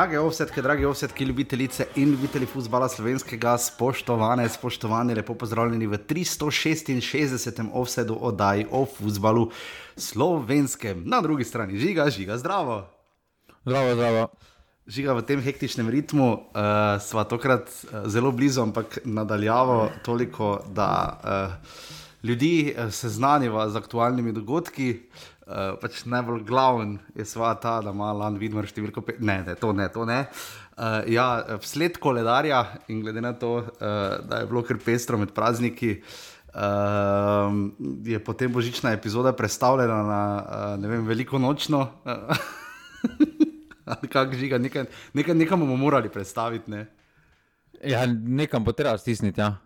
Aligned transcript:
Drage 0.00 0.16
ovsetke, 0.18 0.62
drage 0.62 0.86
ovsetke, 0.88 1.24
ljubitelice 1.24 1.84
in 2.00 2.10
ljubitelji 2.10 2.46
futbola 2.46 2.86
slovenskega, 2.88 3.58
spoštovane, 3.58 4.46
spoštovani, 4.48 5.14
lepo 5.14 5.34
pozdravljeni 5.34 5.86
v 5.86 5.98
366. 6.08 7.66
ovsedu 7.72 8.16
oddaji 8.20 8.64
o 8.70 8.86
futbalu 8.86 9.50
slovenskem. 9.96 11.02
Na 11.04 11.20
drugi 11.20 11.44
strani 11.44 11.76
žiga, 11.78 12.08
žiga, 12.10 12.38
zdravo. 12.38 12.86
Zdravo, 13.66 13.94
zdravo. 13.94 14.22
Žiga 14.86 15.18
v 15.18 15.26
tem 15.28 15.42
hektičnem 15.44 15.92
ritmu, 15.92 16.30
uh, 16.32 16.40
sva 17.04 17.26
tokrat 17.28 17.68
uh, 17.68 18.08
zelo 18.08 18.32
blizu, 18.32 18.62
ampak 18.62 19.02
nadaljavo 19.04 19.90
toliko, 20.04 20.62
da 20.72 20.88
uh, 21.12 21.76
ljudi 22.24 22.72
seznaniva 22.88 23.68
z 23.68 23.76
aktualnimi 23.76 24.32
dogodki. 24.32 24.96
Uh, 24.96 25.29
pač 25.80 26.04
najbolj 26.06 26.44
glaven 26.46 26.98
je 27.18 27.24
sva 27.26 27.52
ta, 27.58 27.78
da 27.84 27.92
ima 27.94 28.12
Lan 28.16 28.38
Vidmar 28.40 28.68
številko 28.68 29.02
5. 29.06 29.22
Ne, 29.26 29.38
ne, 29.46 29.54
to 29.58 29.72
ne, 29.76 29.88
to 29.92 30.06
ne. 30.08 30.20
Uh, 30.80 31.00
ja, 31.10 31.26
vsled 31.60 31.98
koledarja 32.00 32.62
in 32.92 33.02
glede 33.04 33.22
na 33.24 33.34
to, 33.36 33.56
uh, 33.60 33.64
da 34.24 34.40
je 34.40 34.50
bilo 34.50 34.62
kar 34.64 34.78
pestro 34.80 35.18
med 35.20 35.34
prazniki, 35.36 35.98
uh, 36.54 37.50
je 38.06 38.20
potem 38.24 38.52
božična 38.52 38.94
epizoda 38.96 39.34
predstavljena 39.36 40.00
na 40.08 40.22
uh, 40.40 40.90
vem, 40.90 41.04
veliko 41.08 41.42
nočno. 41.42 41.88
Kaj 44.12 44.36
žiga, 44.38 44.60
nekaj, 44.62 44.86
nekaj, 45.18 45.34
nekaj 45.34 45.58
bomo 45.58 45.76
morali 45.76 46.08
predstaviti. 46.12 46.70
Ne? 46.70 46.84
Ja, 47.82 48.06
nekam 48.06 48.64
bo 48.64 48.72
treba 48.76 48.94
stisniti. 49.00 49.42
Ja 49.42 49.56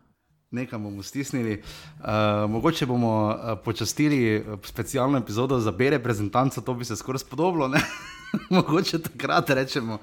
nekaj 0.54 0.78
bomo 0.78 1.02
stisnili. 1.02 1.62
Uh, 1.98 2.06
mogoče 2.50 2.86
bomo 2.86 3.26
uh, 3.26 3.58
počastili 3.64 4.44
specialno 4.64 5.18
epizodo 5.18 5.60
za 5.60 5.72
B 5.72 5.90
reprezentanco, 5.90 6.60
to 6.60 6.74
bi 6.74 6.84
se 6.84 6.96
skoraj 6.96 7.18
spodobilo. 7.18 7.70
mogoče 8.50 8.98
takrat 8.98 9.50
rečemo. 9.50 9.98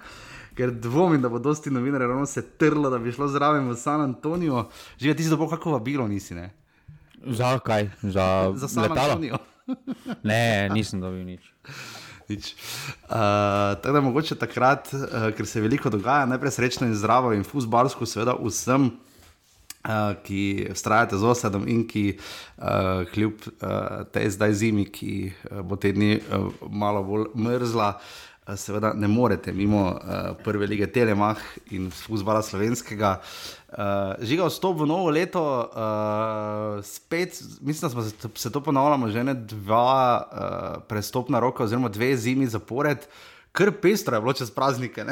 Ker 0.55 0.71
dvomim, 0.71 1.21
da 1.21 1.29
bo 1.29 1.39
dosti 1.39 1.71
novinarjev 1.71 2.09
ravno 2.09 2.25
se 2.25 2.41
trlo, 2.41 2.89
da 2.89 2.99
bi 2.99 3.11
šlo 3.11 3.27
zraven 3.27 3.69
v 3.69 3.75
San 3.75 4.01
Antonijo. 4.01 4.67
Že 4.97 5.15
ti 5.15 5.23
si 5.23 5.29
dobro, 5.29 5.47
kako 5.49 5.71
vabilo 5.71 6.07
nisi. 6.07 6.35
Ne? 6.35 6.51
Za 7.25 7.59
kaj? 7.59 7.89
Za, 8.01 8.51
za 8.55 8.67
San 8.67 8.91
Antonijo. 8.91 9.37
ne, 10.23 10.69
nisem 10.73 11.01
dobil 11.01 11.23
nič. 11.25 11.53
nič. 12.29 12.55
Uh, 13.07 13.79
tako 13.79 13.93
da 13.93 14.01
mogoče 14.01 14.35
takrat, 14.35 14.91
uh, 14.93 15.31
ker 15.37 15.47
se 15.47 15.61
veliko 15.61 15.89
dogaja, 15.89 16.25
najprej 16.25 16.51
srečno 16.51 16.87
in 16.87 16.95
zdravo 16.95 17.33
in 17.33 17.47
fusbalsko, 17.47 18.05
seveda 18.05 18.35
vsem. 18.43 18.91
Uh, 19.81 20.13
ki 20.21 20.69
vztrajate 20.77 21.17
z 21.17 21.25
osadom 21.25 21.63
in 21.65 21.87
ki, 21.89 22.13
uh, 22.61 23.01
kljub 23.09 23.33
uh, 23.49 24.05
tej 24.13 24.29
zdaj 24.29 24.53
zimi, 24.53 24.83
ki 24.85 25.33
uh, 25.33 25.63
bo 25.65 25.73
te 25.73 25.89
dni 25.89 26.19
uh, 26.21 26.53
malo 26.69 27.01
bolj 27.01 27.31
mrzla, 27.33 27.87
uh, 27.97 28.53
seveda 28.61 28.91
ne 28.93 29.09
morete 29.09 29.49
mimo 29.49 29.87
uh, 29.89 30.37
prve 30.45 30.69
lige 30.69 30.85
Telemach 30.85 31.41
in 31.73 31.89
vzbala 31.89 32.45
slovenskega. 32.45 33.25
Uh, 33.73 34.21
žiga 34.21 34.45
vstop 34.53 34.83
v 34.83 34.85
novo 34.85 35.09
leto, 35.09 35.41
uh, 35.41 36.77
spet, 36.85 37.41
mislim, 37.65 37.89
da 37.89 38.05
se, 38.05 38.29
se 38.35 38.51
to 38.53 38.61
ponavljamo 38.61 39.09
že 39.09 39.23
ne 39.23 39.33
dva 39.33 40.21
uh, 40.21 40.83
prestopna 40.85 41.41
roka, 41.41 41.65
oziroma 41.65 41.89
dve 41.89 42.13
zimi 42.17 42.45
zapored, 42.45 43.09
kar 43.51 43.73
pestro 43.81 44.13
je 44.13 44.21
bilo 44.21 44.33
čez 44.37 44.53
praznike. 44.53 45.09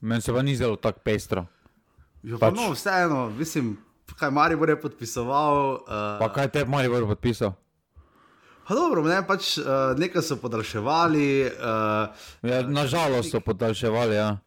Meni 0.00 0.22
se 0.24 0.32
pa 0.32 0.42
ni 0.42 0.56
zelo 0.56 0.76
tako 0.76 1.04
pestro. 1.04 1.44
Jo, 2.24 2.38
pač. 2.40 2.56
no, 2.56 2.72
vseeno, 2.72 3.28
mislim, 3.36 3.76
kaj 4.16 4.30
Mari 4.32 4.56
bo 4.56 4.64
podpisoval. 4.82 5.84
Uh, 5.84 6.16
pa 6.22 6.30
kaj 6.32 6.48
te 6.48 6.64
Mari 6.64 6.88
bo 6.88 7.04
podpisal? 7.12 7.52
Pa 8.64 8.72
dobro, 8.72 9.04
ne, 9.04 9.20
pač, 9.28 9.58
uh, 9.60 9.92
nekaj 10.00 10.24
so 10.24 10.40
podaljševali. 10.40 11.28
Uh, 11.52 12.24
ja, 12.48 12.62
nažalost 12.64 13.28
so 13.28 13.44
podaljševali. 13.44 14.16
Ja. 14.16 14.38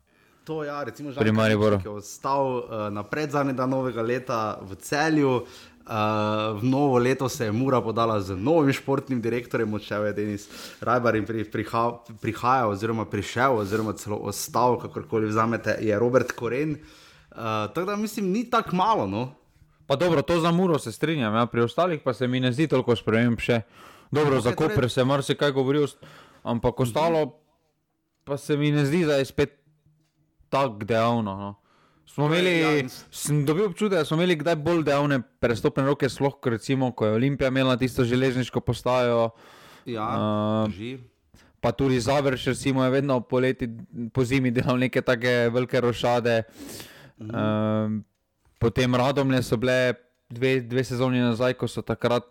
To 0.49 0.63
je, 0.63 0.73
ja, 0.73 0.81
recimo, 0.83 1.13
že 1.13 1.21
nekaj, 1.21 1.77
ki 1.83 1.85
je 1.85 1.95
ostal 2.01 2.49
uh, 2.57 2.89
na 2.89 3.05
predzadnji 3.05 3.53
dan 3.53 3.69
novega 3.69 4.01
leta 4.01 4.57
v 4.57 4.73
celju. 4.81 5.45
Uh, 5.87 6.57
v 6.57 6.65
novo 6.67 6.97
leto 6.97 7.29
se 7.29 7.45
je 7.45 7.51
Mura 7.53 7.77
podala 7.79 8.17
z 8.19 8.35
novim 8.35 8.73
športnim 8.73 9.21
direktorjem, 9.21 9.69
odšel 9.73 10.09
je 10.09 10.13
Denis 10.17 10.49
Rajbar 10.81 11.15
in 11.15 11.29
pri, 11.29 11.45
priha, 11.47 11.83
prihaja, 12.19 12.65
oziroma 12.67 13.05
prišel, 13.05 13.61
oziroma 13.61 13.93
celo 13.93 14.17
ostal, 14.17 14.81
kakorkoli 14.81 15.29
vzamete, 15.29 15.77
je 15.79 15.99
Robert 15.99 16.33
Koren. 16.33 16.73
Uh, 16.73 17.05
tako 17.73 17.85
da 17.85 17.95
mislim, 17.95 18.31
ni 18.31 18.49
tako 18.49 18.75
malo. 18.75 19.07
No? 19.07 19.33
Pa 19.87 19.95
dobro, 19.95 20.21
to 20.21 20.39
za 20.39 20.51
muro 20.51 20.79
se 20.79 20.91
strinjam, 20.91 21.35
ja. 21.35 21.45
pri 21.45 21.61
ostalih 21.61 22.01
pa 22.03 22.13
se 22.13 22.27
mi 22.27 22.39
ne 22.39 22.51
zdi 22.51 22.67
toliko 22.67 22.95
sprememb 22.95 23.39
še. 23.39 23.61
Dobro, 24.11 24.37
okay, 24.37 24.43
za 24.43 24.55
Koper 24.55 24.75
torej... 24.75 24.89
se 24.89 25.03
marsikaj 25.03 25.51
govori, 25.51 25.85
ampak 26.43 26.79
ostalo 26.79 27.39
pa 28.27 28.37
se 28.37 28.57
mi 28.57 28.71
ne 28.71 28.85
zdi, 28.85 29.05
da 29.05 29.15
je 29.15 29.25
spet 29.25 29.53
tako 30.49 30.83
dejavno. 30.83 31.35
No. 31.35 31.55
Smo 32.05 32.27
torej, 32.27 32.39
imeli, 32.39 32.83
ja, 32.83 32.89
sem 33.11 33.45
dobil 33.45 33.69
občutek, 33.69 33.99
da 33.99 34.05
smo 34.05 34.17
imeli 34.17 34.35
kdaj 34.35 34.55
bolj 34.55 34.83
dejavne 34.83 35.21
prestopne 35.39 35.85
roke, 35.87 36.09
sploh 36.09 36.35
recimo, 36.51 36.91
ko 36.91 37.05
je 37.05 37.13
Olimpija 37.13 37.47
imela 37.47 37.77
tisto 37.77 38.03
železniško 38.03 38.59
postajo. 38.59 39.29
Ja, 39.85 40.07
uh, 40.67 40.99
pa 41.63 41.71
tudi 41.71 41.99
Završ, 41.99 42.45
recimo, 42.51 42.83
je 42.83 42.91
vedno 42.91 43.21
poleti, 43.21 43.69
po 44.13 44.25
zimi 44.25 44.51
delal 44.51 44.79
neke 44.79 45.01
take 45.01 45.49
velike 45.53 45.81
rošade. 45.81 46.43
Uh, 46.43 46.96
Mhm. 47.19 47.35
Um, 47.35 48.03
potem 48.59 48.95
radomlje 48.95 49.43
so 49.43 49.57
bile 49.57 49.93
dve, 50.29 50.61
dve 50.61 50.83
sezoni 50.83 51.19
nazaj, 51.19 51.53
ko 51.53 51.67
so 51.67 51.81
takrat 51.81 52.25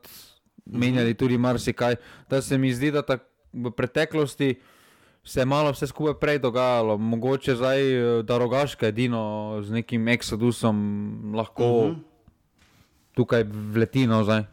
mhm. 0.67 0.79
menjali 0.79 1.15
tudi 1.15 1.39
marsikaj. 1.39 1.97
Da 2.31 2.43
se 2.43 2.59
mi 2.59 2.75
zdi, 2.75 2.91
da 2.91 3.03
v 3.53 3.71
preteklosti 3.71 4.55
se 5.27 5.41
je 5.41 5.45
malo 5.45 5.73
vse 5.73 5.87
skupaj 5.87 6.15
prej 6.21 6.39
dogajalo, 6.39 6.99
mogoče 6.99 7.57
zdaj, 7.57 7.81
eh, 7.81 8.23
da 8.23 8.39
rogaška 8.39 8.87
edino 8.87 9.59
z 9.63 9.71
nekim 9.71 10.09
eksodusom 10.09 10.77
lahko 11.35 11.65
uh 11.65 11.87
mhm. 11.87 11.95
-huh. 11.95 12.03
tukaj 13.15 13.45
vleti 13.45 14.07
nazaj. 14.07 14.45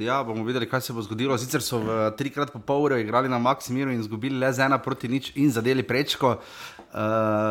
Ja, 0.00 0.22
bomo 0.24 0.44
videli, 0.44 0.64
kaj 0.68 0.80
se 0.80 0.92
bo 0.96 1.02
zgodilo. 1.04 1.36
Sicer 1.38 1.60
so 1.60 1.78
v 1.84 1.96
trikrat 2.16 2.48
po 2.54 2.58
pol 2.64 2.86
ure 2.86 3.00
igrali 3.02 3.28
na 3.28 3.38
Maksimiru 3.38 3.92
in 3.92 4.00
izgubili 4.00 4.38
le 4.40 4.48
z 4.52 4.64
ena 4.64 4.78
proti 4.80 5.08
nič 5.12 5.32
in 5.36 5.50
zadeli 5.52 5.82
prečko. 5.84 6.38
Uh, 6.90 7.00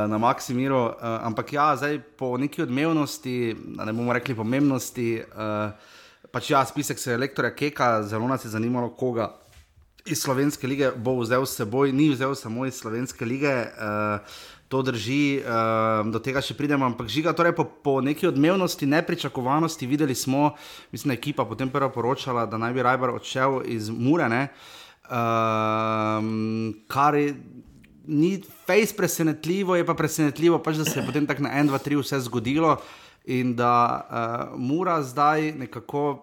na 0.09 0.17
Maksimiru. 0.17 0.79
Uh, 0.88 1.19
ampak 1.29 1.53
ja, 1.53 1.67
zdaj 1.77 1.99
po 2.17 2.31
neki 2.41 2.63
odmevnosti, 2.65 3.53
ne 3.77 3.93
bomo 3.93 4.15
rekli 4.17 4.33
pomembnosti, 4.35 5.21
uh, 5.21 5.93
pač 6.33 6.49
ja, 6.49 6.63
spisek 6.65 6.97
se 6.99 7.11
je 7.11 7.19
elektorja 7.21 7.53
Keka, 7.53 7.91
zelo 8.09 8.27
nas 8.27 8.45
je 8.45 8.49
zanimalo, 8.49 8.89
koga. 8.97 9.29
Iz 10.09 10.23
slovenske 10.23 10.67
lige 10.67 10.89
bo 10.97 11.19
vzel 11.19 11.45
s 11.45 11.59
seboj, 11.59 11.93
ni 11.93 12.09
vzel 12.09 12.33
samo 12.35 12.65
iz 12.65 12.81
slovenske 12.81 13.29
lige, 13.29 13.53
uh, 13.77 14.41
to 14.69 14.81
drži, 14.85 15.41
uh, 15.41 16.06
do 16.13 16.22
tega 16.22 16.44
še 16.46 16.53
pridemo, 16.53 16.85
ampak 16.85 17.09
žiga, 17.09 17.34
torej 17.34 17.56
po, 17.57 17.66
po 17.66 17.97
neki 18.06 18.30
odmevnosti, 18.30 18.85
nepričakovanosti, 18.85 19.90
videli 19.90 20.16
smo, 20.16 20.53
mislim, 20.94 21.09
da 21.09 21.18
je 21.18 21.22
ekipa 21.24 21.46
potem 21.50 21.74
prva 21.74 21.90
poročala, 21.90 22.46
da 22.46 22.62
naj 22.62 22.78
bi 22.78 22.85
Rajbar 22.85 23.16
odšel 23.18 23.63
iz 23.66 23.90
Murene, 23.90 24.44
uh, 25.09 26.22
kar 26.85 27.18
ni 28.09 28.31
face 28.69 28.94
presenetljivo, 28.97 29.75
je 29.75 29.90
pa 29.90 29.97
presenetljivo, 29.97 30.62
pač, 30.62 30.78
da 30.78 30.86
se 30.86 31.00
je 31.01 31.06
potem 31.06 31.25
tako 31.25 31.50
na 31.50 31.57
1, 31.57 31.74
2, 31.74 31.84
3 31.90 32.01
vse 32.06 32.22
zgodilo 32.30 32.78
in 33.25 33.57
da 33.57 33.74
uh, 33.74 34.59
mora 34.59 35.01
zdaj 35.03 35.51
nekako. 35.66 36.22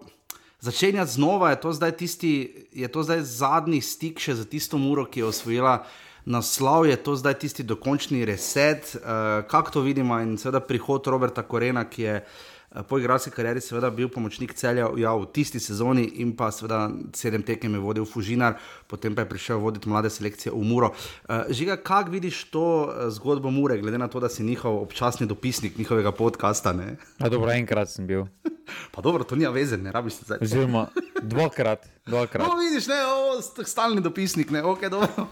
Začenjati 0.59 1.11
znova 1.11 1.51
je 1.51 1.59
to 1.61 1.71
zdaj 1.73 1.91
tisti, 1.99 2.31
je 2.73 2.87
to 2.87 3.03
zdaj 3.05 3.21
zadnji 3.21 3.77
stik 3.81 4.17
še 4.19 4.33
za 4.39 4.45
tisto 4.45 4.79
muro, 4.81 5.05
ki 5.05 5.21
je 5.21 5.25
osvojila 5.29 5.83
naslov, 6.27 6.85
je 6.89 6.97
to 6.99 7.15
zdaj 7.15 7.39
tisti 7.39 7.63
dokončni 7.63 8.25
reset, 8.27 8.91
uh, 8.95 9.47
kako 9.47 9.79
to 9.79 9.81
vidimo 9.87 10.19
in 10.19 10.35
seveda 10.37 10.59
prihod 10.59 11.07
Roberta 11.07 11.43
Korena, 11.47 11.85
ki 11.87 12.01
je 12.03 12.15
uh, 12.19 12.56
po 12.87 12.99
igralski 12.99 13.31
karieri, 13.31 13.61
seveda, 13.63 13.89
bil 13.89 14.09
pomočnik 14.11 14.51
celja 14.53 14.89
ja, 14.99 15.13
v 15.15 15.27
tisti 15.33 15.59
sezoni 15.59 16.03
in 16.21 16.33
pa 16.35 16.49
seveda 16.51 16.89
sedem 17.15 17.43
tekem 17.43 17.73
je 17.73 17.79
vodil 17.79 18.05
Fužinar, 18.05 18.57
potem 18.91 19.15
pa 19.15 19.23
je 19.23 19.29
prišel 19.29 19.61
voditi 19.63 19.89
mlade 19.89 20.11
selekcije 20.11 20.51
v 20.51 20.63
Muro. 20.67 20.91
Uh, 20.91 21.47
Žiga, 21.49 21.77
kako 21.79 22.11
vidiš 22.11 22.43
to 22.51 22.65
eh, 22.91 23.09
zgodbo 23.15 23.51
Mure, 23.51 23.77
glede 23.79 23.97
na 23.97 24.07
to, 24.07 24.19
da 24.19 24.29
si 24.29 24.43
njihov 24.43 24.81
občasni 24.81 25.27
dopisnik 25.27 25.77
njihovega 25.77 26.11
podcasta? 26.11 26.75
Ja, 27.19 27.29
dobro, 27.29 27.51
enkrat 27.51 27.89
sem 27.89 28.07
bil. 28.07 28.25
Pa 28.93 29.01
dobro, 29.01 29.23
to 29.23 29.35
ni 29.35 29.47
vezeno, 29.47 29.83
ne 29.83 29.91
rabiš 29.91 30.13
se 30.13 30.25
zdaj. 30.25 30.37
Oziroma, 30.41 30.87
dvakrat. 31.21 31.87
dvakrat. 32.05 32.47
No, 32.47 32.59
vidiš, 32.59 32.87
ne, 32.87 32.95
o, 33.05 33.41
stalni 33.63 34.01
dopisnik, 34.01 34.51
ne, 34.51 34.63
ok, 34.63 34.81
dobro. 34.91 35.27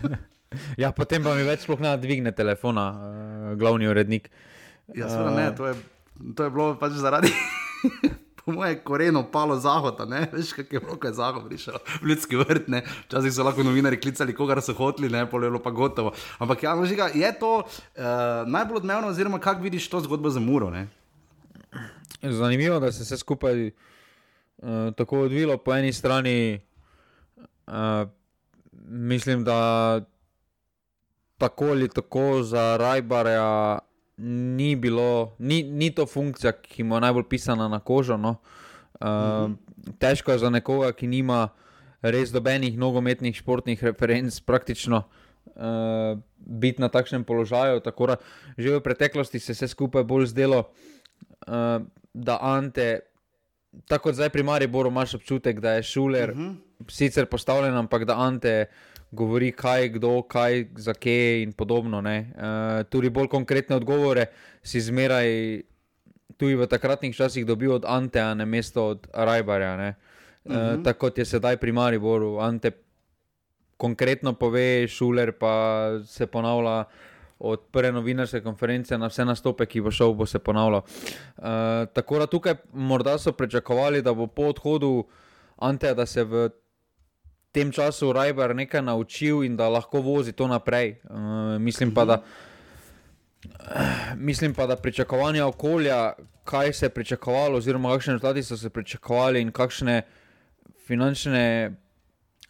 ja, 0.82 0.92
potem 0.92 1.22
pa 1.22 1.34
mi 1.36 1.44
več 1.44 1.68
sploh 1.68 1.80
ne 1.80 1.92
dvigne 2.00 2.32
telefona, 2.32 2.86
uh, 2.90 3.58
glavni 3.60 3.88
urednik. 3.88 4.30
Ja, 4.96 5.10
seveda 5.12 5.36
ne, 5.36 5.50
to 5.56 5.68
je 5.68 5.74
to 6.36 6.44
je 6.44 6.50
bilo 6.50 6.74
pač 6.80 6.98
zaradi. 7.00 7.32
Po 8.40 8.52
mojem 8.56 8.78
korenu 8.84 9.20
palo 9.32 9.58
zahoda, 9.60 10.06
ne 10.08 10.22
veš, 10.32 10.54
kako 10.56 10.76
je 10.76 10.80
bilo, 10.80 10.96
ko 10.96 11.06
je 11.06 11.12
zahod 11.12 11.44
prišel 11.44 11.76
v 12.00 12.08
ljudski 12.08 12.38
vrt. 12.40 12.68
Ne? 12.72 12.80
Včasih 13.04 13.34
so 13.36 13.44
lahko 13.44 13.62
novinari 13.62 14.00
klicali, 14.00 14.32
koga 14.34 14.56
so 14.64 14.72
hoteli, 14.72 15.10
ne 15.12 15.26
polelo 15.28 15.60
pa 15.60 15.70
gotovo. 15.70 16.14
Ampak 16.40 16.62
ja, 16.64 16.72
žiga, 16.88 17.10
je 17.14 17.28
to 17.36 17.50
uh, 17.60 17.68
najbolj 18.48 18.80
odmevno, 18.80 19.12
oziroma 19.12 19.38
kako 19.38 19.60
vidiš 19.60 19.90
to 19.92 20.00
zgodbo 20.00 20.32
za 20.32 20.40
muro? 20.40 20.70
Ne? 20.70 20.88
Zanimivo 22.22 22.74
je, 22.74 22.80
da 22.80 22.92
se 22.92 23.02
je 23.02 23.10
vse 23.10 23.20
skupaj 23.20 23.66
uh, 23.66 23.74
tako 24.96 25.20
odvilo. 25.28 25.58
Po 25.60 25.76
eni 25.76 25.92
strani 25.92 26.60
uh, 27.68 28.08
mislim, 28.88 29.44
da 29.44 30.00
tako 31.38 31.64
ali 31.64 31.88
tako 31.88 32.42
za 32.42 32.76
Rajbarja 32.76 33.78
ni 34.22 34.76
bilo, 34.76 35.32
ni, 35.38 35.62
ni 35.62 35.90
to 35.94 36.06
funkcija, 36.06 36.52
ki 36.52 36.84
mu 36.84 36.96
je 36.96 37.00
najbolj 37.00 37.28
pisana 37.28 37.68
na 37.68 37.80
kožo. 37.80 38.16
No. 38.16 38.36
Uh, 39.00 39.06
mm 39.06 39.10
-hmm. 39.10 39.56
Težko 39.98 40.32
je 40.32 40.38
za 40.38 40.50
nekoga, 40.50 40.92
ki 40.92 41.06
nima 41.06 41.48
res 42.02 42.32
dobenih 42.32 42.78
nogometnih 42.78 43.36
športnih 43.36 43.82
referenc, 43.84 44.40
praktično 44.40 45.02
uh, 45.46 46.18
biti 46.36 46.80
na 46.80 46.88
takšnem 46.88 47.24
položaju. 47.24 47.80
Tako 47.80 48.06
da 48.06 48.16
že 48.58 48.76
v 48.76 48.80
preteklosti 48.80 49.38
se 49.38 49.52
je 49.52 49.54
vse 49.54 49.68
skupaj 49.68 50.04
bolj 50.04 50.26
zdelo, 50.26 50.64
uh, 51.46 51.82
da 52.14 52.38
Ante, 52.40 53.00
tako 53.88 54.02
kot 54.02 54.14
zdaj 54.14 54.28
pri 54.30 54.42
Mariboru, 54.42 54.90
imaš 54.90 55.14
občutek, 55.14 55.60
da 55.60 55.72
je 55.72 55.82
šuler, 55.82 56.34
mm 56.34 56.40
-hmm. 56.40 56.90
sicer 56.90 57.26
postavljen, 57.26 57.76
ampak 57.76 58.04
da 58.04 58.18
Ante 58.18 58.66
govori, 59.10 59.52
kaj, 59.52 59.88
kdo, 59.88 60.22
kaj, 60.22 60.66
za 60.76 60.94
kje 60.94 61.42
in 61.42 61.52
podobno. 61.52 61.98
Uh, 61.98 62.84
tudi 62.90 63.10
bolj 63.10 63.28
konkretne 63.28 63.76
odgovore 63.76 64.26
si 64.62 64.80
zmeraj. 64.80 65.62
Tudi 66.40 66.56
v 66.56 66.66
takratnih 66.66 67.16
časih 67.16 67.44
dobil 67.44 67.72
od 67.72 67.84
Anteja, 67.84 68.34
ne 68.34 68.46
mesto 68.46 68.86
od 68.86 69.06
Rajbarja. 69.12 69.74
Uh 69.74 69.80
-huh. 69.80 70.78
uh, 70.78 70.84
tako 70.84 70.98
kot 70.98 71.18
je 71.18 71.24
sedaj 71.24 71.56
pri 71.56 71.72
Mariboru. 71.72 72.38
Ante 72.38 72.70
konkretno 73.76 74.32
pove, 74.32 74.88
šuler 74.88 75.32
pa 75.32 75.90
se 76.06 76.26
ponavlja 76.26 76.84
od 77.38 77.60
prve 77.72 77.92
novinarske 77.92 78.42
konference 78.44 78.98
na 78.98 79.08
vse 79.08 79.24
nastope, 79.24 79.66
ki 79.66 79.80
bo 79.80 79.90
šel, 79.90 80.12
bo 80.14 80.26
se 80.26 80.38
ponavljal. 80.38 80.80
Uh, 80.80 81.44
tako 81.92 82.18
da 82.18 82.26
tukaj 82.26 82.54
morda 82.72 83.18
so 83.18 83.32
pričakovali, 83.32 84.02
da 84.02 84.14
bo 84.14 84.26
po 84.26 84.42
odhodu 84.42 85.04
Anteja, 85.56 85.94
da 85.94 86.06
se 86.06 86.24
v 86.24 86.48
tem 87.52 87.72
času 87.72 88.12
Rajbar 88.12 88.54
nekaj 88.56 88.82
naučil 88.82 89.44
in 89.44 89.56
da 89.56 89.68
lahko 89.68 90.00
vozi 90.00 90.32
to 90.32 90.46
naprej. 90.46 91.00
Uh, 91.04 91.58
mislim, 91.58 91.94
pa, 91.94 92.04
da, 92.04 92.22
mislim 94.16 94.54
pa, 94.54 94.66
da 94.66 94.76
pričakovanja 94.76 95.46
okolja, 95.46 96.12
kaj 96.44 96.72
se 96.72 96.86
je 96.86 96.90
pričakovalo, 96.90 97.58
oziroma 97.58 97.92
kakšne 97.92 98.12
rezultate 98.12 98.42
so 98.42 98.56
se 98.56 98.70
pričakovali 98.70 99.42
in 99.42 99.52
kakšne 99.52 100.02
finančne, 100.86 101.74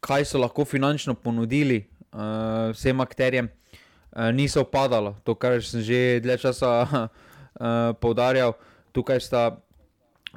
kaj 0.00 0.24
so 0.24 0.38
lahko 0.38 0.64
finančno 0.64 1.14
ponudili 1.14 1.84
uh, 2.12 2.70
vsem 2.72 3.00
akterjem, 3.00 3.48
uh, 3.48 4.30
niso 4.32 4.62
upadalo. 4.62 5.16
To, 5.24 5.34
kar 5.34 5.62
sem 5.64 5.80
že 5.80 6.20
dlje 6.20 6.38
časa 6.38 6.70
uh, 6.84 7.08
poudarjal, 8.02 8.52
tukaj 8.92 9.20
sta 9.20 9.56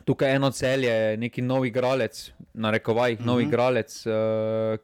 tukaj 0.06 0.36
eno 0.36 0.52
celje, 0.52 1.18
neki 1.18 1.42
novi 1.42 1.68
igralec, 1.68 2.32
na 2.54 2.72
rekovajih, 2.72 3.20
uh 3.20 3.24
-huh. 3.24 3.28
novi 3.28 3.44
mhm. 3.44 3.50
igralec, 3.50 4.06
uh, 4.06 4.14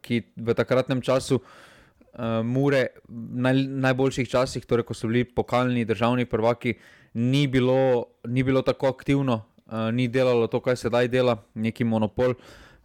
ki 0.02 0.22
v 0.36 0.54
takratnem 0.54 1.02
času, 1.02 1.36
uh, 1.36 2.46
Mure, 2.46 2.88
naj, 3.10 3.54
najboljših 3.54 4.30
časih, 4.30 4.66
torej 4.66 4.86
ko 4.86 4.94
so 4.94 5.08
bili 5.08 5.24
pokalni 5.24 5.86
državni 5.86 6.26
prvaki, 6.26 6.74
ni 7.14 7.48
bilo, 7.48 8.06
ni 8.28 8.44
bilo 8.44 8.62
tako 8.62 8.88
aktivno, 8.88 9.46
uh, 9.66 9.92
ni 9.94 10.08
delalo 10.08 10.48
to, 10.48 10.60
kar 10.60 10.78
se 10.78 10.88
zdaj 10.88 11.08
dela, 11.08 11.44
neki 11.54 11.84
monopol. 11.84 12.34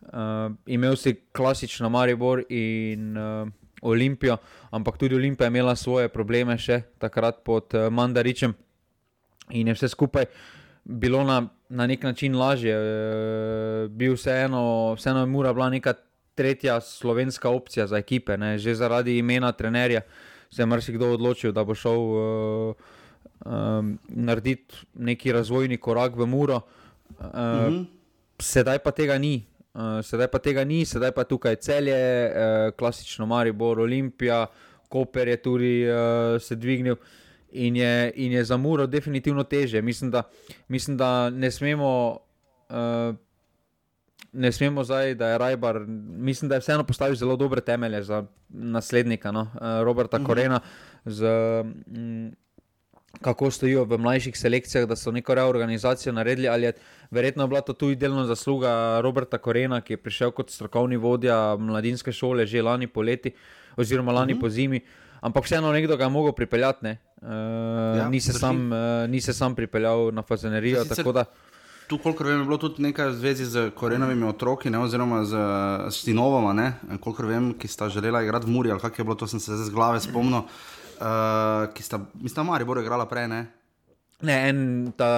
Uh, 0.03 0.53
imel 0.67 0.97
si 0.97 1.15
klasično 1.33 1.89
Maribor 1.89 2.43
in 2.49 3.17
uh, 3.17 3.49
Olimpijo, 3.83 4.37
ampak 4.71 4.97
tudi 4.97 5.15
Olimpija 5.15 5.47
je 5.47 5.49
imela 5.49 5.77
svoje 5.77 6.09
probleme 6.09 6.59
še 6.59 6.83
takrat 6.99 7.45
pod 7.45 7.75
uh, 7.75 7.93
Mandaričem 7.93 8.55
in 9.51 9.69
je 9.69 9.75
vse 9.75 9.89
skupaj 9.89 10.23
uh, 10.23 10.64
bilo 10.85 11.25
na, 11.25 11.49
na 11.69 11.87
nek 11.87 12.03
način 12.03 12.37
lažje. 12.39 12.75
E, 12.75 13.89
bil 13.89 14.15
vseeno, 14.15 14.95
vseeno 14.95 15.21
je 15.21 15.27
mora 15.27 15.53
bila 15.53 15.71
neka 15.71 15.95
tretja 16.35 16.81
slovenska 16.81 17.51
opcija 17.51 17.87
za 17.87 17.97
ekipe, 17.97 18.37
ne? 18.37 18.59
že 18.59 18.75
zaradi 18.75 19.19
imena 19.19 19.53
trenerja 19.53 20.01
se 20.51 20.63
je 20.63 20.67
marsikdo 20.67 21.13
odločil, 21.13 21.53
da 21.53 21.65
bo 21.65 21.75
šel 21.75 21.99
uh, 21.99 22.75
um, 23.45 23.99
narediti 24.09 24.75
neki 24.95 25.33
razvojni 25.33 25.77
korak 25.77 26.17
v 26.17 26.27
Muro. 26.27 26.61
Uh, 27.19 27.27
mm 27.27 27.31
-hmm. 27.31 27.85
Sedaj 28.39 28.79
pa 28.79 28.91
tega 28.91 29.19
ni. 29.19 29.47
Uh, 29.75 29.81
sedaj 30.03 30.29
pa 30.29 30.39
tega 30.39 30.65
ni, 30.65 30.85
sedaj 30.85 31.13
pa 31.13 31.25
tukaj 31.25 31.57
celje, 31.57 32.31
uh, 32.31 32.77
klasično 32.77 33.27
Maribor, 33.27 33.81
Olimpija, 33.81 34.47
Koper 34.89 35.29
je 35.29 35.37
tudi 35.37 35.87
uh, 35.91 36.43
se 36.43 36.55
dvignil. 36.57 36.93
Uh, 36.93 37.24
in 37.55 37.77
je, 37.77 38.13
in 38.15 38.33
je 38.33 38.45
za 38.45 38.57
Muro 38.57 38.87
definitivno 38.87 39.45
teže. 39.45 39.83
Mislim, 39.83 40.11
da, 40.11 40.23
mislim, 40.69 40.97
da 40.97 41.31
ne 41.31 41.51
smemo. 41.51 42.19
Uh, 42.69 43.17
Ne 44.35 44.53
smemo 44.53 44.83
zdaj, 44.85 45.15
da 45.15 45.29
je 45.29 45.39
Rajbar, 45.39 45.77
mislim, 46.19 46.49
da 46.49 46.55
je 46.55 46.61
vseeno 46.61 46.85
postavil 46.85 47.15
zelo 47.15 47.37
dobre 47.37 47.61
temelje 47.61 48.03
za 48.03 48.25
naslednika, 48.49 49.31
no? 49.33 49.41
uh, 49.41 49.85
Roberta 49.85 50.19
mhm. 50.19 50.27
Korena, 50.27 50.61
z, 51.05 51.25
um, 51.87 52.33
kako 53.21 53.51
stojijo 53.51 53.85
v 53.85 53.99
mlajših 53.99 54.39
selekcijah, 54.39 54.89
da 54.89 54.97
so 54.97 55.11
neko 55.11 55.35
reorganizacijo 55.35 56.13
naredili. 56.13 56.49
Ali 56.49 56.67
je 56.67 56.73
verjetno 57.11 57.47
bila 57.47 57.61
to 57.61 57.73
tudi 57.73 57.97
delno 57.97 58.25
zasluga 58.25 59.01
Roberta 59.01 59.39
Korena, 59.39 59.81
ki 59.81 59.93
je 59.93 60.03
prišel 60.03 60.31
kot 60.31 60.51
strokovni 60.51 60.97
vodja 60.97 61.57
mladinske 61.57 62.13
šole 62.13 62.47
že 62.47 62.63
lani 62.63 62.87
poleti, 62.87 63.31
oziroma 63.77 64.13
lani 64.13 64.33
uh 64.33 64.39
-huh. 64.39 64.41
po 64.41 64.49
zimi. 64.49 64.81
Ampak 65.25 65.45
vseeno 65.45 65.73
nekdo 65.73 65.97
ga 65.97 66.05
je 66.05 66.13
mogel 66.13 66.33
pripeljati. 66.37 66.85
Ne? 66.85 66.99
Uh, 67.23 67.29
ja, 67.99 68.09
ni, 68.09 68.21
se 68.21 68.33
sam, 68.33 68.69
uh, 68.73 69.09
ni 69.09 69.21
se 69.21 69.33
sam 69.33 69.55
pripeljal 69.55 70.13
na 70.13 70.23
fazenerijo. 70.23 70.85
Tu, 71.89 71.99
kolikor 71.99 72.27
vem, 72.27 72.39
je 72.41 72.45
bilo 72.45 72.57
tudi 72.61 72.83
nekaj 72.83 73.11
v 73.13 73.17
zvezi 73.17 73.45
z 73.45 73.71
korenovimi 73.77 74.25
otroki, 74.25 74.71
ne, 74.73 74.81
oziroma 74.81 75.21
z 75.25 75.41
Stinovoma, 75.93 76.73
kolikor 77.01 77.29
vem, 77.29 77.51
ki 77.61 77.69
sta 77.69 77.89
želela 77.93 78.23
igrati 78.25 78.49
v 78.49 78.53
Muri, 78.57 78.73
ali 78.73 78.81
kako 78.81 79.01
je 79.01 79.05
bilo, 79.05 79.17
to 79.21 79.29
sem 79.29 79.41
se 79.41 79.53
zdaj 79.53 79.69
z 79.69 79.73
glave 79.73 80.01
spomnil, 80.01 80.45
uh, 80.45 81.69
ki 81.77 81.83
sta, 81.85 82.01
mislim, 82.15 82.41
da 82.41 82.51
Mari 82.51 82.65
bo 82.65 82.77
igrala 82.81 83.05
prej, 83.09 83.29
ne. 83.29 83.43
Ne, 84.25 84.49
en 84.49 84.59
ta, 84.97 85.09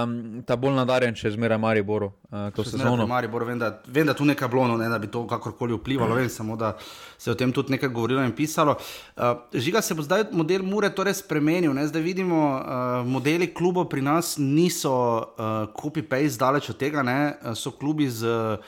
ta 0.47 0.57
bolj 0.59 0.75
nadarjen, 0.81 1.15
če 1.15 1.31
zmeraj 1.37 1.59
Mariboru. 1.63 2.09
Uh, 2.27 2.49
to 2.55 2.65
se 2.67 2.79
zelo 2.81 3.07
Maribor, 3.07 3.45
vem, 3.47 3.59
da, 3.61 3.69
vem, 3.87 4.07
da 4.09 4.15
tu 4.17 4.25
nekaj 4.27 4.51
bilo, 4.51 4.65
no, 4.67 4.79
ne, 4.81 4.89
da 4.91 4.99
bi 4.99 5.11
to 5.13 5.23
kakorkoli 5.31 5.77
vplivalo, 5.77 6.17
mm. 6.17 6.25
vem 6.25 6.33
samo, 6.33 6.57
da 6.59 6.73
se 7.15 7.31
je 7.31 7.35
o 7.35 7.39
tem 7.39 7.53
tudi 7.55 7.77
nekaj 7.77 7.93
govorilo 7.95 8.25
in 8.27 8.35
pisalo. 8.35 8.75
Uh, 9.15 9.45
žiga 9.55 9.83
se 9.83 9.95
bo 9.95 10.03
zdaj 10.03 10.27
model 10.35 10.67
Mure 10.67 10.91
torej 10.91 11.21
spremenil. 11.21 11.75
Ne, 11.77 11.87
zdaj 11.87 12.03
vidimo, 12.03 12.41
uh, 12.57 13.07
modeli 13.07 13.53
klubov 13.55 13.87
pri 13.93 14.03
nas 14.03 14.35
niso 14.43 14.97
uh, 14.97 15.55
copy-paste 15.77 16.43
daleč 16.43 16.73
od 16.75 16.81
tega, 16.83 17.07
ne, 17.07 17.21
so 17.55 17.75
klubi 17.77 18.11
z. 18.11 18.59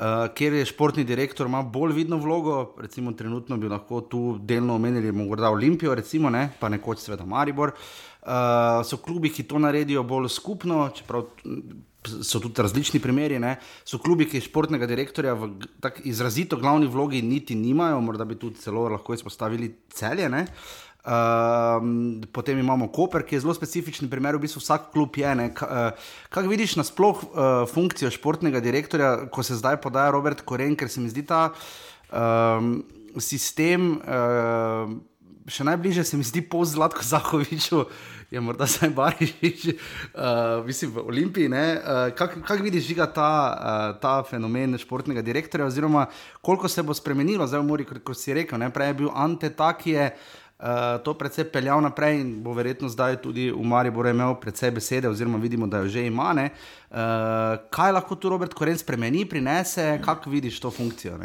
Uh, 0.00 0.30
ker 0.32 0.54
je 0.54 0.64
športni 0.64 1.02
direktor, 1.04 1.44
ima 1.50 1.58
bolj 1.60 1.92
vidno 1.92 2.16
vlogo, 2.16 2.70
recimo, 2.80 3.10
trenutno 3.12 3.58
bi 3.60 3.68
lahko 3.68 3.98
tu 4.08 4.38
delno 4.40 4.78
omenili, 4.78 5.10
morda 5.12 5.50
Olimpijo, 5.52 5.92
recimo, 5.98 6.30
ne, 6.32 6.46
pa 6.60 6.70
nekoč 6.72 7.02
sveda 7.02 7.26
Maribor. 7.28 7.74
Uh, 7.74 8.09
Uh, 8.20 8.82
so 8.84 8.98
klubi, 9.00 9.30
ki 9.32 9.46
to 9.48 9.58
naredijo 9.58 10.02
bolj 10.04 10.28
skupno, 10.28 10.90
čeprav 10.94 11.24
so 12.04 12.40
tudi 12.40 12.62
različni 12.62 13.00
primeri. 13.00 13.38
Ne? 13.38 13.56
So 13.84 13.98
klubi, 13.98 14.26
ki 14.28 14.42
športnega 14.44 14.88
direktorja 14.88 15.34
v 15.38 15.50
tako 15.80 16.04
izrazito 16.08 16.58
glavni 16.60 16.88
vlogi 16.88 17.22
niti 17.22 17.54
nimajo, 17.54 18.00
morda 18.04 18.24
bi 18.24 18.38
tudi 18.40 18.60
celo 18.60 18.88
lahko 18.88 19.14
izpostavili 19.14 19.74
celje. 19.92 20.28
Uh, 21.00 21.80
potem 22.32 22.58
imamo 22.60 22.90
Koper, 22.92 23.24
ki 23.24 23.38
je 23.38 23.40
zelo 23.46 23.54
specifičen 23.56 24.10
primer, 24.12 24.36
v 24.36 24.44
bistvu 24.44 24.60
vsak 24.60 24.90
klub 24.92 25.16
je. 25.16 25.32
Uh, 25.32 26.10
kaj 26.28 26.48
vidiš 26.48 26.76
na 26.76 26.84
sploh 26.84 27.24
uh, 27.24 27.64
funkcijo 27.72 28.12
športnega 28.12 28.60
direktorja, 28.60 29.30
ko 29.32 29.42
se 29.42 29.56
zdaj 29.56 29.80
podaja 29.80 30.12
Robert 30.12 30.44
Koren, 30.44 30.76
ker 30.76 30.92
se 30.92 31.00
mi 31.00 31.08
zdi 31.08 31.24
ta 31.24 31.52
uh, 31.52 32.68
sistem. 33.16 33.96
Uh, 34.04 35.00
še 35.48 35.64
najbližje 35.64 36.04
se 36.04 36.16
mi 36.16 36.24
zdi 36.26 36.42
po 36.42 36.64
Zlatku 36.64 37.04
Zahoviču, 37.04 37.84
je 38.30 38.40
morda 38.40 38.66
zdaj 38.70 38.90
Bariš, 38.90 39.64
uh, 39.70 40.66
mislim, 40.66 40.92
v 40.94 41.06
Olimpiji. 41.06 41.48
Uh, 41.48 42.10
Kako 42.16 42.42
kak 42.46 42.60
vidiš 42.60 42.86
žiga 42.90 43.06
ta, 43.06 43.30
uh, 43.30 44.00
ta 44.00 44.20
fenomen 44.22 44.78
športnega 44.78 45.22
direktorja, 45.22 45.66
oziroma 45.66 46.06
koliko 46.42 46.68
se 46.68 46.82
bo 46.82 46.94
spremenilo, 46.94 47.46
zdaj 47.46 47.60
v 47.60 47.66
Muri, 47.66 47.88
kot 47.88 48.16
si 48.18 48.34
rekel, 48.34 48.58
ne? 48.58 48.70
prej 48.70 48.92
je 48.92 49.00
bil 49.02 49.10
Ante 49.14 49.50
tak, 49.50 49.82
ki 49.82 49.96
je 49.96 50.06
uh, 50.12 51.00
to 51.04 51.14
predvsej 51.18 51.48
peljal 51.52 51.82
naprej 51.82 52.20
in 52.20 52.32
bo 52.44 52.54
verjetno 52.54 52.88
zdaj 52.88 53.20
tudi 53.24 53.50
v 53.50 53.64
Mariboru 53.64 54.12
imel 54.12 54.36
predvsej 54.40 54.74
besede, 54.76 55.08
oziroma 55.08 55.38
vidimo, 55.38 55.66
da 55.66 55.82
jo 55.82 55.88
že 55.88 56.06
ima. 56.06 56.30
Uh, 56.36 57.58
kaj 57.70 57.92
lahko 57.92 58.14
tu 58.14 58.28
Robert 58.28 58.54
Koren 58.54 58.78
spremeni, 58.78 59.26
prinese, 59.28 59.98
kako 60.04 60.30
vidiš 60.30 60.60
to 60.60 60.70
funkcijo? 60.70 61.18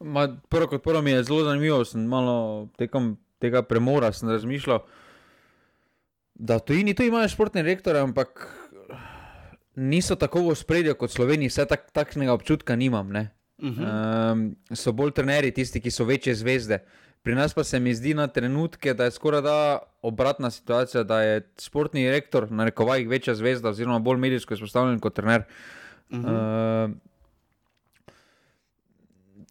Ma, 0.00 0.28
prvo 0.48 0.66
kot 0.66 0.82
prvo 0.82 1.02
mi 1.02 1.10
je 1.10 1.22
zelo 1.24 1.44
zanimivo, 1.44 1.84
sem 1.84 2.04
malo 2.06 2.68
tekom 2.78 3.16
tega 3.38 3.62
premora, 3.62 4.12
sem 4.12 4.28
razmišljal, 4.28 4.82
da 6.34 6.58
to 6.58 6.72
ni, 6.72 6.94
tu 6.94 7.02
imajo 7.02 7.28
športne 7.28 7.62
rektore, 7.62 7.98
ampak 7.98 8.46
niso 9.78 10.16
tako 10.18 10.48
v 10.48 10.54
spredju 10.58 10.94
kot 10.98 11.10
Sloveniji, 11.10 11.50
vse 11.50 11.66
tak, 11.70 11.90
takšnega 11.94 12.32
občutka 12.34 12.76
nimam. 12.76 13.10
Uh 13.10 13.74
-huh. 13.74 14.32
um, 14.32 14.56
so 14.74 14.92
bolj 14.92 15.10
trenerji, 15.10 15.52
tisti, 15.52 15.80
ki 15.80 15.90
so 15.90 16.04
večje 16.04 16.34
zvezde. 16.34 16.78
Pri 17.22 17.34
nas 17.34 17.54
pa 17.54 17.64
se 17.64 17.80
mi 17.80 17.94
zdi 17.94 18.14
na 18.14 18.26
trenutke, 18.26 18.94
da 18.94 19.04
je 19.04 19.10
skoraj 19.10 19.42
da 19.42 19.78
obratna 20.02 20.50
situacija, 20.50 21.02
da 21.02 21.22
je 21.22 21.42
športni 21.62 22.04
direktor, 22.04 22.50
na 22.52 22.64
rekovajih, 22.64 23.08
večja 23.08 23.34
zvezda, 23.34 23.68
oziroma 23.68 23.98
bolj 23.98 24.18
medijsko 24.18 24.54
izpostavljen 24.54 25.00
kot 25.00 25.14
trener. 25.14 25.42
Uh 26.10 26.18
-huh. 26.18 26.84
uh, 26.88 26.96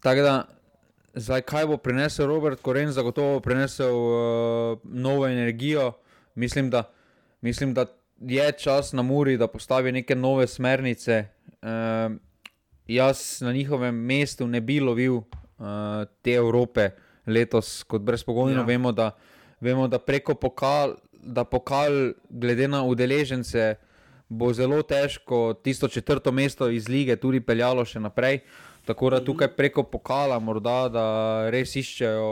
tako 0.00 0.20
da 0.20 0.57
Zdaj, 1.18 1.42
kaj 1.42 1.66
bo 1.66 1.76
prinesel 1.82 2.26
Robert 2.30 2.60
Koren, 2.62 2.92
zagotovo 2.94 3.40
prinesel 3.40 3.94
uh, 3.94 4.78
novo 4.84 5.26
energijo. 5.26 5.92
Mislim 6.34 6.70
da, 6.70 6.92
mislim, 7.40 7.74
da 7.74 7.86
je 8.20 8.52
čas 8.52 8.92
na 8.92 9.02
Muri, 9.02 9.36
da 9.36 9.46
postavi 9.46 9.92
neke 9.92 10.14
nove 10.14 10.46
smernice. 10.46 11.24
Uh, 11.62 12.16
jaz 12.86 13.40
na 13.40 13.52
njihovem 13.52 13.94
mestu 13.94 14.46
ne 14.46 14.60
bi 14.60 14.80
lovil 14.80 15.14
uh, 15.14 15.24
te 16.22 16.32
Evrope 16.32 16.90
letos, 17.26 17.82
kot 17.82 18.02
brezpogojno 18.02 18.60
ja. 18.60 18.64
vemo, 18.64 18.92
da, 18.92 19.10
vemo, 19.60 19.88
da 19.88 19.98
preko 19.98 20.34
pokal, 20.34 20.94
da 21.12 21.44
pokal, 21.44 22.12
glede 22.30 22.68
na 22.68 22.84
udeležence, 22.84 23.74
bo 24.28 24.52
zelo 24.52 24.82
težko 24.82 25.54
tisto 25.62 25.88
četrto 25.88 26.32
mesto 26.32 26.68
iz 26.70 26.88
lige 26.88 27.16
tudi 27.16 27.40
peljalo 27.40 27.84
še 27.84 28.00
naprej. 28.00 28.40
Tako 28.88 29.10
da 29.10 29.20
tukaj 29.20 29.50
preko 29.52 29.82
pokala, 29.84 30.38
morda 30.40 30.78
da 30.88 31.04
res 31.52 31.74
iščejo 31.76 32.28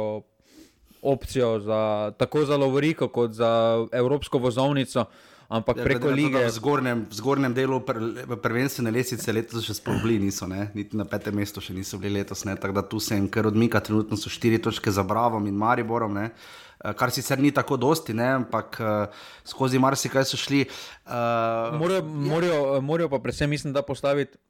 opcijo 1.05 1.59
za 1.61 2.13
tako 2.17 2.45
za 2.49 2.57
Lovoriko, 2.57 3.09
kot 3.13 3.37
za 3.37 3.51
Evropsko 3.93 4.41
vozovnico. 4.41 5.05
Ampak 5.49 5.77
ja, 5.77 5.85
preko 5.85 6.11
lige. 6.11 6.41
V 6.43 6.51
zgornjem, 6.51 7.05
v 7.11 7.15
zgornjem 7.15 7.53
delu 7.55 7.79
pr, 7.87 8.01
prvenstvene 8.43 8.91
lesice 8.91 9.31
letos 9.31 9.63
še 9.69 9.77
sploh 9.79 10.01
bili, 10.03 10.17
niso, 10.25 10.49
ne? 10.51 10.71
niti 10.75 10.99
na 10.99 11.07
petem 11.07 11.37
mestu 11.39 11.63
še 11.63 11.77
niso 11.77 12.01
bili 12.03 12.19
letos. 12.19 12.43
Ne? 12.49 12.57
Tako 12.59 12.81
da 12.81 12.83
tu 12.83 12.99
se 12.99 13.15
jim 13.15 13.29
kar 13.31 13.47
odmika, 13.53 13.85
trenutno 13.85 14.19
so 14.19 14.33
štiri 14.33 14.59
točke 14.59 14.91
za 14.91 15.05
Bravom 15.07 15.47
in 15.47 15.55
Mariborom. 15.61 16.17
Ne? 16.19 16.33
Eh, 16.33 16.97
kar 16.99 17.15
sicer 17.15 17.39
ni 17.39 17.53
tako 17.55 17.79
dosti, 17.79 18.17
ne? 18.17 18.33
ampak 18.41 18.81
uh, 18.81 19.23
skozi 19.47 19.79
marsikaj 19.79 20.27
so 20.27 20.41
šli. 20.41 20.65
Uh, 21.07 21.79
morajo, 21.79 22.03
ja. 22.03 22.27
morajo, 22.33 22.59
morajo 22.83 23.13
pa 23.15 23.23
predvsem, 23.23 23.53
mislim, 23.53 23.77
da 23.77 23.87
postaviti 23.87 24.41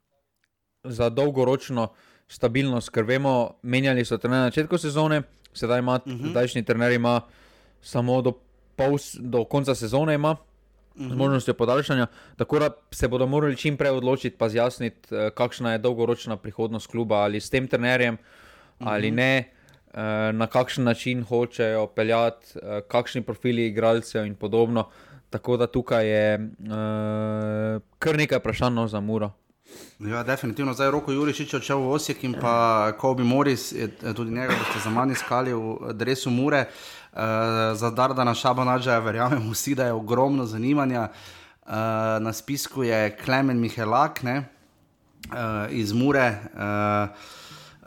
za 0.83 1.09
dolgoročno 1.09 1.87
stabilnost, 2.27 2.89
ker 2.89 3.07
vemo, 3.07 3.57
menjali 3.61 4.05
so 4.05 4.17
trenerje 4.17 4.43
na 4.43 4.51
začetku 4.51 4.77
sezone, 4.77 5.21
sedaj 5.53 5.79
ima, 5.79 5.99
uh 6.05 6.13
mhm. 6.13 6.23
-huh. 6.23 6.29
zdajšnji 6.31 6.63
trener 6.63 6.91
ima 6.91 7.21
samo 7.81 8.21
do, 8.21 8.33
pol, 8.75 8.97
do 9.19 9.43
konca 9.45 9.75
sezone, 9.75 10.13
ima 10.13 10.31
uh 10.31 10.37
-huh. 10.37 11.07
z 11.07 11.09
mhm. 11.09 11.17
možnostjo 11.17 11.53
podaljšanja. 11.53 12.07
Tako 12.35 12.59
da 12.59 12.69
se 12.91 13.07
bodo 13.07 13.27
morali 13.27 13.55
čim 13.55 13.77
prej 13.77 13.91
odločiti, 13.91 14.37
pa 14.37 14.49
zjasniti, 14.49 15.15
eh, 15.15 15.29
kakšna 15.29 15.71
je 15.71 15.77
dolgoročna 15.77 16.37
prihodnost 16.37 16.87
kluba 16.87 17.15
ali 17.15 17.39
s 17.39 17.49
tem 17.49 17.67
trenerjem 17.67 18.13
uh 18.13 18.19
-huh. 18.87 18.91
ali 18.91 19.07
mhm. 19.07 19.15
ne. 19.15 19.51
Eh, 19.93 20.33
na 20.33 20.47
kakšen 20.47 20.83
način 20.83 21.23
hočejo 21.23 21.87
peljati, 21.87 22.45
eh, 22.55 22.81
kakšni 22.87 23.21
profili 23.21 23.67
igralcev, 23.67 24.25
in 24.25 24.35
podobno. 24.35 24.89
Tako 25.29 25.57
da 25.57 25.67
tukaj 25.67 26.07
je 26.07 26.35
uh, 26.39 27.81
kar 27.99 28.17
nekaj 28.17 28.39
vprašanj 28.39 28.73
no, 28.73 28.87
za 28.87 28.99
Muro. 28.99 29.31
Ja, 29.99 30.23
definitivno. 30.23 30.73
Zdaj 30.73 30.87
je 30.87 30.91
roko 30.91 31.11
Jurišič 31.11 31.53
odšel 31.57 31.79
v 31.81 31.91
Osijek 31.91 32.23
in 32.23 32.35
pa 32.41 32.91
Kobe 32.99 33.23
Morris, 33.23 33.73
tudi 34.15 34.31
njega 34.31 34.53
boste 34.53 34.83
za 34.83 34.89
manj 34.89 35.11
iskali 35.11 35.53
v 35.53 35.93
dresu 35.93 36.29
Mure. 36.29 36.67
Uh, 37.17 37.21
za 37.73 37.89
Dardana 37.89 38.33
Šabanača 38.33 38.99
verjamem 38.99 39.49
vsi, 39.51 39.75
da 39.75 39.85
je 39.85 39.93
ogromno 39.93 40.45
zanimanja. 40.45 41.09
Uh, 41.65 41.73
na 42.21 42.33
spisku 42.33 42.83
je 42.83 43.17
Klemen 43.25 43.59
Mihelak 43.59 44.23
ne, 44.23 44.37
uh, 44.37 45.65
iz 45.69 45.93
Mure, 45.93 46.29
uh, 46.53 47.09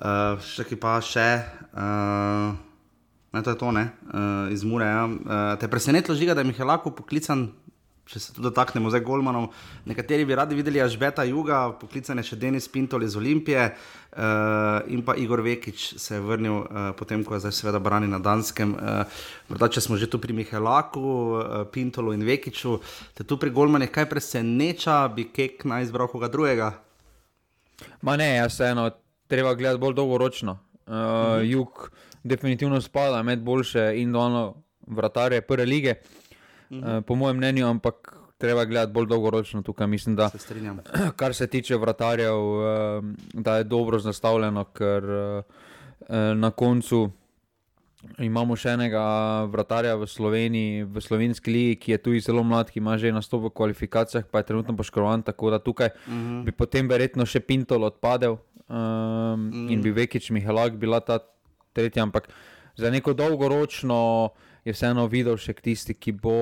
uh, 0.03 0.43
še 0.43 0.67
ki 0.67 0.77
pa 0.77 0.99
še. 1.01 1.29
Uh, 1.71 2.59
Ne, 3.31 3.43
to 3.47 3.51
je 3.51 3.59
to, 3.59 3.71
ne, 3.71 3.85
uh, 4.11 4.51
iz 4.51 4.65
Mure. 4.67 4.87
Ja. 4.91 5.05
Uh, 5.07 5.59
te 5.61 5.69
presenetilo, 5.71 6.17
žiga, 6.19 6.35
da 6.35 6.43
je 6.43 6.49
Mihelak 6.51 6.83
poklican 6.83 7.53
če 8.11 8.19
se 8.19 8.33
tudi 8.35 8.49
dotaknemo 8.49 8.91
zdaj 8.91 9.05
Golmanov. 9.07 9.53
Nekateri 9.87 10.25
bi 10.27 10.35
radi 10.35 10.57
videli 10.59 10.83
Ažbeta 10.83 11.23
Juga, 11.29 11.69
poklicane 11.79 12.25
še 12.27 12.39
Denis 12.41 12.67
Pintol 12.69 13.05
iz 13.07 13.15
Olimpije 13.19 13.69
uh, 13.71 14.83
in 14.91 15.05
pa 15.07 15.15
Igor 15.15 15.45
Vekič 15.47 15.93
se 16.01 16.17
je 16.17 16.25
vrnil 16.25 16.57
uh, 16.59 16.91
potem, 16.99 17.23
ko 17.27 17.37
je 17.37 17.45
zdaj 17.47 17.55
seveda 17.55 17.79
brani 17.83 18.11
na 18.11 18.19
Danskem. 18.23 18.75
Uh, 18.75 19.23
morda, 19.51 19.71
če 19.71 19.85
smo 19.87 19.99
že 20.01 20.11
tu 20.11 20.19
pri 20.23 20.35
Mihelaku, 20.35 21.03
uh, 21.07 21.43
Pintolu 21.71 22.17
in 22.17 22.27
Vekiču, 22.27 22.81
te 23.15 23.23
tu 23.23 23.39
pri 23.39 23.55
Golmanih 23.55 23.93
kaj 23.95 24.11
preseneča, 24.11 25.05
bi 25.15 25.29
kek 25.31 25.63
naj 25.71 25.87
izbral 25.87 26.11
koga 26.11 26.31
drugega? 26.33 26.75
Ma 28.03 28.19
ne, 28.19 28.33
jaz 28.41 28.59
eno, 28.67 28.91
treba 29.31 29.55
gledati 29.55 29.81
bolj 29.81 29.95
dolgoročno. 29.95 30.59
Uh, 30.91 30.95
-huh. 30.95 31.47
Jug 31.47 31.91
definitivno 32.25 32.81
spada 32.81 33.23
med 33.23 33.39
boljše 33.47 33.93
in 34.03 34.13
dolno 34.13 34.63
vratarje 34.87 35.41
prve 35.41 35.65
lige. 35.65 35.95
Uh, 35.95 36.20
-hmm. 36.71 37.03
po 37.03 37.15
mojem 37.15 37.37
mnenju, 37.37 37.67
ampak 37.67 38.21
treba 38.41 38.65
gledati 38.65 38.93
bolj 38.93 39.07
dolgoročno 39.07 39.63
tukaj. 39.63 39.87
Mislim, 39.87 40.17
da 40.17 40.29
se 40.29 40.55
kar 41.21 41.35
se 41.35 41.47
tiče 41.47 41.77
vratarjev, 41.77 42.37
uh, 42.37 43.05
da 43.33 43.57
je 43.57 43.65
dobro 43.65 43.99
zastavljeno, 43.99 44.65
ker 44.65 45.05
uh, 45.05 45.43
na 46.35 46.51
koncu. 46.51 47.11
Imamo 48.19 48.57
še 48.57 48.71
enega 48.79 49.01
vratarja 49.53 49.93
v 50.01 50.07
Sloveniji, 50.09 50.85
v 50.89 51.01
slovenski 51.05 51.53
ligi, 51.53 51.75
ki 51.77 51.93
je 51.93 51.99
tu 52.01 52.15
zelo 52.25 52.41
mlad, 52.43 52.71
ki 52.73 52.81
ima 52.81 52.97
že 52.97 53.13
nastop 53.13 53.43
v 53.45 53.51
kvalifikacijah, 53.53 54.25
pa 54.25 54.41
je 54.41 54.47
trenutno 54.49 54.73
poškodovan. 54.77 55.23
Tako 55.23 55.51
da 55.51 55.59
tukaj 55.59 55.91
uh 55.93 56.09
mhm. 56.09 56.39
-huh. 56.39 56.45
bi 56.45 56.53
potem 56.53 56.89
verjetno 56.89 57.27
še 57.27 57.41
Pintol 57.41 57.85
odpadel 57.85 58.33
um, 58.33 58.41
uh 58.69 58.77
-huh. 58.77 59.73
in 59.73 59.83
bi 59.83 59.91
Vekič 59.91 60.31
Mihalak 60.31 60.73
bila 60.81 61.01
ta 61.01 61.19
tretja. 61.73 62.03
Ampak 62.03 62.29
za 62.77 62.91
neko 62.91 63.13
dolgoročno 63.13 64.31
je 64.65 64.75
vseeno 64.75 65.07
videl 65.11 65.39
še 65.41 65.55
tisti, 65.57 65.97
ki 65.97 66.13
bo 66.21 66.37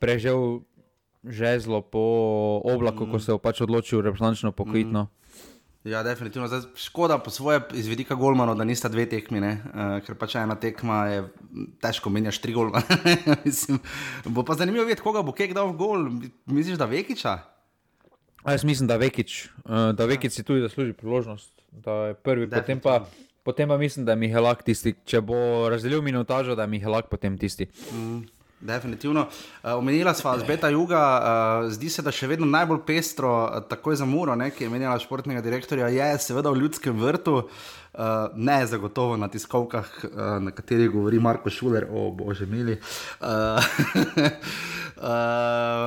preživel 0.00 0.62
žezlo 1.26 1.82
po 1.82 2.02
oblaku, 2.62 3.06
mm. 3.06 3.10
ko 3.10 3.18
se 3.18 3.34
je 3.34 3.38
pač 3.42 3.60
odločil 3.66 4.02
reprezentančno 4.06 4.52
pokrit. 4.54 4.86
Mm. 4.86 5.10
Ja, 5.86 6.02
definitivno. 6.02 6.48
Zdaj, 6.50 6.60
škoda 6.74 7.18
po 7.18 7.30
svoje 7.30 7.60
izvedika 7.78 8.14
Golmano, 8.14 8.54
da 8.54 8.64
nista 8.66 8.88
dve 8.90 9.06
tekmi, 9.06 9.38
uh, 9.38 9.98
ker 10.02 10.18
pač 10.18 10.34
ena 10.34 10.56
tekma 10.58 10.96
je 11.06 11.20
težko 11.82 12.10
menjaš 12.10 12.40
tri 12.42 12.54
golma. 12.56 12.82
bo 14.34 14.42
pa 14.42 14.56
zanimivo 14.58 14.86
videti, 14.86 15.04
koga 15.04 15.22
bo 15.22 15.34
kek 15.34 15.54
dal 15.54 15.70
v 15.70 15.78
gol. 15.78 16.08
Misliš, 16.50 16.78
da 16.78 16.90
Vekiča? 16.90 17.36
A 18.42 18.54
jaz 18.54 18.66
mislim, 18.66 18.90
da 18.90 18.98
Vekič, 18.98 19.46
uh, 19.62 19.92
da 19.94 20.10
Vekič 20.10 20.34
si 20.34 20.46
tudi 20.46 20.66
zasluži 20.66 20.94
priložnost, 20.98 21.54
da 21.70 22.10
je 22.10 22.18
prvi, 22.18 22.50
potem 22.50 22.82
pa. 22.82 23.04
Potem 23.46 23.68
pa 23.68 23.78
mislim, 23.78 24.04
da 24.04 24.12
je 24.12 24.26
Mihelak 24.26 24.64
tisti, 24.66 24.96
če 25.06 25.20
bo 25.22 25.36
razdelil 25.70 26.00
minutažo, 26.02 26.56
da 26.58 26.66
je 26.66 26.72
Mihelak 26.72 27.06
potem 27.06 27.38
tisti. 27.38 27.68
Mm. 27.92 28.24
Definitivno. 28.60 29.20
Uh, 29.20 29.76
omenila 29.76 30.14
sva 30.14 30.32
z 30.40 30.46
Beta 30.48 30.70
Juga, 30.72 30.98
uh, 30.98 31.66
zdi 31.70 31.90
se, 31.92 32.02
da 32.02 32.10
še 32.10 32.26
vedno 32.26 32.48
najbolj 32.48 32.80
pestro, 32.88 33.30
uh, 33.44 33.60
takoj 33.68 34.00
za 34.00 34.08
Muro, 34.08 34.34
ne, 34.34 34.48
ki 34.50 34.64
je 34.64 34.70
menjala 34.72 34.96
športnega 34.98 35.44
direktorja, 35.44 35.92
je 35.92 36.08
seveda 36.24 36.50
v 36.50 36.64
ljudskem 36.64 36.96
vrtu, 36.98 37.42
ne 38.36 38.56
zagotovo 38.68 39.14
na 39.16 39.24
tiskovkah, 39.32 39.86
na 40.44 40.50
katerih 40.52 40.90
govori 40.92 41.16
Marko 41.16 41.48
Šuler, 41.48 41.86
o 41.88 42.10
bože 42.12 42.44
mili. 42.44 42.74
Uh, 44.96 45.46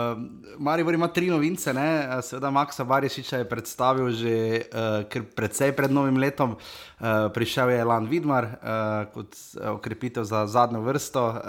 Uh, 0.10 0.18
Maribor 0.58 0.94
ima 0.94 1.08
tri 1.08 1.30
novince, 1.30 1.74
ne? 1.74 2.22
seveda 2.22 2.51
Maksa 2.51 2.84
Barišiča 2.84 3.38
je 3.42 3.48
predstavil 3.50 4.12
že 4.13 4.36
uh, 4.70 5.24
predvsej 5.36 5.74
pred 5.74 5.92
novim 5.92 6.18
letom. 6.22 6.54
Uh, 6.54 7.32
prišel 7.34 7.74
je 7.74 7.84
Lan 7.84 8.06
Vidmar 8.06 8.46
uh, 8.46 9.10
kot 9.13 9.34
okrepitev 9.58 10.24
za 10.24 10.46
zadnjo 10.48 10.82
vrsto, 10.86 11.25
uh, 11.25 11.42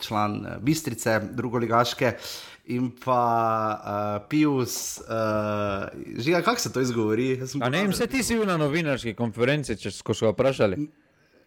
član 0.00 0.46
Bistrice, 0.60 1.20
drugoligaške. 1.20 2.16
In 2.72 2.88
pa 3.04 3.24
uh, 3.76 4.28
Pius, 4.28 5.02
uh, 5.04 5.90
že 6.16 6.42
kako 6.42 6.60
se 6.60 6.72
to 6.72 6.80
izgovori? 6.80 7.40
Ne, 7.70 7.88
vse 7.88 8.06
ti 8.06 8.22
si 8.22 8.38
bil 8.38 8.46
na 8.46 8.56
novinarski 8.56 9.14
konferenci, 9.14 9.76
če 9.76 9.90
smo 9.90 10.14
se 10.14 10.32
vprašali. 10.32 10.88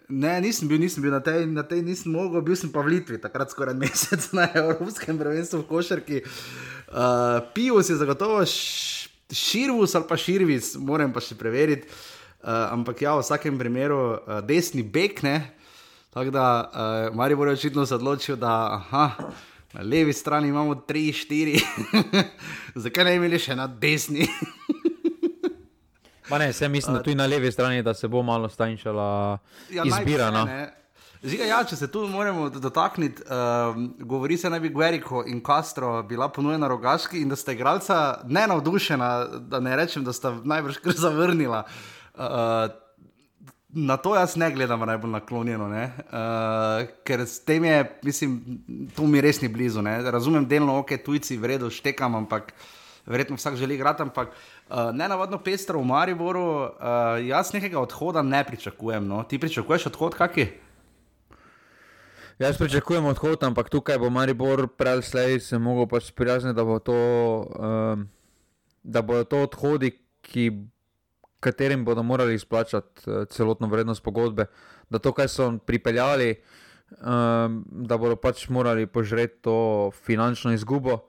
Ne, 0.10 0.41
nisem 0.41 0.67
bil, 0.67 0.81
nisem 0.83 1.03
bil 1.03 1.13
na 1.15 1.22
tej, 1.24 1.45
na 1.48 1.63
tej 1.63 1.79
nisem 1.79 2.12
mogel, 2.12 2.43
bil 2.43 2.57
sem 2.60 2.67
pa 2.67 2.83
v 2.83 3.00
Litvi, 3.00 3.22
takrat 3.24 3.53
skoraj 3.53 3.77
mesec 3.83 4.19
na 4.36 4.50
Evropskem 4.51 5.15
prvenstvu 5.15 5.63
v 5.63 5.67
Košarki. 5.69 6.17
Uh, 6.91 7.39
Pijus 7.55 7.89
je 7.89 7.95
zagotovo 7.95 8.43
širvus 9.33 9.95
ali 9.95 10.07
pa 10.10 10.19
širvis, 10.19 10.75
moram 10.75 11.15
pa 11.15 11.24
še 11.24 11.39
preveriti. 11.39 11.88
Uh, 12.43 12.75
ampak 12.75 13.00
ja, 13.00 13.15
v 13.15 13.24
vsakem 13.24 13.55
primeru 13.55 14.19
uh, 14.19 14.43
desni 14.43 14.83
bek, 14.83 15.24
ne. 15.24 15.39
Tako 16.12 16.36
da, 16.36 16.45
uh, 16.67 17.15
Mari 17.15 17.39
bo 17.39 17.48
očitno 17.48 17.88
se 17.88 17.95
odločil, 17.95 18.36
da 18.36 18.83
aha, 18.83 19.31
na 19.74 19.81
levi 19.81 20.13
strani 20.13 20.51
imamo 20.51 20.75
tri, 20.83 21.13
štiri, 21.15 21.55
zakaj 22.83 23.07
ne 23.07 23.15
imeli 23.15 23.39
še 23.39 23.55
na 23.55 23.72
desni? 23.72 24.27
Pa 26.34 26.38
ne, 26.38 26.54
se 26.54 26.70
mislim, 26.70 26.96
da 26.96 27.04
tudi 27.04 27.16
na 27.16 27.25
levi 27.25 27.52
strani, 27.52 27.84
da 27.84 27.94
se 27.94 28.08
bo 28.08 28.24
malo 28.24 28.50
stanjšala 28.50 29.38
ja, 29.70 29.84
izbira. 29.86 30.32
No. 30.32 30.48
Ziga, 31.24 31.46
ja, 31.46 31.60
če 31.63 31.75
se 31.75 31.92
tu 31.92 32.08
moramo 32.10 32.48
dotakniti, 32.50 33.22
um, 33.22 33.84
govori 34.00 34.38
se 34.38 34.50
naj 34.50 34.60
bi 34.60 34.72
Guerrico 34.74 35.22
in 35.30 35.44
Castro 35.46 36.02
bila 36.04 36.32
ponujena 36.34 36.68
rogaški 36.68 37.22
in 37.22 37.30
da 37.30 37.38
sta 37.38 37.54
igralca 37.54 38.00
ne 38.25 38.48
navdušena, 38.50 39.10
da 39.54 39.60
ne 39.60 39.75
rečem, 39.78 40.04
da 40.04 40.13
sta 40.13 40.34
najbrž 40.44 40.82
kar 40.82 40.98
zavrnila. 41.06 41.63
Uh, 42.16 42.25
na 43.70 43.98
to 44.02 44.16
jaz 44.18 44.34
ne 44.36 44.50
gledam 44.52 44.90
najbolj 44.90 45.13
naklonjeno, 45.20 45.70
uh, 45.70 46.94
ker 47.06 47.28
s 47.30 47.44
tem 47.46 47.70
je, 47.70 47.84
mislim, 48.10 48.40
tu 48.96 49.06
mi 49.06 49.22
res 49.22 49.42
ni 49.42 49.54
blizu. 49.54 49.86
Ne? 49.86 50.00
Razumem 50.12 50.50
delno, 50.50 50.82
ok, 50.82 50.98
tujci 51.06 51.38
vredno 51.38 51.70
štekam, 51.70 52.16
ampak 52.25 52.56
verjetno 53.05 53.36
vsak 53.36 53.55
želi 53.55 53.75
igrati, 53.75 54.01
ampak 54.01 54.29
uh, 54.29 54.75
ne 54.93 55.07
navadno 55.07 55.38
pestro 55.43 55.79
v 55.79 55.86
Mariboru, 55.86 56.45
uh, 56.62 56.69
jaz 57.27 57.53
nekega 57.53 57.79
odhoda 57.79 58.22
ne 58.22 58.43
pričakujem. 58.43 59.07
No. 59.07 59.24
Ti 59.24 59.39
pričakuješ 59.39 59.86
odhod, 59.86 60.15
kaki? 60.15 60.48
Jaz 62.39 62.57
pričakujem 62.57 63.05
odhod, 63.05 63.43
ampak 63.43 63.69
tukaj 63.69 64.00
bo 64.01 64.10
Maribor 64.10 64.67
prej 64.67 65.01
slej 65.01 65.39
se 65.39 65.60
mogel 65.60 65.86
pač 65.88 66.10
sprijazniti, 66.10 66.55
da 66.55 66.63
bo 66.65 66.79
to, 66.79 66.95
um, 67.55 68.07
da 68.83 69.01
bodo 69.01 69.24
to 69.24 69.43
odhodi, 69.45 69.91
ki, 70.22 70.50
katerim 71.39 71.86
bodo 71.86 72.03
morali 72.03 72.36
izplačati 72.36 73.05
celotno 73.29 73.67
vrednost 73.67 74.03
pogodbe, 74.03 74.45
da 74.89 75.00
to, 75.00 75.13
kar 75.13 75.29
so 75.29 75.51
pripeljali, 75.65 76.33
um, 77.00 77.62
da 77.67 77.98
bodo 77.98 78.15
pač 78.15 78.48
morali 78.50 78.88
požreti 78.88 79.41
to 79.41 79.91
finančno 79.93 80.53
izgubo. 80.53 81.03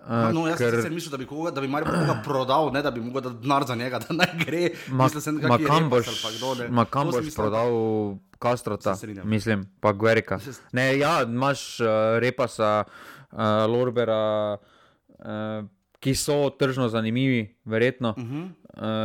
Uh, 0.00 0.32
no, 0.32 0.46
jaz 0.48 0.56
ker... 0.56 0.74
sem 0.80 0.94
mislil, 0.96 1.12
da 1.12 1.18
bi, 1.20 1.26
koga, 1.28 1.50
da 1.52 1.60
bi 1.60 1.68
Marijo 1.68 1.92
koga 1.92 2.14
prodal, 2.24 2.70
ne 2.72 2.82
da 2.82 2.90
bi 2.90 3.02
mogel 3.04 3.20
dati 3.20 3.42
denar 3.42 3.66
za 3.68 3.74
njega, 3.74 3.98
da 4.08 4.14
ne 4.16 4.28
gre. 4.44 4.70
Ma 4.88 5.08
kam 5.66 5.90
boš, 5.90 6.08
ma 6.68 6.84
kam 6.84 7.10
boš 7.12 7.34
prodal 7.36 7.74
Kastrota, 8.40 8.96
mislim, 9.24 9.66
pa 9.80 9.92
Guerika. 9.92 10.38
Ne, 10.72 10.98
ja, 10.98 11.22
imaš 11.22 11.80
uh, 11.80 11.86
Repasa, 12.18 12.84
uh, 12.84 13.38
Lorbera, 13.68 14.56
uh, 14.56 15.68
ki 16.00 16.14
so 16.16 16.48
tržno 16.58 16.88
zanimivi, 16.88 17.56
verjetno. 17.64 18.14
Uh 18.16 18.24
-huh. 18.24 18.48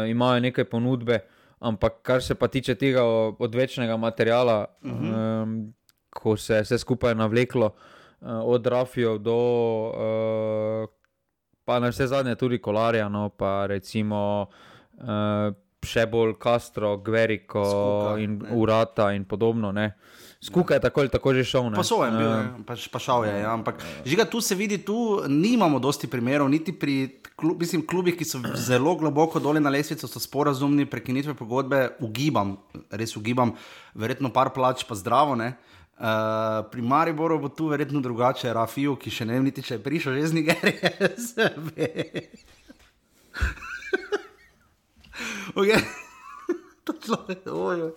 uh, 0.04 0.10
imajo 0.10 0.40
nekaj 0.40 0.64
ponudbe, 0.64 1.20
ampak 1.60 2.02
kar 2.02 2.24
se 2.24 2.36
pa 2.36 2.48
tiče 2.48 2.76
tega 2.76 3.04
odvečnega 3.40 3.98
materiala, 3.98 4.66
uh 4.82 4.92
-huh. 4.92 5.44
um, 5.44 5.74
ko 6.10 6.38
se 6.38 6.56
je 6.56 6.62
vse 6.62 6.78
skupaj 6.78 7.16
navleklo 7.16 7.66
uh, 7.66 7.95
od 8.22 8.68
Rafijev 8.68 9.18
do, 9.18 9.40
uh, 9.92 10.90
pa 11.66 11.80
na 11.80 11.90
vse 11.90 12.08
zadnje 12.08 12.36
tudi 12.36 12.62
Kolarja, 12.62 13.10
no 13.10 13.30
pa 13.30 13.66
recimo 13.68 14.48
uh, 14.98 15.54
še 15.86 16.06
bolj 16.10 16.36
Castro, 16.42 16.98
Gveriko 16.98 17.64
Skuka, 17.66 18.14
in 18.22 18.40
ne. 18.42 18.56
Urata 18.58 19.12
in 19.14 19.26
podobno. 19.30 19.72
Ne. 19.72 19.94
Skupaj 20.42 20.78
je 20.78 20.82
tako 20.82 21.02
ali 21.02 21.10
tako 21.10 21.34
že 21.34 21.44
šel. 21.46 21.70
Pa 21.76 21.86
so 21.86 22.02
jim 22.04 22.18
bil, 22.18 22.30
uh, 22.30 22.66
pa, 22.66 22.78
pa 22.92 23.02
šel 23.02 23.28
je. 23.30 23.36
Ja. 23.42 23.54
Ampak 23.54 23.82
žiga, 24.06 24.26
tu 24.30 24.42
se 24.42 24.58
vidi, 24.58 24.78
tu 24.82 25.22
nimamo 25.30 25.80
dosti 25.80 26.10
primerov, 26.10 26.50
niti 26.50 26.74
pri 26.74 27.22
klub, 27.36 27.62
mislim, 27.62 27.86
klubih, 27.88 28.18
ki 28.18 28.26
so 28.26 28.42
zelo 28.56 28.96
globoko 29.00 29.40
dole 29.40 29.62
na 29.62 29.70
lesvici, 29.74 30.08
so 30.08 30.22
sporazumni, 30.22 30.88
prekinitve 30.90 31.36
pogodbe, 31.38 31.96
ugibam, 32.04 32.56
res 32.92 33.16
ugibam, 33.18 33.56
verjetno 33.94 34.32
par 34.34 34.54
plač, 34.56 34.86
pa 34.88 34.98
zdravo. 34.98 35.38
Ne. 35.40 35.56
Uh, 35.96 36.68
pri 36.72 36.82
Mariboru 36.82 37.40
bo 37.40 37.50
tu 37.50 37.68
verjetno 37.72 38.02
drugače, 38.04 38.54
Rafiu, 38.54 38.96
ki 39.00 39.12
še 39.12 39.26
ne 39.26 39.34
vem, 39.38 39.44
niti 39.48 39.62
če 39.64 39.74
je 39.78 39.84
prišel 39.84 40.14
že 40.20 40.28
z 40.28 40.34
Nigerije. 40.36 40.92
okay. 45.56 45.80
uh, 46.86 47.92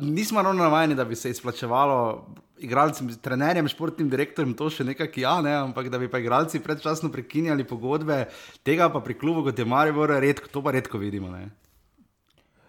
nismo 0.00 0.42
ravno 0.42 0.62
navajeni, 0.62 0.94
da 0.94 1.04
bi 1.04 1.16
se 1.16 1.30
izplačevalo 1.30 2.26
igralcem, 2.58 3.16
trenerjem, 3.22 3.68
športnim 3.68 4.10
direktorjem, 4.10 4.54
to 4.54 4.70
še 4.70 4.84
nekaj, 4.84 5.08
ja, 5.16 5.40
ne, 5.44 5.54
ampak 5.62 5.88
da 5.88 5.98
bi 5.98 6.10
pa 6.12 6.20
igralci 6.20 6.60
predčasno 6.60 7.08
prekinjali 7.12 7.64
pogodbe, 7.64 8.24
tega 8.66 8.90
pa 8.92 9.00
pri 9.00 9.16
klubu 9.18 9.46
kot 9.48 9.58
je 9.58 9.64
Maribor, 9.64 10.12
redko, 10.20 10.48
to 10.52 10.62
pa 10.62 10.74
redko 10.76 11.00
vidimo. 11.00 11.30
Ne. 11.32 11.48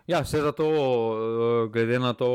Ja, 0.07 0.21
vse 0.23 0.41
za 0.45 0.51
to, 0.55 0.69
uh, 0.69 1.71
glede 1.73 1.99
na 1.99 2.13
to. 2.13 2.31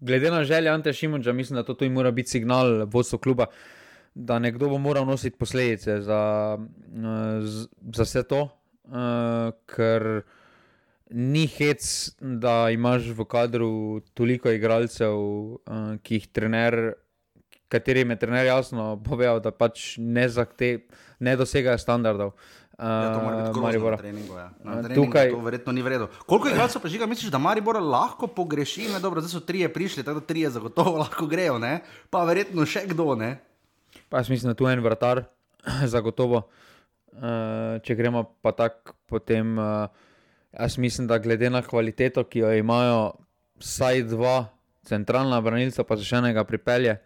Glede 0.00 0.30
na 0.30 0.44
želje 0.44 0.70
Ante 0.70 0.92
Šimunča, 0.92 1.32
mislim, 1.32 1.56
da 1.56 1.62
to 1.62 1.74
tudi 1.74 1.90
mora 1.90 2.10
biti 2.10 2.30
signal 2.30 2.86
vodstva 2.86 3.18
kluba, 3.18 3.46
da 4.14 4.38
nekdo 4.38 4.68
bo 4.68 4.78
moral 4.78 5.06
nositi 5.06 5.38
posledice 5.38 6.00
za, 6.00 6.58
eh, 6.58 7.40
za 7.92 8.02
vse 8.02 8.22
to, 8.22 8.48
uh, 8.84 9.52
ker 9.66 10.22
ni 11.10 11.46
hec, 11.46 12.10
da 12.20 12.70
imaš 12.70 13.10
v 13.14 13.24
kadru 13.24 14.00
toliko 14.14 14.50
igralcev, 14.50 15.14
uh, 15.14 15.60
ki 16.02 16.14
jih 16.14 16.26
trener, 16.32 16.92
katerim 17.68 18.10
je 18.10 18.18
trener 18.18 18.46
jasno 18.46 19.02
povedal, 19.04 19.40
da 19.40 19.50
pač 19.50 19.94
ne, 19.98 20.26
ne 21.20 21.36
dosegajo 21.36 21.78
standardov. 21.78 22.32
Ja, 22.80 23.12
to 23.14 23.20
mora 23.24 23.36
biti 23.36 23.60
grozno 23.60 23.90
na 23.90 23.96
treningu. 23.96 24.36
Ja. 24.36 24.50
Na 24.64 24.82
treningu 24.82 25.04
Tukaj... 25.04 25.30
To 25.30 25.40
verjetno 25.44 25.72
ni 25.72 25.82
vredno. 25.82 26.08
Koliko 26.26 26.48
je 26.48 26.54
glasov 26.54 26.82
pa 26.82 26.88
žiga, 26.88 27.06
misliš, 27.06 27.28
da 27.30 27.38
Maribor 27.38 27.76
lahko 27.76 28.26
pogreši? 28.26 28.88
Ne, 28.88 29.00
dobro, 29.00 29.20
zdaj 29.20 29.34
so 29.36 29.40
trije 29.44 29.68
prišli, 29.72 30.04
tako 30.04 30.20
da 30.20 30.26
trije 30.26 30.50
zagotovo 30.50 30.96
lahko 31.04 31.26
grejo, 31.26 31.58
ne? 31.58 31.80
pa 32.10 32.24
verjetno 32.24 32.64
še 32.64 32.86
kdo. 32.88 33.14
Ne? 33.20 33.36
Pa 34.08 34.22
jaz 34.22 34.32
mislim, 34.32 34.54
da 34.54 34.56
tu 34.56 34.64
je 34.64 34.72
en 34.72 34.84
vrtar, 34.84 35.24
zagotovo. 35.94 36.46
Uh, 37.10 37.76
če 37.84 37.94
gremo 37.98 38.24
pa 38.40 38.54
tako, 38.56 38.96
potem 39.10 39.58
uh, 39.58 39.90
jaz 40.54 40.78
mislim, 40.80 41.10
da 41.10 41.18
glede 41.20 41.50
na 41.52 41.60
kvaliteto, 41.66 42.24
ki 42.24 42.46
jo 42.46 42.52
imajo, 42.56 43.10
vsaj 43.60 44.06
dva 44.08 44.36
centralna 44.88 45.40
branilca, 45.44 45.84
pa 45.84 45.98
še 46.00 46.22
enega 46.22 46.46
pripelje, 46.48 46.96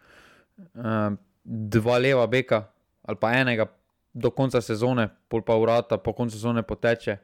uh, 0.78 1.16
dva 1.42 1.98
leva 1.98 2.28
beka 2.30 2.68
ali 3.04 3.18
pa 3.20 3.34
enega 3.36 3.66
do 4.14 4.30
konca 4.30 4.62
sezone, 4.62 5.08
pol 5.28 5.42
pa 5.42 5.56
urata, 5.58 5.98
po 5.98 6.14
koncu 6.14 6.36
sezone 6.36 6.62
poteče. 6.62 7.18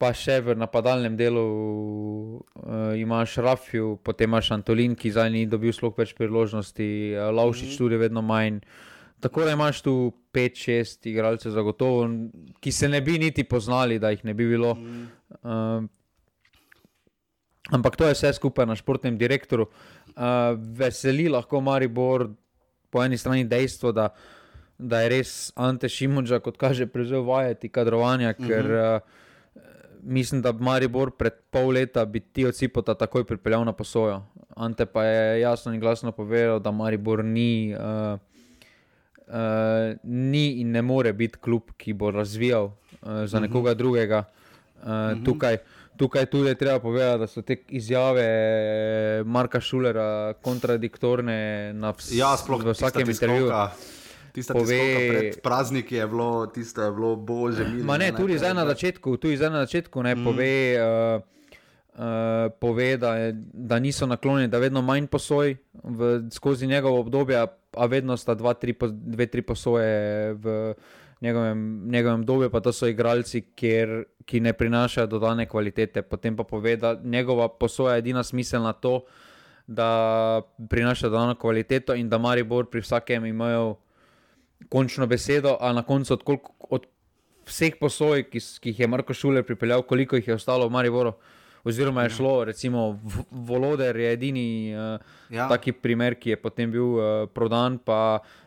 Pa 0.00 0.14
še 0.16 0.38
v 0.40 0.56
napadalnem 0.56 1.12
delu 1.16 1.44
uh, 1.44 2.96
imaš 2.96 3.36
Rafiu, 3.44 3.98
potem 4.00 4.30
imaš 4.30 4.54
Antolin, 4.56 4.96
ki 4.96 5.12
zdaj 5.12 5.28
ni 5.28 5.44
dobil 5.44 5.76
sploh 5.76 5.92
več 5.92 6.14
priložnosti, 6.16 6.88
uh, 7.12 7.28
Laušič 7.28 7.68
mm 7.68 7.72
-hmm. 7.72 7.78
tudi 7.78 7.96
vedno 8.00 8.22
manj. 8.22 8.64
Tako 9.20 9.44
da 9.44 9.52
imaš 9.52 9.82
tu 9.84 10.12
5-6 10.32 11.08
igralcev, 11.10 11.52
zagotovo, 11.52 12.08
ki 12.60 12.72
se 12.72 12.88
ne 12.88 13.00
bi 13.00 13.18
niti 13.18 13.44
poznali, 13.44 13.98
da 13.98 14.10
jih 14.10 14.24
ne 14.24 14.34
bi 14.34 14.48
bilo. 14.48 14.74
Mm 14.74 15.08
uh, 15.42 15.84
ampak 17.70 17.96
to 17.96 18.08
je 18.08 18.14
vse 18.14 18.32
skupaj 18.32 18.66
na 18.66 18.76
športnem 18.76 19.18
direktorju. 19.18 19.66
Uh, 20.16 20.56
veseli 20.56 21.28
lahko 21.28 21.60
Maribor, 21.60 22.30
po 22.90 23.04
eni 23.04 23.18
strani 23.18 23.44
dejstvo, 23.44 23.92
da, 23.92 24.08
da 24.78 25.00
je 25.00 25.08
res 25.08 25.52
Ante 25.56 25.88
Šimunča, 25.88 26.40
kot 26.40 26.56
kaže, 26.56 26.86
prevzel 26.86 27.22
vajeti 27.26 27.68
kadrovanja, 27.68 28.32
ker 28.32 28.64
uh 28.64 28.70
-huh. 28.70 29.00
uh, 29.00 30.00
mislim, 30.02 30.42
da 30.42 30.52
Maribor 30.52 31.10
pred 31.10 31.32
pol 31.50 31.68
leta 31.68 32.04
bi 32.04 32.20
ti 32.20 32.46
od 32.46 32.54
Cipota 32.54 32.94
takoj 32.94 33.24
pripeljal 33.24 33.64
na 33.64 33.72
posojo. 33.72 34.22
Ante 34.56 34.86
pa 34.86 35.04
je 35.04 35.40
jasno 35.40 35.74
in 35.74 35.80
glasno 35.80 36.12
povedal, 36.12 36.58
da 36.60 36.70
Maribor 36.70 37.24
ni. 37.24 37.74
Uh, 37.74 38.18
Uh, 39.30 39.36
ni 40.02 40.60
in 40.60 40.70
ne 40.70 40.82
more 40.82 41.12
biti 41.12 41.38
klub, 41.38 41.62
ki 41.76 41.92
bo 41.92 42.10
razvijal 42.10 42.64
uh, 42.64 42.72
za 43.24 43.38
mhm. 43.38 43.46
nekoga 43.46 43.74
drugega. 43.74 44.18
Uh, 44.18 44.86
uh 44.86 44.90
-huh. 44.90 45.24
tukaj, 45.24 45.56
tukaj 46.00 46.26
tudi 46.26 46.48
je 46.48 46.54
treba 46.54 46.80
povedati, 46.80 47.18
da 47.18 47.26
so 47.26 47.42
te 47.42 47.56
izjave 47.68 48.24
Marka 49.24 49.60
Šulera 49.60 50.34
kontradiktorne 50.42 51.72
na 51.76 51.90
vs 51.90 52.12
ja, 52.16 52.36
sploh, 52.40 52.64
vsakem 52.72 53.10
intervjuju. 53.10 53.52
Pove, 54.52 55.32
praznik 55.42 55.92
je 55.92 56.06
bilo, 56.06 56.46
tisto 56.46 56.82
je 56.82 56.92
bilo 56.92 57.16
božje. 57.16 57.66
Ma 57.84 57.98
ne, 57.98 58.12
tudi 58.16 58.38
zdaj 58.38 58.54
na 58.54 58.64
začetku, 58.66 59.16
tudi 59.16 59.36
zdaj 59.36 59.50
na 59.50 59.64
začetku 59.66 60.02
ne 60.02 60.14
mm. 60.14 60.24
pove, 60.24 60.54
uh, 60.78 61.20
uh, 61.98 62.04
pove 62.60 62.96
da, 62.96 63.10
da 63.52 63.78
niso 63.78 64.06
naklonjeni, 64.06 64.48
da 64.48 64.62
vedno 64.62 64.82
manj 64.82 65.10
posoj 65.10 65.56
v, 65.82 66.12
skozi 66.32 66.70
njegovo 66.70 67.00
obdobje, 67.00 67.42
a 67.76 67.86
vedno 67.86 68.16
sta 68.16 68.34
dva, 68.34 68.54
tri, 68.54 68.76
dve, 68.90 69.26
tri 69.26 69.42
posoje 69.42 70.32
v 70.32 70.74
njegovem, 71.20 71.88
njegovem 71.88 72.24
dobu, 72.24 72.50
pa 72.50 72.60
to 72.60 72.72
so 72.72 72.88
igralci, 72.88 73.42
kjer, 73.54 74.04
ki 74.24 74.40
ne 74.40 74.52
prinašajo 74.52 75.06
dodane 75.06 75.46
kvalitete. 75.48 76.02
Potem 76.02 76.36
pa 76.36 76.44
pove, 76.44 76.76
da 76.76 76.94
njegova 77.04 77.48
posoja 77.48 77.94
je 77.94 77.98
edina 77.98 78.22
smiselna 78.24 78.72
to, 78.72 79.04
da 79.66 80.42
prinaša 80.68 81.08
dodano 81.08 81.34
kvaliteto 81.34 81.94
in 81.94 82.08
da 82.08 82.18
Maribor 82.18 82.66
pri 82.70 82.80
vsakem 82.80 83.26
imajo 83.26 83.76
končno 84.68 85.06
besedo, 85.06 85.56
a 85.60 85.72
na 85.72 85.82
koncu 85.82 86.12
od, 86.12 86.22
koliko, 86.22 86.52
od 86.70 86.86
vseh 87.46 87.76
posoj, 87.80 88.24
ki, 88.30 88.40
ki 88.60 88.72
jih 88.74 88.80
je 88.80 88.88
Marko 88.88 89.14
Šuler 89.14 89.44
pripeljal, 89.44 89.82
koliko 89.82 90.16
jih 90.16 90.28
je 90.28 90.34
ostalo 90.34 90.68
v 90.68 90.72
Mariboru. 90.72 91.12
Oziroma, 91.64 92.02
je 92.02 92.08
ja. 92.08 92.16
šlo, 92.16 92.44
recimo, 92.44 93.00
Voloder 93.30 93.96
je 93.96 94.12
edini 94.12 94.74
uh, 94.74 95.00
ja. 95.30 95.48
taki 95.48 95.72
primer, 95.72 96.14
ki 96.16 96.30
je 96.30 96.36
potem 96.40 96.70
bil 96.72 96.94
uh, 96.96 97.02
prodan, 97.34 97.76
pa 97.78 98.20
uh, 98.22 98.39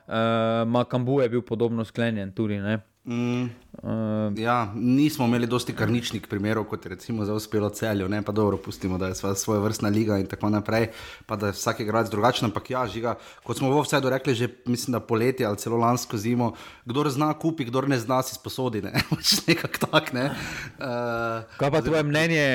Makambu 0.67 1.21
je 1.21 1.29
bil 1.29 1.41
podobno 1.41 1.85
sklenjen 1.85 2.31
tudi. 2.35 2.57
Ne? 2.59 2.81
Mm, 3.05 3.43
uh, 3.83 4.39
ja, 4.39 4.71
nismo 4.75 5.25
imeli 5.25 5.47
dosti 5.47 5.73
karničnih 5.75 6.23
primerov, 6.29 6.63
kot 6.71 6.85
je 6.85 6.89
recimo 6.89 7.25
za 7.25 7.33
uspelo 7.33 7.69
celjo, 7.69 8.07
ne 8.07 8.21
pa 8.21 8.31
dobro, 8.31 8.57
pustimo, 8.57 8.97
da 8.97 9.07
je 9.07 9.15
svoja 9.35 9.59
vrstna 9.59 9.89
liga 9.89 10.17
in 10.17 10.27
tako 10.27 10.49
naprej, 10.49 10.87
pa 11.25 11.35
da 11.35 11.49
je 11.51 11.51
vsak 11.51 11.79
igralec 11.79 12.09
drugačen. 12.09 12.45
Ampak 12.45 12.69
ja, 12.69 12.85
žiga, 12.87 13.17
kot 13.43 13.59
smo 13.59 13.73
v 13.73 13.81
vsedu 13.83 14.09
rekli, 14.09 14.35
že 14.35 14.47
mislim, 14.65 14.93
da 14.95 14.99
poletje 14.99 15.45
ali 15.45 15.57
celo 15.57 15.77
lansko 15.77 16.17
zimo, 16.17 16.53
kdo 16.85 17.03
zna 17.09 17.33
kupi, 17.33 17.65
kdo 17.65 17.81
ne 17.81 17.99
zna 17.99 18.21
si 18.23 18.35
sposodi. 18.35 18.81
Ne? 18.81 18.93
Pač 19.09 19.35
nekako 19.47 19.91
tak. 19.91 20.13
Ne? 20.13 20.31
Uh, 20.79 21.43
kaj 21.59 21.71
pa 21.71 21.81
tvoje 21.81 22.03
mnenje 22.03 22.47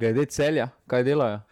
glede 0.00 0.24
celja, 0.32 0.70
kaj 0.88 1.04
delajo? 1.04 1.44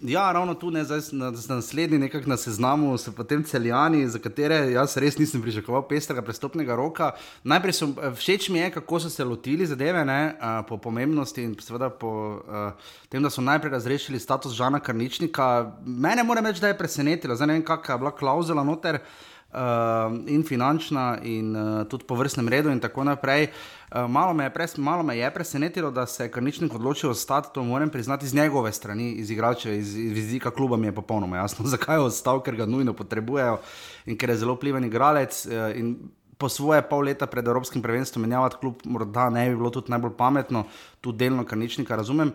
Ja, 0.00 0.32
ravno 0.32 0.54
tu 0.54 0.70
ne, 0.70 0.84
zdaj 0.84 1.00
na, 1.12 1.30
na 1.30 1.54
naslednji 1.54 1.98
nekak 1.98 2.26
na 2.26 2.36
seznamu 2.36 2.98
so 2.98 3.10
potem 3.12 3.42
celjani, 3.44 4.08
za 4.08 4.18
katere 4.18 4.54
jaz 4.70 4.94
res 4.96 5.16
nisem 5.18 5.42
pričakoval 5.42 5.82
pestrega 5.88 6.22
prestopnega 6.22 6.76
roka. 6.78 7.10
Najprej 7.42 7.74
so 7.74 7.88
eh, 7.90 8.12
všeč 8.14 8.48
mi 8.54 8.58
je, 8.58 8.70
kako 8.70 9.00
so 9.00 9.10
se 9.10 9.24
lotili 9.24 9.66
zadeve, 9.66 10.04
ne, 10.04 10.36
uh, 10.38 10.62
po 10.68 10.78
pomembnosti 10.78 11.42
in 11.42 11.56
seveda 11.58 11.90
po 11.90 12.12
uh, 12.38 12.92
tem, 13.08 13.22
da 13.22 13.30
so 13.30 13.42
najprej 13.42 13.74
razrešili 13.74 14.20
status 14.20 14.54
Žana 14.54 14.78
Karničnika. 14.80 15.72
Mene 15.84 16.22
moram 16.22 16.46
reči, 16.46 16.60
da 16.60 16.70
je 16.70 16.78
presenetilo, 16.78 17.34
zdaj 17.34 17.50
ne 17.50 17.58
vem, 17.58 17.66
kakšna 17.66 17.94
je 17.94 17.98
bila 17.98 18.14
klauzula 18.14 18.64
noter. 18.64 19.00
Uh, 19.48 20.28
in 20.28 20.42
finančna, 20.44 21.18
in 21.24 21.56
uh, 21.56 21.86
tudi 21.88 22.04
po 22.04 22.14
vrstnem 22.14 22.48
redu, 22.52 22.68
in 22.68 22.82
tako 22.84 23.04
naprej. 23.08 23.46
Uh, 23.88 24.04
malo, 24.04 24.34
me 24.36 24.50
pres, 24.52 24.74
malo 24.76 25.02
me 25.02 25.16
je 25.16 25.30
presenetilo, 25.34 25.90
da 25.90 26.04
se 26.06 26.26
je 26.26 26.30
Karničnik 26.30 26.74
odločil 26.74 27.10
ostati, 27.10 27.48
to 27.54 27.64
moram 27.64 27.88
priznati 27.88 28.28
z 28.28 28.34
njegove 28.34 28.72
strani, 28.72 29.12
iz 29.12 29.30
igrača, 29.30 29.72
iz, 29.72 29.96
iz 29.96 30.12
vizika 30.12 30.50
kluba 30.50 30.76
mi 30.76 30.86
je 30.86 30.94
popolnoma 30.94 31.36
jasno, 31.36 31.64
zakaj 31.74 31.96
je 31.96 32.00
ostal, 32.00 32.42
ker 32.42 32.56
ga 32.56 32.66
nujno 32.66 32.92
potrebujejo 32.92 33.58
in 34.06 34.18
ker 34.18 34.30
je 34.30 34.36
zelo 34.36 34.56
pliven 34.56 34.84
igralec. 34.84 35.46
Uh, 35.46 35.96
Po 36.38 36.46
svoje 36.48 36.78
pol 36.86 37.00
leta 37.02 37.26
pred 37.26 37.46
Evropskim 37.46 37.82
prvenstvom 37.82 38.22
menjavati 38.22 38.56
klub, 38.60 38.84
morda 38.84 39.24
ne 39.30 39.48
bi 39.50 39.56
bilo 39.56 39.72
tudi 39.74 39.90
najbolj 39.90 40.12
pametno, 40.16 40.64
tudi 41.00 41.18
delno, 41.18 41.42
kar 41.44 41.58
ničnika 41.58 41.96
razumem. 41.96 42.30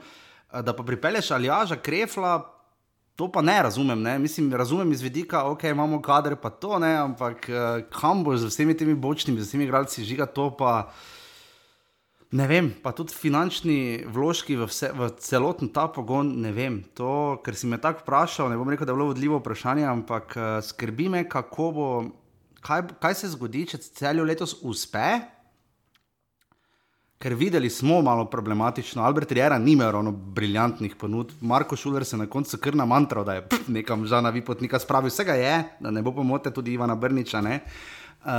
Da 0.52 0.73
pa 0.76 0.84
pripelješ 0.84 1.32
Aljaža 1.32 1.78
Krefla, 1.80 2.34
To 3.15 3.28
pa 3.32 3.41
ne 3.41 3.62
razumem, 3.62 4.02
ne? 4.02 4.19
mislim, 4.19 4.54
razumem 4.54 4.91
iz 4.91 5.02
vidika, 5.02 5.43
okay, 5.45 5.71
imamo 5.71 6.02
kader, 6.02 6.36
pa 6.36 6.49
to 6.49 6.80
ne, 6.80 6.95
ampak 6.97 7.45
uh, 7.49 7.84
kam 7.93 8.23
boš 8.23 8.39
z 8.39 8.49
vsemi 8.49 8.73
temi 8.78 8.95
bočnimi, 8.95 9.41
z 9.41 9.47
vsemi 9.47 9.67
igralci 9.67 10.04
žiga 10.04 10.26
to 10.26 10.49
pa. 10.58 10.89
Ne 12.34 12.47
vem, 12.49 12.71
pa 12.82 12.89
tudi 12.97 13.13
finančni 13.13 14.08
vložki 14.10 14.56
v, 14.58 14.65
vse, 14.65 14.88
v 14.97 15.12
celoten 15.21 15.69
ta 15.69 15.86
pogon, 15.86 16.32
ne 16.41 16.49
vem. 16.49 16.80
To, 16.97 17.38
ker 17.45 17.54
si 17.54 17.69
me 17.69 17.78
tako 17.78 18.02
vprašal, 18.02 18.49
ne 18.49 18.58
bom 18.58 18.71
rekel, 18.73 18.89
da 18.89 18.95
je 18.95 18.97
bilo 18.97 19.12
vodljivo 19.12 19.38
vprašanje, 19.38 19.86
ampak 19.86 20.34
uh, 20.34 20.58
skrbi 20.65 21.12
me, 21.13 21.21
kako 21.30 21.67
bo, 21.78 21.89
kaj, 22.65 22.88
kaj 22.97 23.19
se 23.19 23.30
zgodi, 23.36 23.67
če 23.69 23.78
celo 23.86 24.26
letos 24.26 24.58
uspe, 24.65 25.06
ker 27.24 27.34
videli 27.40 27.70
smo 27.70 28.02
malo 28.02 28.26
problematično. 28.26 29.04
Albert 29.04 29.32
Riera 29.32 29.58
ni 29.58 29.78
imel 29.78 29.92
ravno 29.92 30.12
briljantnih 30.12 30.96
ponud, 31.00 31.32
Marko 31.42 31.76
Šuler 31.76 32.06
se 32.06 32.18
na 32.18 32.28
koncu 32.28 32.58
kar 32.58 32.76
na 32.76 32.86
mantro, 32.86 33.24
da 33.24 33.38
je 33.38 33.46
pff, 33.48 33.68
nekam 33.72 34.04
žana 34.06 34.30
vipotnika 34.30 34.80
spravil. 34.80 35.08
Vsega 35.08 35.38
je, 35.40 35.54
da 35.80 35.92
ne 35.92 36.02
bo 36.04 36.12
pomote 36.12 36.52
tudi 36.52 36.74
Ivana 36.74 36.96
Brniča. 36.96 37.42
Ne? 37.42 37.62
Uh, 38.24 38.32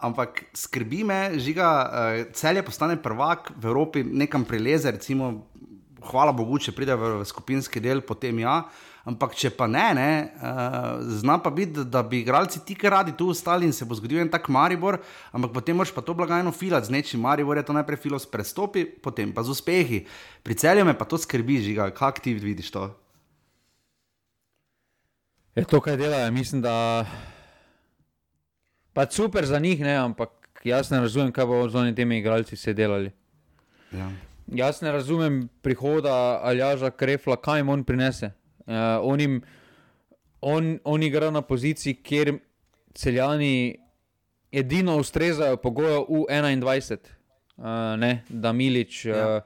ampak 0.00 0.44
skrbi 0.56 1.04
me, 1.04 1.18
žiga, 1.36 1.68
uh, 1.84 2.32
cel 2.32 2.56
je 2.56 2.64
postane 2.64 2.96
prvak 3.02 3.52
v 3.56 3.68
Evropi, 3.68 4.04
nekam 4.04 4.44
prileze, 4.48 4.90
recimo, 4.90 5.32
hvala 6.10 6.32
Bogu, 6.32 6.58
če 6.58 6.74
pride 6.74 6.96
v, 6.98 7.20
skupinski 7.28 7.80
del, 7.82 8.02
potem 8.06 8.42
ja. 8.42 8.62
Ampak 9.02 9.34
če 9.34 9.50
pa 9.50 9.66
ne, 9.66 9.86
ne 9.98 10.10
uh, 10.38 11.00
zna 11.18 11.40
pa 11.42 11.50
biti, 11.50 11.74
da, 11.74 11.82
da 11.82 12.02
bi 12.06 12.20
igralci 12.22 12.60
ti 12.62 12.76
kar 12.78 12.94
radi 13.00 13.16
tu 13.18 13.32
ostali 13.34 13.66
in 13.66 13.74
se 13.74 13.82
bo 13.88 13.96
zgodil 13.98 14.20
en 14.22 14.30
tak 14.30 14.46
Maribor, 14.46 15.00
ampak 15.34 15.50
potem 15.56 15.74
moraš 15.74 15.90
pa 15.90 16.04
to 16.06 16.14
blagajno 16.14 16.52
filati 16.54 16.86
z 16.86 16.94
nečim. 16.94 17.24
Maribor 17.24 17.58
je 17.58 17.66
to 17.66 17.74
najprej 17.74 17.98
filo 17.98 18.20
s 18.22 18.30
prestopi, 18.30 18.86
potem 18.86 19.34
pa 19.34 19.42
z 19.42 19.56
uspehi. 19.56 20.04
Pri 20.46 20.54
celju 20.54 20.86
me 20.86 20.94
pa 20.94 21.08
to 21.08 21.18
skrbi, 21.18 21.58
žiga, 21.66 21.90
kak 21.90 22.22
ti 22.22 22.36
vidiš 22.38 22.70
to? 22.70 22.92
Je 25.58 25.66
to, 25.66 25.82
kaj 25.84 25.98
delajo, 25.98 26.30
mislim, 26.32 26.62
da 26.62 27.04
je 28.96 29.06
super 29.10 29.46
za 29.46 29.58
njih, 29.58 29.80
ne? 29.80 29.96
ampak 29.96 30.30
jaz 30.64 30.90
ne 30.90 31.00
razumem, 31.00 31.32
kaj 31.32 31.46
bo 31.46 31.68
z 31.68 31.76
onimi 31.76 31.96
temi 31.96 32.18
igralci 32.18 32.56
se 32.56 32.72
delali. 32.72 33.10
Ja. 33.92 34.10
Jaz 34.46 34.82
ne 34.82 34.92
razumem 34.92 35.48
prihoda 35.62 36.40
Aljaža 36.42 36.90
Krefla, 36.90 37.36
kaj 37.36 37.60
jim 37.60 37.68
on 37.68 37.84
prinese. 37.84 38.32
Uh, 38.66 38.74
on, 39.02 39.20
jim, 39.20 39.42
on, 40.40 40.78
on 40.84 41.02
igra 41.02 41.30
na 41.30 41.42
poziciji, 41.42 41.94
kjer 41.94 42.34
celjani 42.94 43.78
edino 44.52 44.96
ustrezajo 44.96 45.56
pogoju 45.56 46.06
v 46.08 46.24
21, 46.28 46.98
uh, 47.56 47.64
ne, 47.98 48.24
da 48.28 48.52
Milič 48.52 49.04
uh, 49.06 49.12
ja. 49.14 49.40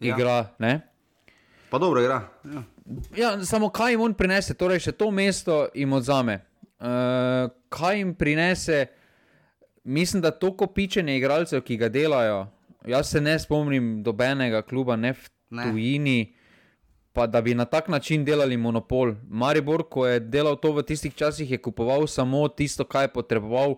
igra. 0.00 0.44
Ja. 0.58 0.80
Pa 1.70 1.78
dobro 1.78 2.00
igra. 2.00 2.22
Ja. 2.44 2.62
Ja, 3.16 3.44
samo 3.44 3.68
kaj 3.68 3.92
jim 3.92 4.00
on 4.00 4.14
prinese, 4.14 4.54
torej 4.56 4.80
še 4.80 4.94
to 4.96 5.10
mesto 5.12 5.66
jim 5.76 5.92
odzame. 5.92 6.40
Uh, 6.80 7.50
kaj 7.68 7.98
jim 7.98 8.14
prinese, 8.14 8.86
mislim, 9.84 10.22
da 10.22 10.30
to 10.30 10.54
kopičenje 10.56 11.18
igralcev, 11.18 11.60
ki 11.66 11.76
ga 11.76 11.88
delajo. 11.92 12.46
Jaz 12.86 13.10
se 13.10 13.20
ne 13.20 13.38
spomnim 13.38 14.02
dobenega 14.02 14.62
kluba, 14.62 14.96
ne 14.96 15.12
v 15.12 15.30
ne. 15.50 15.64
tujini 15.64 16.18
pa 17.18 17.26
da 17.26 17.40
bi 17.40 17.54
na 17.54 17.64
tak 17.64 17.88
način 17.88 18.24
delali 18.24 18.56
monopol. 18.56 19.14
Maribor, 19.28 19.82
ko 19.90 20.06
je 20.06 20.20
delal 20.20 20.54
to 20.56 20.70
v 20.72 20.84
tistih 20.86 21.14
časih, 21.14 21.50
je 21.50 21.58
kupoval 21.58 22.06
samo 22.06 22.44
tisto, 22.48 22.84
kar 22.84 23.08
je 23.08 23.12
potreboval. 23.12 23.74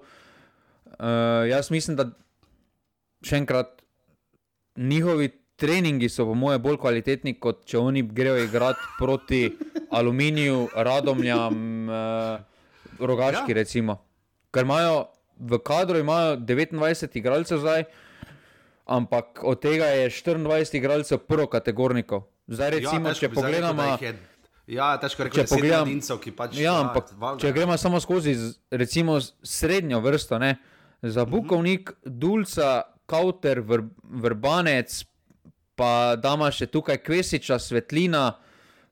Uh, 1.01 1.49
jaz 1.49 1.71
mislim, 1.73 1.97
da 1.97 2.05
še 3.25 3.39
enkrat 3.41 3.81
njihovi 4.77 5.31
treningi 5.57 6.09
so, 6.13 6.27
po 6.29 6.35
mojem, 6.37 6.61
bolj 6.61 6.77
kvalitetni, 6.83 7.39
kot 7.41 7.65
če 7.65 7.81
oni 7.81 8.03
grejo 8.03 8.37
igrati 8.45 8.93
proti 9.01 9.41
aluminiju, 9.89 10.67
radomljam, 10.77 11.57
uh, 11.89 13.01
rogaški, 13.01 13.55
ja. 13.55 13.61
recimo. 13.63 14.03
Ker 14.53 14.69
imajo 14.69 15.07
v 15.41 15.65
kadru 15.65 16.05
imajo 16.05 16.37
29 16.45 17.17
igralcev 17.17 17.65
zdaj, 17.65 17.89
ampak 18.91 19.45
od 19.47 19.61
tega 19.63 19.87
je 19.95 20.11
24 20.11 20.77
igralcev 20.77 21.19
prvo 21.19 21.47
kategornikov. 21.47 22.27
Zdaj, 22.51 22.67
ja, 22.67 22.71
recimo, 22.71 23.09
ja, 23.09 23.15
če 23.15 23.29
pogledamo. 23.31 23.87
Ja, 24.71 24.95
težko 25.03 25.27
reči, 25.27 25.41
če 25.41 25.47
pogledamo 25.51 25.87
Dincev, 25.87 26.19
ki 26.23 26.33
pač. 26.35 26.59
Ja, 26.59 26.77
ampak 26.83 27.11
ja, 27.15 27.35
če 27.43 27.53
gremo 27.55 27.79
samo 27.79 28.01
skozi, 28.03 28.35
recimo, 28.71 29.19
srednjo 29.43 30.03
vrsto, 30.03 30.39
ne, 30.43 30.57
za 31.03 31.25
mhm. 31.25 31.31
Bukovnik, 31.31 31.91
mm 31.91 31.95
-hmm. 31.95 32.19
Dulca, 32.19 32.83
Kauter, 33.07 33.61
vr, 33.67 33.83
Vrbanec, 34.23 35.05
pa 35.75 36.17
dama 36.17 36.51
še 36.51 36.67
tukaj 36.67 37.01
Kvesiča, 37.03 37.59
Svetlina, 37.59 38.39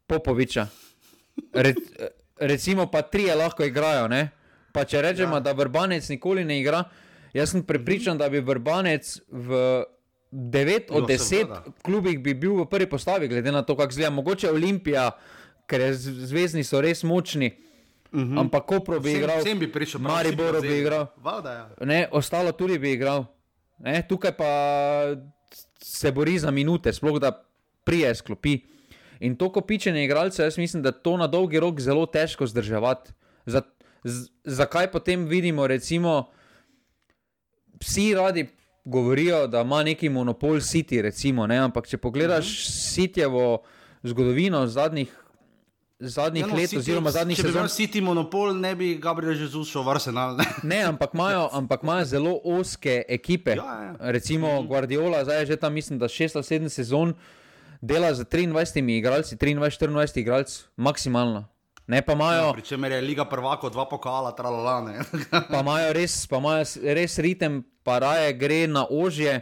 Popoviča. 0.07 0.67
Re, 1.53 1.75
recimo, 2.41 2.87
pa 2.91 3.03
tri 3.03 3.29
je 3.29 3.35
lahko 3.35 3.65
igrajo. 3.65 4.09
Ne? 4.09 4.31
Pa 4.73 4.85
če 4.85 5.03
rečemo, 5.03 5.37
ja. 5.37 5.41
da 5.41 5.53
Vrbanec 5.53 6.09
nikoli 6.09 6.45
ne 6.45 6.61
igra, 6.61 6.85
jaz 7.39 7.55
sem 7.55 7.63
prepričan, 7.63 8.17
mm 8.17 8.21
-hmm. 8.21 8.25
da 8.25 8.29
bi 8.29 8.41
Vrbanec 8.41 9.21
v 9.29 9.85
9 10.33 10.91
od 10.91 11.09
10 11.09 11.47
klubih 11.83 12.21
bi 12.21 12.35
bil 12.35 12.55
v 12.55 12.67
prvi 12.67 12.87
postavi, 12.87 13.29
glede 13.29 13.53
na 13.53 13.63
to, 13.63 13.77
kako 13.77 13.93
zgleda. 13.93 14.11
Mogoče 14.11 14.51
Olimpija, 14.51 15.11
ker 15.67 15.95
zvezdni 15.95 16.65
so 16.65 16.81
res 16.81 17.03
močni. 17.03 17.57
Mhm. 18.13 18.23
-huh. 18.23 18.41
Ampak 18.41 18.65
ko 18.67 19.01
bi 19.01 19.13
igral, 19.13 19.41
vsem 19.41 19.59
bi 19.59 19.73
prišel, 19.73 20.01
Maribor 20.01 20.61
bi 20.61 20.79
igral. 20.79 21.07
Valda, 21.17 21.53
ja. 21.53 21.87
ne, 21.87 22.09
ostalo 22.13 22.53
tudi 22.53 22.79
bi 22.79 22.93
igral. 22.93 23.25
Ne, 23.79 24.03
tukaj 24.09 24.33
pa 24.33 24.51
se 25.83 26.13
bori 26.13 26.39
za 26.39 26.51
minute, 26.51 26.93
sploh 26.93 27.19
da 27.19 27.45
prije 27.85 28.15
sklopi. 28.15 28.59
In 29.21 29.37
to 29.37 29.53
kopičenje 29.53 30.05
igralcev, 30.05 30.47
jaz 30.47 30.59
mislim, 30.59 30.83
da 30.83 30.93
to 30.93 31.17
na 31.17 31.27
dolgi 31.27 31.61
rok 31.61 31.81
zelo 31.81 32.07
težko 32.07 32.47
zdrževati. 32.47 33.13
Zakaj 34.45 34.91
potem 34.91 35.27
vidimo, 35.27 35.67
recimo, 35.67 36.31
vsi 37.81 38.15
radi 38.15 38.47
govorijo, 38.85 39.47
da 39.47 39.61
ima 39.61 39.83
neki 39.83 40.09
monopol 40.09 40.61
City, 40.61 41.03
recimo, 41.03 41.47
ne? 41.47 41.59
ampak 41.59 41.87
če 41.87 41.97
pogledaš 41.97 42.47
uh 42.47 42.53
mhm. 42.53 42.69
-huh. 42.69 42.95
Cityjevo 42.95 43.59
zgodovino 44.03 44.67
zadnjih. 44.67 45.17
Zadnjih 46.01 46.45
ja, 46.45 46.47
no, 46.47 46.55
let, 46.55 46.71
City, 46.71 46.79
oziroma 46.79 47.11
zadnjih 47.11 47.39
let. 47.39 47.47
Če 47.47 47.53
bi 47.53 47.59
imel 47.59 47.69
City 47.69 48.01
monopol, 48.01 48.55
ne 48.55 48.75
bi 48.75 48.95
Gabriel 49.03 49.35
že 49.35 49.47
zušil 49.47 49.83
v 49.83 49.89
Arsenal. 49.89 50.37
Ne, 50.37 50.45
ne 50.63 50.83
ampak, 50.83 51.15
imajo, 51.15 51.49
ampak 51.59 51.83
imajo 51.83 52.05
zelo 52.05 52.41
oske 52.45 53.03
ekipe. 53.09 53.51
Ja, 53.51 53.83
ja. 53.83 53.97
Recimo 53.99 54.63
mm. 54.63 54.67
Guardiola, 54.67 55.25
zdaj 55.25 55.41
je 55.41 55.47
že 55.47 55.57
tam, 55.57 55.75
mislim, 55.75 55.99
da 55.99 56.07
6-7 56.07 56.69
sezon 56.69 57.15
dela 57.83 58.15
z 58.15 58.25
23 58.25 58.99
igralci, 58.99 59.37
23-24 59.37 60.21
igralci, 60.21 60.63
maksimalno. 60.77 61.45
Ne, 61.89 62.03
pa 62.03 62.13
imajo. 62.13 62.47
Ja, 62.47 62.53
Pričemer 62.53 62.93
je 62.93 63.01
Liga 63.01 63.25
prvaka, 63.25 63.69
dva 63.69 63.89
pokala, 63.89 64.33
tralalane. 64.37 65.01
pa 65.53 65.61
imajo 65.61 65.93
res, 65.97 66.27
pa 66.29 66.37
imajo 66.37 66.65
res 66.83 67.19
ritem, 67.19 67.63
pa 67.83 67.99
raje 68.05 68.33
gre 68.37 68.67
na 68.69 68.85
ožje, 68.91 69.41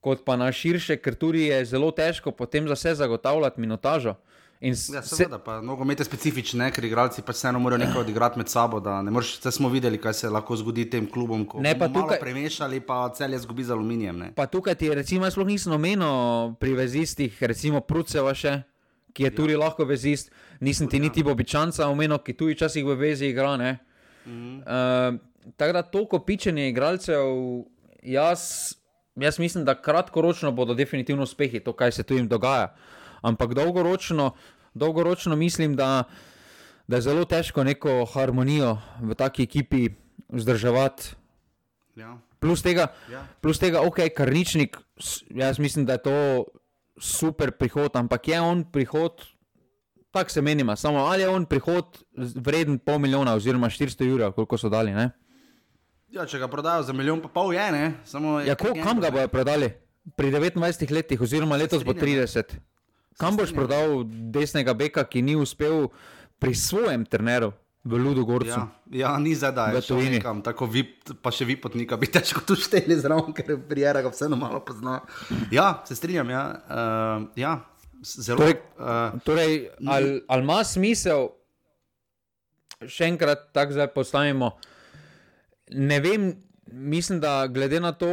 kot 0.00 0.24
pa 0.24 0.38
na 0.40 0.48
širše, 0.52 0.96
ker 0.96 1.14
tudi 1.14 1.50
je 1.50 1.64
zelo 1.68 1.90
težko 1.92 2.32
potem 2.32 2.68
za 2.68 2.74
vse 2.74 2.94
zagotavljati 2.94 3.60
minutažo. 3.60 4.14
Ja, 4.60 5.02
seveda, 5.04 5.36
pa 5.38 5.58
nogomet 5.60 6.00
je 6.00 6.06
specifičen, 6.08 6.62
ker 6.72 6.84
igralci 6.88 7.20
pač 7.22 7.36
vseeno 7.36 7.60
morajo 7.60 7.82
nekaj 7.82 8.00
odigrati 8.06 8.40
med 8.40 8.48
sabo. 8.48 8.80
Vse 8.80 9.52
smo 9.52 9.68
videli, 9.68 10.00
kaj 10.00 10.14
se 10.14 10.30
lahko 10.32 10.56
zgodi 10.56 10.86
tem 10.90 11.04
klubom, 11.12 11.44
ko 11.44 11.60
ne 11.60 11.74
pa 11.78 11.90
tukaj 11.92 12.16
premešali, 12.22 12.80
pa 12.80 13.02
cel 13.12 13.36
je 13.36 13.42
zgubi 13.44 13.68
z 13.68 13.76
aluminijem. 13.76 14.16
Ne. 14.18 14.30
Pa 14.32 14.46
tukaj 14.48 14.78
ti, 14.80 14.88
recimo, 14.96 15.28
sploh 15.30 15.46
nisem 15.46 15.76
omenil 15.76 16.56
pri 16.56 16.72
vezistih, 16.72 17.36
recimo 17.44 17.84
Pruceva 17.84 18.32
še 18.32 18.62
ki 19.16 19.24
je 19.24 19.30
ja. 19.32 19.36
tudi 19.36 19.56
lahko 19.56 19.86
vezist, 19.88 20.28
nisem 20.60 20.90
ti 20.92 21.00
ja. 21.00 21.06
niti 21.08 21.24
običajno 21.24 21.88
omenil, 21.88 22.20
ki 22.20 22.36
tudi 22.36 22.52
včasih 22.52 22.84
v 22.84 22.98
vezi 23.00 23.32
igra. 23.32 23.56
Mhm. 23.56 24.58
Uh, 24.60 25.16
tako 25.56 25.72
da 25.72 25.82
to 25.82 26.04
kopičenje 26.08 26.68
igralcev, 26.68 27.24
jaz, 28.02 28.74
jaz 29.16 29.38
mislim, 29.38 29.64
da 29.64 29.80
kratkoročno 29.80 30.52
bodo 30.52 30.74
definitivno 30.74 31.22
uspehi, 31.22 31.60
to, 31.64 31.72
kaj 31.72 31.92
se 31.92 32.02
tu 32.02 32.14
jim 32.14 32.28
dogaja. 32.28 32.74
Ampak 33.22 33.54
dolgoročno 33.54 34.34
dolgoročno 34.76 35.36
mislim, 35.36 35.76
da, 35.76 36.04
da 36.88 36.96
je 36.96 37.02
zelo 37.02 37.24
težko 37.24 37.64
neko 37.64 38.04
harmonijo 38.12 38.76
v 39.02 39.14
taki 39.14 39.42
ekipi 39.42 39.88
vzdrževati. 40.28 41.14
Ja. 41.96 42.18
Plus 42.38 42.62
tega, 42.62 42.92
Ja. 43.12 43.24
plus 43.40 43.58
tega, 43.58 43.80
ok, 43.80 44.12
karničnik, 44.16 44.76
jaz 45.30 45.58
mislim, 45.58 45.86
da 45.86 45.92
je 45.92 46.02
to 46.02 46.44
super 47.00 47.52
prihod, 47.52 47.96
ampak 47.96 48.28
je 48.28 48.40
on 48.40 48.64
prihod, 48.72 49.24
tako 50.10 50.30
se 50.30 50.42
menima, 50.42 50.76
samo 50.76 50.98
ali 50.98 51.22
je 51.22 51.28
on 51.28 51.44
prihod 51.44 51.98
vreden 52.16 52.78
pol 52.78 52.98
milijona 52.98 53.34
oziroma 53.34 53.68
400 53.68 54.04
jurjev, 54.04 54.32
koliko 54.32 54.58
so 54.58 54.68
dali. 54.68 54.94
Ne? 54.94 55.10
Ja, 56.08 56.26
če 56.26 56.38
ga 56.38 56.48
prodajo 56.48 56.82
za 56.86 56.92
milijon, 56.92 57.20
pa 57.20 57.28
pol 57.28 57.52
je, 57.54 57.66
ne? 57.72 57.92
Samo 58.04 58.40
je 58.40 58.46
Ja, 58.48 58.54
ko, 58.54 58.72
kam 58.82 59.00
ga 59.00 59.10
bojo 59.10 59.28
prodali? 59.28 59.72
Pri 60.16 60.30
29 60.30 60.92
letih, 60.94 61.20
oziroma 61.20 61.56
letos 61.56 61.84
bo 61.84 61.92
strinjam, 61.92 62.24
ja. 62.24 62.42
30. 62.46 62.56
Kam 63.18 63.36
boš 63.36 63.52
prodal 63.56 64.04
desnega 64.06 64.74
beka, 64.76 65.04
ki 65.04 65.22
ni 65.22 65.36
uspel 65.36 65.88
pri 66.38 66.54
svojem 66.54 67.04
treneru 67.08 67.52
v 67.86 67.98
Ludu 68.02 68.24
Gorcu? 68.26 68.50
Ja, 68.50 68.66
ja, 68.90 69.12
ni 69.22 69.34
zdaj, 69.38 69.52
da 69.54 69.66
je 69.70 70.10
nekam, 70.10 70.42
tako 70.42 70.66
vip, 70.66 71.06
pa 71.22 71.30
še 71.30 71.46
vi 71.46 71.54
potnika 71.60 71.98
bi 72.00 72.08
težko 72.10 72.42
tu 72.46 72.56
šteli 72.58 72.98
zraven, 72.98 73.30
ker 73.36 73.54
prijera 73.68 74.02
ga 74.02 74.10
vseeno 74.10 74.38
malo 74.38 74.58
pozna. 74.66 74.98
Ja, 75.54 75.82
se 75.86 75.94
strinjam, 75.94 76.30
ja. 76.34 76.44
Uh, 76.66 77.28
ja. 77.38 77.60
Zelo. 78.02 78.42
Torej- 78.42 78.58
uh, 78.78 79.20
Torej, 79.24 79.54
ali 79.86 80.18
al 80.28 80.42
ima 80.42 80.58
smisel, 80.66 81.30
še 82.82 83.06
enkrat 83.08 83.48
tako 83.56 83.78
zdaj 83.78 83.88
postavimo? 83.94 84.50
Ne 85.72 86.00
vem, 86.02 86.28
mislim, 86.66 87.22
da 87.22 87.46
glede 87.46 87.80
na 87.80 87.94
to, 87.96 88.10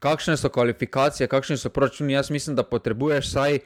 kakšne 0.00 0.36
so 0.40 0.48
kvalifikacije, 0.52 1.28
kakšni 1.28 1.58
so 1.60 1.72
proračuni, 1.72 2.14
jaz 2.14 2.30
mislim, 2.30 2.56
da 2.56 2.64
potrebuješ 2.64 3.32
vsaj 3.32 3.58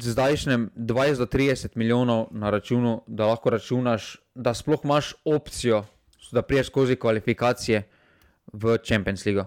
zdajšnjem 0.00 0.70
20 0.76 1.18
do 1.18 1.26
30 1.26 1.68
milijonov 1.74 2.26
na 2.30 2.50
računu, 2.50 3.02
da 3.06 3.26
lahko 3.26 3.50
računaš, 3.50 4.16
da 4.34 4.54
sploh 4.54 4.80
imaš 4.84 5.14
opcijo, 5.24 5.84
da 6.32 6.42
priješ 6.42 6.66
skozi 6.66 6.96
kvalifikacije 6.96 7.82
v 8.52 8.78
Champions 8.88 9.26
League. 9.26 9.44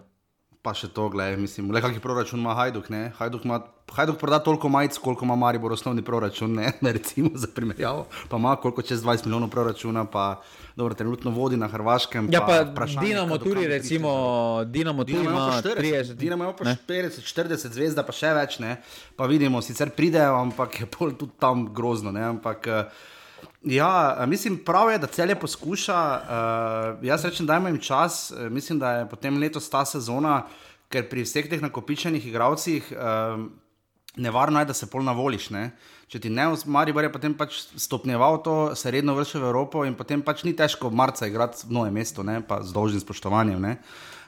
Pa 0.66 0.74
še 0.74 0.90
to, 0.90 1.06
gledaj, 1.14 1.38
mislim, 1.38 1.70
le 1.74 1.82
kakšen 1.84 2.02
proračun 2.02 2.42
ima 2.42 2.56
Hajduk, 2.58 2.90
ne? 2.90 3.12
Hajduk, 3.20 3.46
ima, 3.46 3.60
Hajduk 3.94 4.18
proda 4.18 4.40
toliko 4.42 4.70
majic, 4.70 4.98
koliko 4.98 5.28
ima 5.28 5.36
Maribor 5.38 5.76
osnovni 5.76 6.02
proračun, 6.06 6.56
ne, 6.58 6.72
ne 6.86 6.94
recimo 6.98 7.30
za 7.38 7.48
primerjavo, 7.56 8.08
pa 8.30 8.40
ima 8.42 8.56
koliko 8.56 8.82
čez 8.82 9.04
20 9.06 9.30
milijonov 9.30 9.52
proračuna, 9.54 10.06
pa 10.10 10.42
dobro, 10.76 10.98
trenutno 10.98 11.32
vodi 11.32 11.60
na 11.62 11.70
Hrvaškem. 11.70 12.30
Ja, 12.34 12.42
pa 12.48 12.64
vprašanje, 12.72 13.08
Dinamo 13.08 13.38
prišlo. 13.38 13.68
recimo, 13.68 14.12
Dinamo 14.66 15.04
Dinamo 15.04 15.30
ima 15.30 15.40
ima 15.40 15.62
pa 15.64 15.70
40, 15.70 15.82
30. 15.82 16.14
Dinamo 16.14 16.44
ima 16.44 16.54
pa 16.54 16.64
ne? 16.64 16.78
40, 16.88 17.22
40 17.22 17.78
zvezda, 17.78 18.04
pa 18.04 18.16
še 18.16 18.34
več, 18.34 18.60
ne. 18.60 18.80
Pa 19.16 19.30
vidimo, 19.30 19.62
sicer 19.62 19.94
pridejo, 19.94 20.40
ampak 20.42 20.82
je 20.82 20.90
pol 20.90 21.14
tudi 21.14 21.38
tam 21.40 21.68
grozno, 21.74 22.12
ne. 22.12 22.26
Ampak, 22.34 22.68
eh, 22.68 23.14
ja, 23.66 24.26
mislim, 24.28 24.58
prav 24.58 24.92
je, 24.92 24.98
da 24.98 25.08
celje 25.08 25.36
poskuša. 25.36 26.00
Uh, 26.00 27.06
jaz 27.06 27.26
rečem, 27.26 27.46
dajmo 27.46 27.68
jim 27.68 27.80
čas. 27.82 28.32
eh, 28.32 28.50
Mislim, 28.50 28.80
da 28.80 28.92
je 28.92 29.10
potem 29.10 29.38
letos 29.38 29.70
ta 29.70 29.86
sezona, 29.86 30.46
ker 30.90 31.10
pri 31.10 31.26
vseh 31.26 31.50
teh 31.50 31.62
nakopičenih 31.62 32.28
igralcih. 32.28 32.94
Uh, 32.94 33.46
Nevarno 34.18 34.60
je, 34.60 34.66
da 34.66 34.74
se 34.74 34.88
pol 34.88 35.04
navoliš. 35.04 35.50
Ne? 35.52 35.74
Če 36.08 36.20
ti 36.24 36.30
ne 36.30 36.48
usmari, 36.48 36.94
bo 36.96 37.02
je 37.04 37.12
potem 37.12 37.34
pač 37.36 37.66
stopnjeval 37.76 38.38
to, 38.44 38.76
se 38.76 38.92
redno 38.92 39.12
vršil 39.18 39.42
v 39.42 39.50
Evropo 39.50 39.84
in 39.84 39.96
potem 39.96 40.22
pač 40.24 40.46
ni 40.48 40.54
težko 40.56 40.88
marca 40.88 41.28
igrati 41.28 41.68
v 41.68 41.76
novem 41.76 41.94
mestu, 41.94 42.24
ne? 42.24 42.40
pa 42.40 42.62
z 42.64 42.72
dolžnim 42.72 43.04
spoštovanjem. 43.04 43.60
ne. 43.60 43.74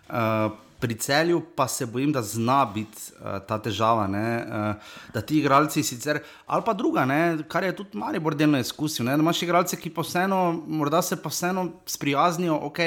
Uh, 0.10 0.52
pri 0.80 0.96
celju 0.96 1.42
pa 1.56 1.68
se 1.68 1.86
bojim, 1.86 2.12
da 2.12 2.22
zna 2.22 2.66
biti 2.66 2.98
uh, 3.18 3.40
ta 3.48 3.58
težava, 3.62 4.08
ne? 4.08 4.46
uh, 4.46 4.92
da 5.14 5.22
ti 5.22 5.40
igralci 5.40 5.84
sicer, 5.84 6.20
ali 6.46 6.64
pa 6.66 6.74
druga, 6.74 7.06
ne? 7.06 7.38
kar 7.48 7.64
je 7.64 7.76
tudi 7.76 7.98
Maribor 7.98 8.36
delno 8.36 8.60
izkusil, 8.60 9.06
ne? 9.06 9.18
da 9.18 9.24
imaš 9.24 9.42
igralce, 9.42 9.80
ki 9.80 9.90
pa 9.94 10.06
vseeno, 10.06 10.52
morda 10.68 11.02
se 11.02 11.18
pa 11.22 11.30
vseeno 11.30 11.68
sprijaznijo, 11.86 12.60
ok, 12.70 12.80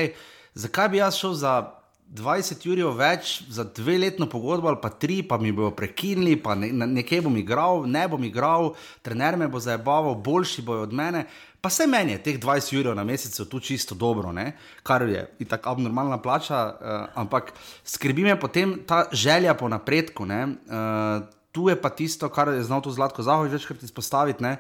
zakaj 0.55 0.89
bi 0.89 1.03
jaz 1.03 1.19
šel 1.19 1.35
za 1.35 1.80
20 2.11 2.65
jurjev 2.67 2.97
več 2.99 3.37
za 3.55 3.63
dve 3.77 3.95
letno 4.03 4.27
pogodbo 4.27 4.69
ali 4.69 4.81
pa 4.83 4.89
tri, 4.91 5.21
pa 5.23 5.39
mi 5.39 5.53
bojo 5.55 5.71
prekinili, 5.79 6.35
pa 6.43 6.57
ne, 6.59 6.73
ne, 6.75 6.89
nekje 6.91 7.21
bom 7.23 7.37
igral, 7.39 7.85
ne 7.87 8.03
bom 8.11 8.25
igral, 8.27 8.73
trener 9.07 9.39
me 9.39 9.47
bo 9.49 9.61
zabaval, 9.63 10.17
boljši 10.19 10.65
bojo 10.67 10.89
od 10.89 10.97
mene. 10.97 11.25
Pa 11.61 11.71
se 11.71 11.87
meni 11.87 12.17
je 12.17 12.23
teh 12.25 12.41
20 12.41 12.75
jurjev 12.75 12.97
na 12.99 13.05
mesec 13.05 13.37
tu 13.49 13.61
čisto 13.61 13.95
dobro, 13.95 14.33
ne? 14.33 14.57
kar 14.83 15.05
je 15.07 15.23
tako 15.49 15.77
abnormalna 15.77 16.19
plača, 16.19 16.65
uh, 16.67 17.21
ampak 17.21 17.53
skrbi 17.85 18.25
me 18.27 18.35
potem 18.41 18.81
ta 18.87 19.05
želja 19.13 19.55
po 19.55 19.69
napredku. 19.69 20.25
Uh, 20.25 21.23
tu 21.53 21.69
je 21.69 21.77
pa 21.77 21.91
tisto, 21.91 22.29
kar 22.29 22.49
je 22.49 22.65
znal 22.65 22.83
tu 22.83 22.91
Zlatko 22.91 23.23
Zahovič 23.23 23.53
večkrat 23.53 23.83
izpostaviti. 23.83 24.43
ne, 24.43 24.57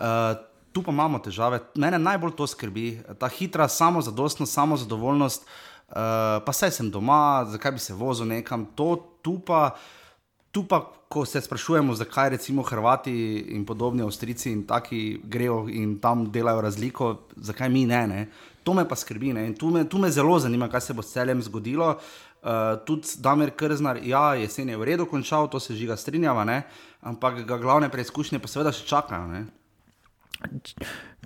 Uh, 0.00 0.32
tu 0.72 0.80
pa 0.82 0.92
imamo 0.92 1.18
težave. 1.18 1.58
Mene 1.76 1.98
najbolj 1.98 2.30
to 2.32 2.46
skrbi, 2.46 3.02
ta 3.18 3.28
hitra 3.28 3.68
samozadostnost, 3.68 4.52
samozadovoljnost. 4.52 5.42
Uh, 5.44 5.69
pa 5.90 6.52
saj 6.52 6.70
sem 6.70 6.90
doma, 6.90 7.44
zakaj 7.50 7.72
bi 7.72 7.82
se 7.82 7.94
vozil 7.94 8.26
nekam. 8.30 8.66
To, 8.78 8.94
tu, 9.22 9.38
pa, 9.46 9.74
tu 10.50 10.64
pa, 10.68 10.84
ko 11.10 11.24
se 11.26 11.40
sprašujemo, 11.40 11.94
zakaj 11.94 12.28
recimo 12.30 12.62
Hrvati 12.62 13.12
in 13.48 13.66
podobni 13.66 14.02
Avstrijci 14.02 14.52
in 14.52 14.66
taki 14.66 15.20
grejo 15.24 15.66
in 15.68 15.98
tam 15.98 16.30
delajo 16.30 16.60
razliko, 16.60 17.18
zakaj 17.36 17.68
mi 17.68 17.86
ne. 17.86 18.06
ne? 18.06 18.28
To 18.62 18.74
me 18.74 18.88
pa 18.88 18.96
skrbi 18.96 19.32
ne? 19.32 19.46
in 19.46 19.54
tu 19.54 19.70
me, 19.70 19.88
tu 19.88 19.98
me 19.98 20.10
zelo 20.10 20.38
zanima, 20.38 20.68
kaj 20.68 20.80
se 20.80 20.94
bo 20.94 21.02
s 21.02 21.12
celem 21.12 21.42
zgodilo. 21.42 21.96
Uh, 22.42 22.78
tudi 22.86 23.08
Damir 23.18 23.50
Krznar, 23.50 23.98
ja, 24.06 24.34
jesen 24.34 24.68
je 24.68 24.76
v 24.76 24.84
redu 24.84 25.06
končal, 25.06 25.48
to 25.48 25.60
se 25.60 25.74
žiga 25.74 25.96
strinjava, 25.96 26.44
ne? 26.44 26.62
ampak 27.00 27.42
ga 27.44 27.58
glavne 27.58 27.90
preizkušnje 27.90 28.38
pa 28.38 28.48
seveda 28.48 28.72
še 28.72 28.86
čakajo. 28.86 29.26
Ne? 29.26 29.42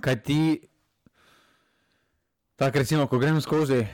Kaj 0.01 0.17
ti, 0.25 0.39
tako 2.57 2.81
recimo, 2.81 3.05
ko 3.07 3.21
grem 3.21 3.37
skozi 3.41 3.85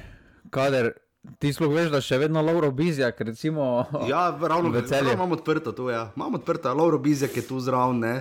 kader, 0.52 0.92
ti 1.40 1.54
sploh 1.54 1.72
veš, 1.72 1.92
da 1.94 2.02
še 2.04 2.18
vedno 2.22 2.42
Lauro 2.44 2.72
Bizjak, 2.72 3.22
recimo. 3.22 3.86
Ja, 4.12 4.30
ravno 4.42 4.70
v 4.70 4.82
Celju. 4.84 5.10
prav 5.10 5.18
Imamo 5.18 5.38
odprto 5.40 5.72
to, 5.72 5.90
ja. 5.90 6.10
Imamo 6.16 6.38
odprto, 6.38 6.74
Lauro 6.74 7.00
Bizjak 7.00 7.38
je 7.38 7.48
tu 7.48 7.60
zraven, 7.60 8.00
ne. 8.00 8.16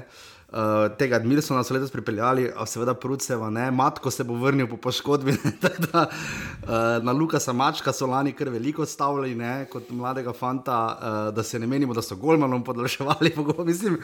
Uh, 0.50 0.88
tega 0.98 1.14
Admirsona 1.14 1.62
so 1.62 1.74
letos 1.76 1.92
pripeljali, 1.94 2.48
a 2.50 2.64
seveda 2.66 2.90
Pruceva, 2.98 3.46
ne, 3.54 3.68
Matko 3.70 4.10
se 4.10 4.24
bo 4.26 4.34
vrnil 4.34 4.66
po 4.66 4.80
poškodbi, 4.82 5.36
da 5.86 6.08
uh, 6.08 7.04
na 7.06 7.12
Lukasa 7.14 7.52
Mačka 7.54 7.92
so 7.94 8.08
lani 8.10 8.32
kar 8.34 8.50
veliko 8.50 8.82
stavili, 8.82 9.30
ne, 9.38 9.68
kot 9.70 9.92
mladega 9.94 10.34
fanta, 10.34 10.78
uh, 10.90 11.18
da 11.30 11.44
se 11.46 11.58
ne 11.58 11.68
menimo, 11.70 11.94
da 11.94 12.02
so 12.02 12.18
Golmanom 12.18 12.64
podaljševali, 12.66 13.30
pogo- 13.36 13.62
mislim, 13.70 13.94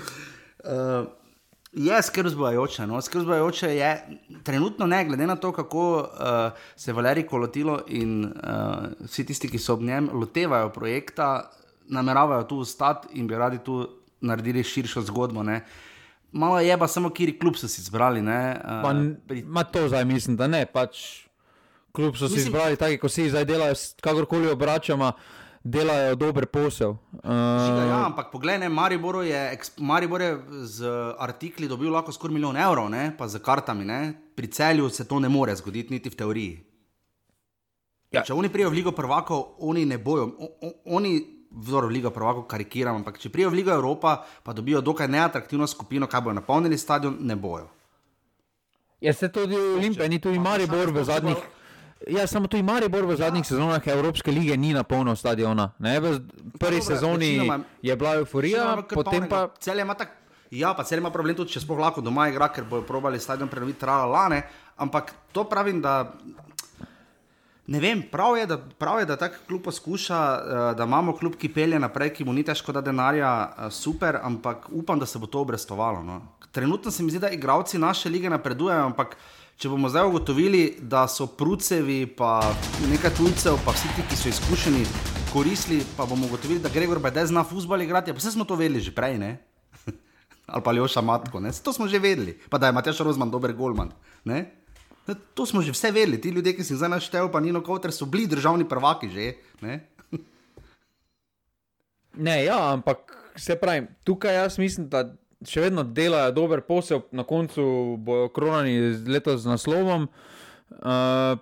uh, 0.62 1.02
je 1.76 2.02
skrb 2.02 2.26
zbujajoče, 2.28 2.86
no, 2.86 3.00
skrb 3.00 3.22
zbujajoče 3.22 3.68
je 3.68 3.90
trenutno 4.42 4.86
ne, 4.86 5.04
glede 5.04 5.26
na 5.26 5.36
to, 5.36 5.52
kako 5.52 5.82
uh, 5.96 6.06
se 6.76 6.92
Valerij 6.92 7.24
Kolotilo 7.24 7.80
in 7.88 8.24
uh, 8.24 8.30
vsi 9.02 9.24
tisti, 9.24 9.48
ki 9.48 9.58
so 9.58 9.74
ob 9.74 9.82
njem, 9.82 10.10
lotevajo 10.12 10.70
projekta, 10.70 11.50
nameravajo 11.88 12.42
tu 12.44 12.58
ostati 12.58 13.08
in 13.12 13.26
bi 13.26 13.36
radi 13.36 13.58
tu 13.60 13.82
naredili 14.20 14.64
širšo 14.64 15.02
zgodbo, 15.02 15.42
ne. 15.42 15.60
Malo 16.32 16.58
je 16.60 16.78
pa 16.78 16.88
samo, 16.88 17.10
kiri 17.10 17.38
klub 17.38 17.54
so 17.54 17.68
si 17.68 17.80
izbrali, 17.80 18.22
ne. 18.22 18.40
Pa, 18.82 18.82
Uh, 18.84 18.90
n- 18.92 19.16
pri, 19.28 19.42
ma 19.44 19.64
to 19.64 19.88
zdaj 19.88 20.04
mislim, 20.04 20.36
da 20.36 20.46
ne, 20.46 20.64
pač 20.66 21.22
kljub 21.92 22.16
so 22.16 22.26
si 22.26 22.34
Mislim- 22.34 22.46
izbrali 22.46 22.76
taki, 22.76 22.98
ko 22.98 23.08
si 23.08 23.28
zdaj 23.30 23.44
delajo, 23.44 23.74
kakorkoli 24.00 24.48
obračamo, 24.48 25.12
delajo 25.66 26.14
dober 26.16 26.46
posel. 26.46 26.96
Žiga, 27.22 27.82
ja, 27.88 27.98
Uh, 27.98 28.06
ampak 28.06 28.30
poglej, 28.32 28.58
ne, 28.62 28.68
Maribor 28.68 29.24
je, 29.24 29.58
Maribor 29.78 30.22
je 30.22 30.30
z 30.62 30.92
artikli 31.18 31.68
dobil 31.68 31.90
lahko 31.92 32.14
skoraj 32.14 32.34
milijon 32.34 32.56
evrov, 32.56 32.88
ne, 32.90 33.10
pa 33.18 33.28
z 33.28 33.42
kartami. 33.42 33.84
Ne. 33.84 34.00
Pri 34.36 34.46
celju 34.46 34.88
se 34.90 35.08
to 35.08 35.20
ne 35.20 35.28
more 35.28 35.54
zgoditi, 35.56 35.94
niti 35.94 36.10
v 36.10 36.16
teoriji. 36.16 36.56
Ja. 38.14 38.22
Če 38.22 38.34
oni 38.34 38.48
prijo 38.48 38.70
v 38.70 38.78
Ligo 38.78 38.92
prvakov, 38.94 39.58
oni 39.66 39.84
ne 39.84 39.98
bojo. 39.98 40.30
O, 40.38 40.50
o, 40.62 40.72
oni, 40.96 41.18
vzor 41.50 41.88
v 41.88 41.98
Ligo 41.98 42.12
prvakov 42.14 42.46
karikiram, 42.46 43.00
ampak 43.00 43.18
če 43.18 43.32
prijo 43.32 43.50
v 43.50 43.60
Ligo 43.60 43.74
Evropa, 43.74 44.20
pa 44.44 44.54
dobijo 44.54 44.80
dokaj 44.80 45.08
neatraktivno 45.10 45.66
skupino, 45.66 46.06
kaj 46.06 46.22
bojo 46.22 46.38
napolnili 46.38 46.78
stadion, 46.78 47.18
ne 47.20 47.36
bojo. 47.36 47.68
je 49.00 49.12
se 49.12 49.28
tudi 49.32 49.56
Olimpija, 49.56 50.08
ni 50.08 50.18
tudi 50.18 50.38
Maribor 50.38 50.90
v 50.90 51.04
zadnjih. 51.04 51.36
Ja, 52.04 52.26
samo 52.26 52.46
tudi 52.46 52.62
Maribor 52.62 53.06
v 53.08 53.16
zadnjih 53.16 53.46
sezonah 53.46 53.80
Evropske 53.86 54.30
lige 54.30 54.56
ni 54.56 54.74
napolnil 54.76 55.16
stadiona. 55.16 55.72
Ne? 55.78 56.00
V 56.00 56.20
prvi 56.60 56.80
Dobro, 56.80 56.94
sezoni 56.94 57.38
večinoma- 57.38 57.64
je 57.82 57.96
bila 57.96 58.14
euforija, 58.14 58.82
potem 58.84 59.28
pa 59.28 59.48
Celje 59.58 59.80
ima 59.80 59.94
tak. 59.94 60.26
Ja, 60.50 60.74
pa 60.74 60.84
cel 60.84 60.98
ima 60.98 61.10
problem 61.10 61.34
tudi, 61.34 61.50
če 61.52 61.60
sploh 61.60 61.78
lahko 61.78 62.00
doma 62.00 62.28
igra, 62.28 62.46
ker 62.48 62.64
bojo 62.64 62.84
probali 62.86 63.18
stadion 63.20 63.48
prenoviti, 63.48 63.80
trala 63.80 64.06
lane. 64.06 64.42
Ampak 64.76 65.12
to 65.32 65.44
pravim, 65.44 65.80
da. 65.82 66.12
Ne 67.66 67.80
vem, 67.80 68.02
prav 68.10 68.36
je, 68.38 68.46
da, 68.46 68.58
prav 68.78 69.00
je, 69.00 69.06
da 69.06 69.16
tak 69.16 69.40
klub 69.48 69.64
poskuša, 69.64 70.18
eh, 70.20 70.74
da 70.78 70.84
imamo 70.84 71.16
klub, 71.16 71.34
ki 71.34 71.48
pelje 71.48 71.78
naprej, 71.78 72.12
ki 72.14 72.24
mu 72.24 72.32
ni 72.32 72.44
težko 72.46 72.72
da 72.72 72.80
denarja, 72.80 73.30
eh, 73.58 73.70
super, 73.70 74.20
ampak 74.22 74.68
upam, 74.70 74.98
da 74.98 75.06
se 75.06 75.18
bo 75.18 75.26
to 75.26 75.40
obrestovalo. 75.40 76.02
No. 76.02 76.20
Trenutno 76.52 76.90
se 76.90 77.02
mi 77.02 77.10
zdi, 77.10 77.18
da 77.18 77.30
igravci 77.30 77.78
naše 77.78 78.08
lige 78.08 78.30
napredujejo, 78.30 78.84
ampak 78.86 79.16
če 79.56 79.70
bomo 79.72 79.88
zdaj 79.88 80.10
ugotovili, 80.10 80.62
da 80.84 81.06
so 81.08 81.26
prucevi, 81.32 82.02
pa 82.18 82.42
nekaj 82.90 83.14
tujcev, 83.16 83.56
pa 83.64 83.72
vsi 83.72 83.88
ti, 83.96 84.04
ki 84.10 84.18
so 84.18 84.28
izkušeni, 84.28 84.82
koristili, 85.32 85.80
pa 85.96 86.04
bomo 86.08 86.28
ugotovili, 86.28 86.60
da 86.60 86.72
Gregor 86.72 87.00
Bede 87.00 87.24
zna 87.26 87.44
futbol 87.44 87.80
igrati, 87.80 88.12
ja, 88.12 88.16
pa 88.16 88.20
vse 88.20 88.34
smo 88.36 88.44
to 88.44 88.58
vedeli 88.60 88.84
že 88.84 88.92
prej, 88.92 89.16
ne? 89.22 89.30
ali 90.52 90.62
pa 90.62 90.76
Ljoša 90.76 91.00
Matko. 91.00 91.40
Ne? 91.40 91.54
To 91.64 91.72
smo 91.72 91.88
že 91.88 91.98
vedeli, 91.98 92.36
pa 92.52 92.60
da 92.60 92.68
je 92.68 92.76
Matjaš 92.76 93.00
Rozman 93.00 93.32
dober 93.32 93.56
golman. 93.56 93.94
Ne? 94.28 94.44
To 95.34 95.48
smo 95.48 95.64
že 95.64 95.72
vse 95.72 95.90
vedeli, 95.90 96.20
ti 96.20 96.34
ljudje, 96.36 96.52
ki 96.52 96.64
si 96.64 96.74
jih 96.74 96.82
zdaj 96.82 97.00
naštel, 97.00 97.32
pa 97.32 97.40
Nino 97.40 97.64
Kowter, 97.64 97.96
so 97.96 98.04
bili 98.04 98.28
državni 98.28 98.68
prvaki 98.68 99.08
že. 99.08 99.40
Ne? 99.64 99.88
ne, 102.28 102.42
ja, 102.44 102.60
ampak 102.76 103.08
se 103.40 103.56
pravi, 103.56 103.88
tukaj 104.04 104.36
jaz 104.36 104.60
mislim, 104.60 104.92
da 104.92 105.06
še 105.48 105.66
vedno 105.66 105.84
delajo 105.84 106.32
dober 106.36 106.62
posel, 106.66 107.04
na 107.12 107.24
koncu 107.24 107.96
bojo 108.02 108.28
kronani 108.34 108.94
letos 109.06 109.44
z 109.44 109.50
naslovom. 109.50 110.08
Uh, 110.76 111.38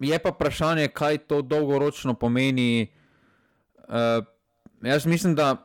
je 0.00 0.18
pa 0.18 0.32
vprašanje, 0.32 0.88
kaj 0.96 1.26
to 1.28 1.42
dolgoročno 1.42 2.14
pomeni. 2.14 2.88
Uh, 3.88 4.24
jaz 4.82 5.06
mislim, 5.06 5.34
da 5.34 5.56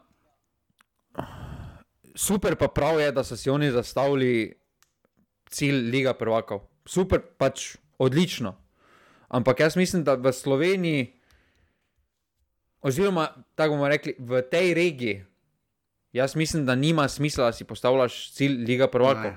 super, 2.16 2.56
pa 2.56 2.68
prav 2.68 3.00
je, 3.00 3.12
da 3.12 3.24
so 3.24 3.38
si 3.38 3.50
oni 3.50 3.72
zastavili 3.72 4.60
cilj 5.50 5.90
Liga 5.90 6.14
prvakov. 6.14 6.66
Super, 6.86 7.22
pač 7.38 7.76
odlično. 7.98 8.56
Ampak 9.28 9.60
jaz 9.60 9.76
mislim, 9.76 10.04
da 10.04 10.16
v 10.16 10.34
Sloveniji, 10.34 11.14
oziroma 12.82 13.28
tako 13.56 13.76
bomo 13.76 13.88
rekli, 13.88 14.16
v 14.20 14.42
tej 14.42 14.74
regiji, 14.74 15.24
jaz 16.16 16.36
mislim, 16.36 16.66
da 16.66 16.76
nima 16.76 17.08
smisla, 17.08 17.46
da 17.46 17.52
si 17.52 17.64
postavljaš 17.64 18.32
cilj 18.32 18.64
Liga 18.64 18.88
prvakov. 18.88 19.32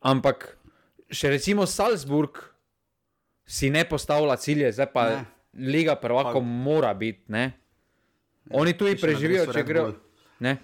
Ampak 0.00 0.56
še 1.12 1.30
recimo 1.30 1.66
Salzburg 1.66 2.38
si 3.44 3.70
ne 3.70 3.84
postavlja 3.84 4.36
cilje, 4.40 4.72
zdaj 4.72 4.88
pa 4.94 5.04
ne. 5.10 5.24
Liga 5.52 5.96
prvakov 5.98 6.40
pa... 6.40 6.46
mora 6.46 6.94
biti. 6.94 7.24
Ne? 7.28 7.50
Oni 8.50 8.72
tudi 8.78 8.96
preživijo, 9.00 9.48
če 9.52 9.64
grejo. 9.66 9.92
Ja. 10.40 10.56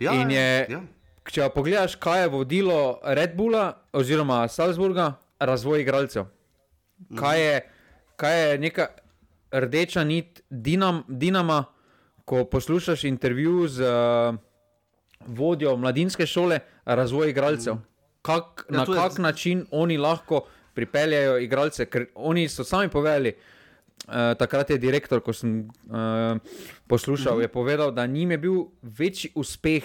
Ja, 0.00 0.12
In 0.14 0.30
je, 0.30 0.66
ja. 0.70 0.80
če 1.28 1.48
pogledaš, 1.52 1.96
kaj 2.00 2.22
je 2.22 2.28
vodilo 2.32 2.78
Red 3.04 3.34
Bulla 3.36 3.64
oziroma 3.92 4.44
Salzburga, 4.48 5.14
razvoj 5.40 5.82
igralcev. 5.82 6.28
Kaj 7.16 7.40
je, 7.40 7.58
kaj 8.20 8.38
je 8.40 8.58
neka 8.60 8.86
rdeča 9.52 10.04
nit 10.04 10.42
dinam, 10.50 11.02
Dinama, 11.08 11.64
ko 12.30 12.44
poslušaš 12.44 13.04
intervju 13.04 13.68
z 13.68 13.82
uh, 13.82 14.36
vodjo 15.26 15.76
mladinske 15.76 16.26
šole, 16.26 16.60
razvoj 16.84 17.30
igralcev. 17.30 17.80
Kak, 18.22 18.66
ja, 18.70 18.76
na 18.76 18.84
kak 18.86 19.18
je... 19.18 19.22
način 19.22 19.64
oni 19.70 19.96
lahko 19.98 20.44
pripeljajo 20.74 21.40
igralce, 21.42 21.88
ker 21.90 22.06
oni 22.14 22.46
so 22.48 22.64
sami 22.64 22.88
povedali. 22.88 23.34
Uh, 23.34 24.14
takrat 24.38 24.70
je 24.70 24.78
direktor, 24.78 25.20
ko 25.20 25.32
sem 25.32 25.58
uh, 25.66 26.38
poslušal, 26.86 27.34
uh 27.34 27.38
-huh. 27.38 27.42
je 27.42 27.48
povedal, 27.48 27.90
da 27.90 28.06
njim 28.06 28.30
je 28.30 28.38
bil 28.38 28.64
večji 28.82 29.32
uspeh 29.34 29.84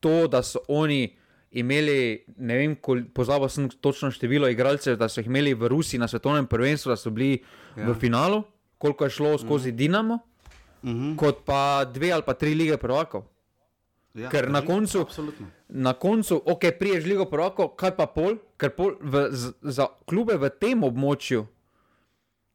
to, 0.00 0.28
da 0.28 0.42
so 0.42 0.58
oni 0.68 1.16
imeli, 1.50 2.24
ne 2.36 2.56
vem, 2.56 2.76
pozabil 3.14 3.48
sem 3.48 3.68
točno 3.68 4.10
število 4.10 4.48
igralcev, 4.48 4.96
da 4.96 5.08
so 5.08 5.20
jih 5.20 5.26
imeli 5.26 5.54
v 5.54 5.68
Rusiji 5.68 6.00
na 6.00 6.08
svetovnem 6.08 6.46
prvenstvu, 6.46 6.90
da 6.90 6.96
so 6.96 7.10
bili 7.10 7.42
ja. 7.76 7.88
v 7.88 7.94
finalu, 7.94 8.42
koliko 8.78 9.04
je 9.04 9.10
šlo 9.10 9.38
skozi 9.38 9.68
uh 9.68 9.74
-huh. 9.74 9.78
Dinamo, 9.78 10.27
uh 10.82 10.90
-huh. 10.90 11.16
kot 11.16 11.44
pa 11.44 11.84
dve 11.84 12.12
ali 12.12 12.22
pa 12.26 12.34
tri 12.34 12.54
lige 12.54 12.76
prvakov. 12.76 13.24
Ja, 14.14 14.30
ker 14.32 14.50
na 14.50 14.64
koncu, 14.64 15.06
na 15.68 15.92
koncu, 15.92 16.42
ok, 16.46 16.64
priješ 16.78 17.04
ligo 17.04 17.24
prvakov, 17.24 17.76
kaj 17.76 17.92
pa 17.96 18.06
pol, 18.06 18.38
ker 18.56 18.72
pol 18.74 18.96
v, 19.00 19.28
z, 19.30 19.52
za 19.62 19.86
klube 20.08 20.34
v 20.40 20.50
tem 20.50 20.82
območju. 20.82 21.46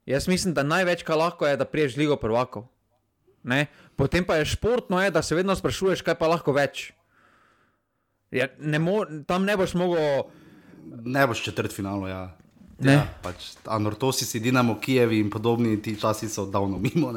Jaz 0.06 0.28
mislim, 0.28 0.54
da 0.54 0.64
največ, 0.64 1.06
kar 1.08 1.18
lahko 1.18 1.48
je, 1.48 1.58
da 1.58 1.66
priješ 1.66 1.96
ligo 1.96 2.18
prvakov. 2.20 2.68
Ne? 3.44 3.68
Potem 3.96 4.26
pa 4.26 4.36
je 4.36 4.50
športno, 4.56 5.00
je, 5.04 5.12
da 5.12 5.22
se 5.22 5.36
vedno 5.36 5.56
sprašuješ, 5.56 6.02
kaj 6.04 6.18
pa 6.20 6.28
lahko 6.28 6.56
več. 6.56 6.92
Ja, 8.34 8.50
ne 8.60 8.80
mo, 8.82 9.04
tam 9.28 9.46
ne 9.46 9.56
boš 9.58 9.76
mogel. 9.78 10.26
Ne 11.06 11.28
boš 11.28 11.44
četrt 11.46 11.72
finalo, 11.76 12.10
ja. 12.10 12.34
Ne. 12.84 12.98
Ja, 12.98 13.04
pač, 13.24 13.54
Anortosi 13.70 14.26
si 14.26 14.42
Dinamo, 14.44 14.80
Kijevi 14.82 15.20
in 15.22 15.30
podobni, 15.32 15.78
ti 15.82 15.94
časi 16.00 16.28
so 16.30 16.48
davno 16.50 16.82
mimo. 16.82 17.14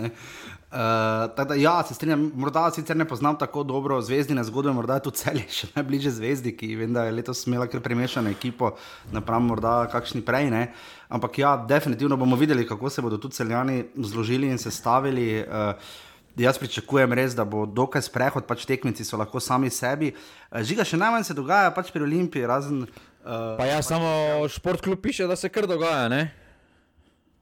Uh, 0.76 1.46
da, 1.46 1.54
ja, 1.56 1.82
se 1.88 1.94
strinjam, 1.94 2.26
morda 2.36 2.66
sicer 2.74 2.96
ne 2.96 3.06
poznam 3.08 3.38
tako 3.38 3.62
dobro 3.64 4.00
zvezdine 4.04 4.44
zgodbe, 4.44 4.74
morda 4.76 4.98
je 4.98 5.06
to 5.06 5.12
celje 5.16 5.46
še 5.58 5.70
najbližje 5.72 6.12
zvezdi, 6.18 6.52
ki 6.52 6.74
vem, 6.76 6.92
je 6.92 7.14
letos 7.16 7.46
imela 7.48 7.64
kar 7.70 7.80
premešano 7.80 8.28
ekipo, 8.28 8.74
napram 9.12 9.48
morda 9.48 9.86
kakšni 9.92 10.20
prej. 10.26 10.50
Ne? 10.52 10.66
Ampak 11.08 11.38
ja, 11.40 11.54
definitivno 11.56 12.18
bomo 12.20 12.36
videli, 12.36 12.66
kako 12.68 12.90
se 12.90 13.02
bodo 13.02 13.16
tu 13.16 13.32
celjani 13.32 13.86
zložili 13.96 14.52
in 14.52 14.60
sestavili. 14.60 15.40
Uh, 15.42 16.04
Jaz 16.36 16.58
pričakujem 16.60 17.14
res, 17.16 17.32
da 17.32 17.46
bo 17.48 17.62
dokaj 17.64 18.02
sprehod, 18.04 18.44
pač 18.44 18.66
tekmici 18.68 19.06
so 19.08 19.16
lahko 19.16 19.40
sami 19.40 19.70
sebi. 19.72 20.10
Žiga 20.52 20.84
še 20.84 20.98
najmanj 21.00 21.24
se 21.30 21.36
dogaja 21.38 21.70
pač 21.72 21.88
pri 21.94 22.04
Olimpiji, 22.04 22.44
razen 22.44 22.82
Uh, 23.26 23.58
pa 23.58 23.66
ja, 23.66 23.80
pač, 23.82 23.88
samo 23.90 24.10
šport 24.46 24.84
klub 24.84 25.00
piše, 25.02 25.26
da 25.26 25.34
se 25.34 25.48
kar 25.50 25.66
dogaja. 25.66 26.06
Ne? 26.08 26.30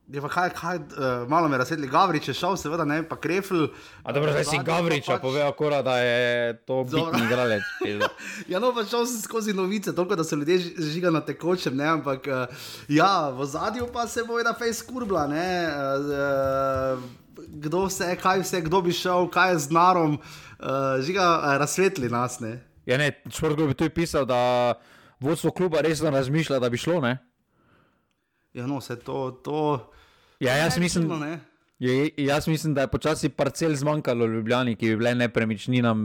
Je 0.08 0.20
pa 0.20 0.28
kaj, 0.28 0.50
kaj 0.52 0.76
uh, 0.76 1.28
malo 1.28 1.48
me 1.48 1.58
razsvetli, 1.58 1.88
Gavrič 1.88 2.28
je 2.28 2.34
šel, 2.36 2.58
seveda 2.60 2.84
ne, 2.84 2.98
pa 3.08 3.16
Krefl. 3.16 3.64
A 4.02 4.12
dobro, 4.12 4.34
zdaj 4.36 4.44
si 4.44 4.58
Gavrič, 4.64 5.06
pač... 5.08 5.22
pove 5.22 5.44
okora, 5.48 5.80
da 5.82 5.96
je 5.98 6.52
to 6.68 6.82
bitni 6.84 7.24
igralec. 7.24 7.62
ja, 8.52 8.60
no, 8.60 8.74
pa 8.76 8.84
šel 8.84 9.06
sem 9.08 9.22
skozi 9.24 9.56
novice, 9.56 9.94
toliko 9.96 10.20
da 10.20 10.24
so 10.24 10.36
ljudje 10.36 10.58
žiga 10.92 11.10
na 11.10 11.24
tekočem, 11.24 11.76
ne, 11.76 11.88
ampak 11.96 12.28
uh, 12.28 12.68
ja, 12.88 13.30
v 13.32 13.48
zadju 13.48 13.88
pa 13.92 14.04
se 14.06 14.26
bo 14.28 14.36
ena 14.40 14.52
fejs 14.52 14.84
kurbla, 14.84 15.26
ne. 15.32 15.50
Uh, 15.72 17.04
Kdo 17.34 17.86
vse, 17.88 18.12
kaj 18.20 18.44
vse, 18.44 18.60
kdo 18.66 18.78
bi 18.84 18.92
šel, 18.94 19.26
kaj 19.32 19.52
je 19.52 19.58
z 19.66 19.74
narom, 19.74 20.18
uh, 20.18 21.00
žiga, 21.02 21.24
uh, 21.40 21.56
razsvetli 21.60 22.12
nas. 22.12 22.38
Ne? 22.44 22.58
Ja, 22.86 23.00
ne, 23.00 23.08
šport 23.32 23.56
bi 23.56 23.74
tu 23.74 23.88
pisal, 23.90 24.28
da 24.28 24.74
vodstvo 25.20 25.50
kluba 25.50 25.80
resno 25.80 26.10
razmišlja, 26.10 26.60
da 26.60 26.68
bi 26.68 26.78
šlo. 26.78 27.00
Ne? 27.00 27.18
Ja, 28.54 28.66
no, 28.66 28.78
vse 28.78 28.96
to. 28.96 29.30
to... 29.42 29.90
Ja, 30.40 30.56
jaz, 30.56 30.78
mislim, 30.78 31.10
je, 31.78 32.10
jaz 32.16 32.48
mislim, 32.48 32.74
da 32.74 32.80
je 32.80 32.88
počasi 32.88 33.28
parcel 33.28 33.74
zmanjkalo 33.74 34.26
Ljubljani, 34.26 34.76
ki 34.76 34.88
bi 34.88 34.96
bile 34.96 35.14
nepremičninam 35.14 35.98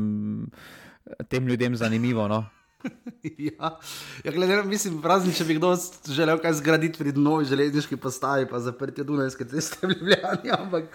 tem 1.27 1.47
ljudem 1.47 1.75
zanimivo. 1.75 2.27
No? 2.27 2.45
ja, 3.49 3.77
ja 4.23 4.31
glede, 4.31 4.63
mislim, 4.63 5.01
prazen, 5.01 5.33
če 5.33 5.45
bi 5.45 5.59
kdo 5.59 5.75
želel 6.09 6.41
kaj 6.41 6.57
zgraditi 6.61 6.97
pri 6.97 7.13
novi 7.13 7.45
železniški 7.45 7.97
postaji, 7.97 8.47
pa 8.49 8.59
zaprti 8.59 9.03
Dunajske 9.03 9.45
ceste 9.45 9.87
v 9.87 9.93
Ljubljani. 9.93 10.53
Ampak, 10.61 10.89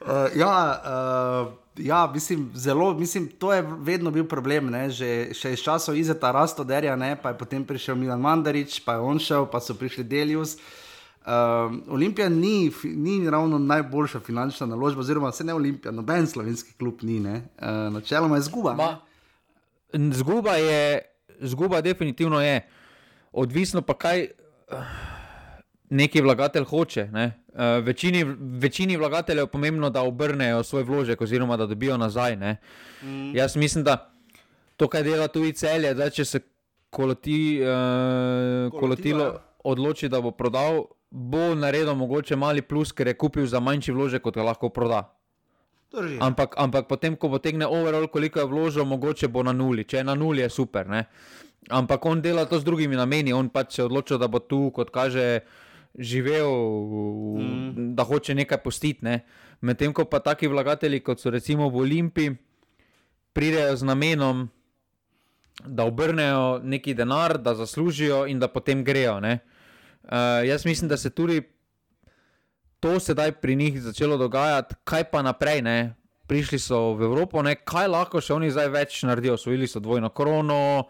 uh, 0.00 0.36
ja, 0.36 0.56
uh, 0.80 1.54
Ja, 1.76 2.10
mislim, 2.14 2.50
zelo, 2.54 2.94
mislim, 2.94 3.26
to 3.28 3.52
je 3.52 3.64
vedno 3.78 4.10
bil 4.10 4.24
problem. 4.24 4.70
Ne? 4.72 4.86
Že 4.90 5.34
še 5.36 5.52
iz 5.52 5.60
časov 5.60 5.96
Izeta 5.96 6.30
Rastoderja, 6.32 6.96
ne? 6.96 7.16
pa 7.20 7.34
je 7.34 7.38
potem 7.38 7.64
prišel 7.64 7.98
Milan 8.00 8.20
Mandarič, 8.20 8.80
pa 8.80 8.96
je 8.96 9.04
on 9.04 9.20
šel, 9.20 9.44
pa 9.44 9.60
so 9.60 9.76
prišli 9.76 10.04
Delius. 10.04 10.56
Um, 11.26 11.82
Olimpija 11.88 12.28
ni, 12.28 12.72
ni 12.84 13.30
ravno 13.30 13.58
najboljša 13.58 14.20
finančna 14.20 14.66
naložba, 14.66 15.00
oziroma 15.00 15.32
se 15.32 15.44
ne 15.44 15.54
Olimpija, 15.54 15.92
noben 15.92 16.26
slovenski 16.26 16.72
klub 16.78 16.94
ni. 17.02 17.20
Uh, 17.20 17.36
načeloma 17.92 18.36
je 18.36 18.42
zguba. 18.42 18.74
Ma, 18.74 18.98
zguba 19.92 20.54
je, 20.54 21.02
zguba 21.40 21.80
definitivno 21.80 22.40
je. 22.40 22.68
Odvisno 23.32 23.82
pa 23.82 23.94
kaj. 23.94 24.28
Uh, 24.70 24.78
neki 25.90 26.20
vlagatelj 26.20 26.64
hoče. 26.64 27.08
Ne? 27.12 27.32
Uh, 27.48 27.84
večini, 27.84 28.24
večini 28.38 28.96
vlagateljev 28.96 29.42
je 29.42 29.46
pomembno, 29.46 29.90
da 29.90 30.02
obrnejo 30.02 30.62
svoj 30.62 30.82
vložek, 30.82 31.20
oziroma 31.20 31.56
da 31.56 31.66
dobijo 31.66 31.96
nazaj. 31.96 32.36
Mm. 32.36 33.36
Jaz 33.36 33.56
mislim, 33.56 33.84
da 33.84 34.12
to, 34.76 34.88
kar 34.88 35.04
dela 35.04 35.28
tudi 35.28 35.52
celje, 35.52 35.94
da 35.94 36.10
če 36.10 36.24
se 36.24 36.40
koloti, 36.90 37.60
uh, 37.62 38.80
kolotilo 38.80 39.40
odloči, 39.64 40.08
da 40.08 40.20
bo 40.20 40.30
prodal, 40.30 40.84
bo 41.10 41.54
naredil 41.54 41.94
mogoče 41.94 42.36
mali 42.36 42.62
plus, 42.62 42.92
ker 42.92 43.08
je 43.08 43.14
kupil 43.14 43.46
za 43.46 43.60
manjši 43.60 43.92
vložek, 43.92 44.22
kot 44.22 44.34
ga 44.34 44.42
lahko 44.42 44.68
proda. 44.68 45.06
Ampak, 46.20 46.58
ampak 46.58 46.88
potem, 46.90 47.16
ko 47.16 47.30
bo 47.32 47.38
tegne 47.38 47.64
overall, 47.66 48.08
koliko 48.10 48.42
je 48.42 48.46
vložil, 48.46 48.84
mogoče 48.84 49.28
bo 49.32 49.42
na 49.46 49.54
nuli. 49.56 49.86
Če 49.86 50.02
je 50.02 50.04
na 50.04 50.14
nuli, 50.18 50.42
je 50.42 50.50
super. 50.50 50.88
Ne? 50.88 51.06
Ampak 51.70 52.04
on 52.06 52.20
dela 52.20 52.44
to 52.44 52.58
z 52.58 52.66
drugimi 52.66 52.98
nameni, 52.98 53.32
on 53.32 53.48
pač 53.48 53.78
se 53.78 53.86
odloča, 53.86 54.18
da 54.18 54.28
bo 54.28 54.42
tu, 54.42 54.68
kot 54.74 54.90
kaže, 54.90 55.40
živel, 55.96 56.50
mm. 57.40 57.94
da 57.96 58.04
hoče 58.04 58.34
nekaj 58.34 58.60
postiti. 58.62 59.06
Ne? 59.06 59.22
Medtem 59.64 59.94
ko 59.96 60.04
pa 60.04 60.20
taki 60.20 60.50
vlagatelji, 60.52 61.00
kot 61.00 61.22
so 61.22 61.32
recimo 61.32 61.70
v 61.70 61.80
Olimpiji, 61.86 62.36
pridejo 63.32 63.76
z 63.76 63.88
namenom, 63.88 64.46
da 65.64 65.86
obrnejo 65.88 66.60
neki 66.60 66.92
denar, 66.94 67.38
da 67.40 67.54
zaslužijo 67.56 68.26
in 68.28 68.42
da 68.42 68.48
potem 68.52 68.84
grejo. 68.84 69.20
Uh, 70.06 70.46
jaz 70.46 70.66
mislim, 70.66 70.88
da 70.88 70.96
se 70.96 71.10
tudi 71.10 71.42
to 72.80 73.00
sedaj 73.00 73.32
pri 73.32 73.56
njih 73.56 73.82
začelo 73.82 74.16
dogajati, 74.16 74.74
kaj 74.84 75.04
pa 75.10 75.22
naprej. 75.22 75.62
Ne? 75.62 75.94
Prišli 76.26 76.58
so 76.58 76.94
v 76.94 77.06
Evropo, 77.06 77.42
ne? 77.42 77.54
kaj 77.54 77.88
lahko 77.88 78.20
še 78.20 78.34
oni 78.34 78.50
zdaj 78.50 78.70
več 78.74 79.02
naredijo. 79.02 79.34
Osvojili 79.34 79.66
so 79.66 79.80
dvojno 79.80 80.10
krono, 80.14 80.86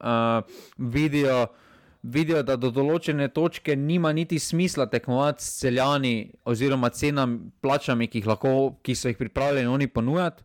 uh, 0.00 0.60
vidijo 0.78 1.46
vidijo, 2.02 2.42
da 2.42 2.56
do 2.56 2.70
določene 2.72 3.28
točke 3.34 3.76
nima 3.76 4.12
niti 4.16 4.38
smisla 4.40 4.86
tekmovati 4.90 5.44
s 5.44 5.60
celjani 5.60 6.14
oziroma 6.48 6.90
cenami, 6.96 7.50
plačami, 7.60 8.08
ki, 8.08 8.24
lahko, 8.28 8.76
ki 8.82 8.96
so 8.96 9.10
jih 9.10 9.18
pripravljeni 9.18 9.68
oni 9.68 9.88
ponujati. 9.88 10.44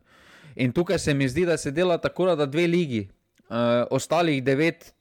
In 0.62 0.72
tukaj 0.72 0.98
se 0.98 1.14
mi 1.14 1.28
zdi, 1.28 1.46
da 1.48 1.56
se 1.56 1.70
dela 1.70 1.98
tako, 2.00 2.30
da 2.36 2.46
dve 2.46 2.66
ligi, 2.66 3.06
uh, 3.48 3.86
ostalih 3.90 4.42
devet, 4.44 4.92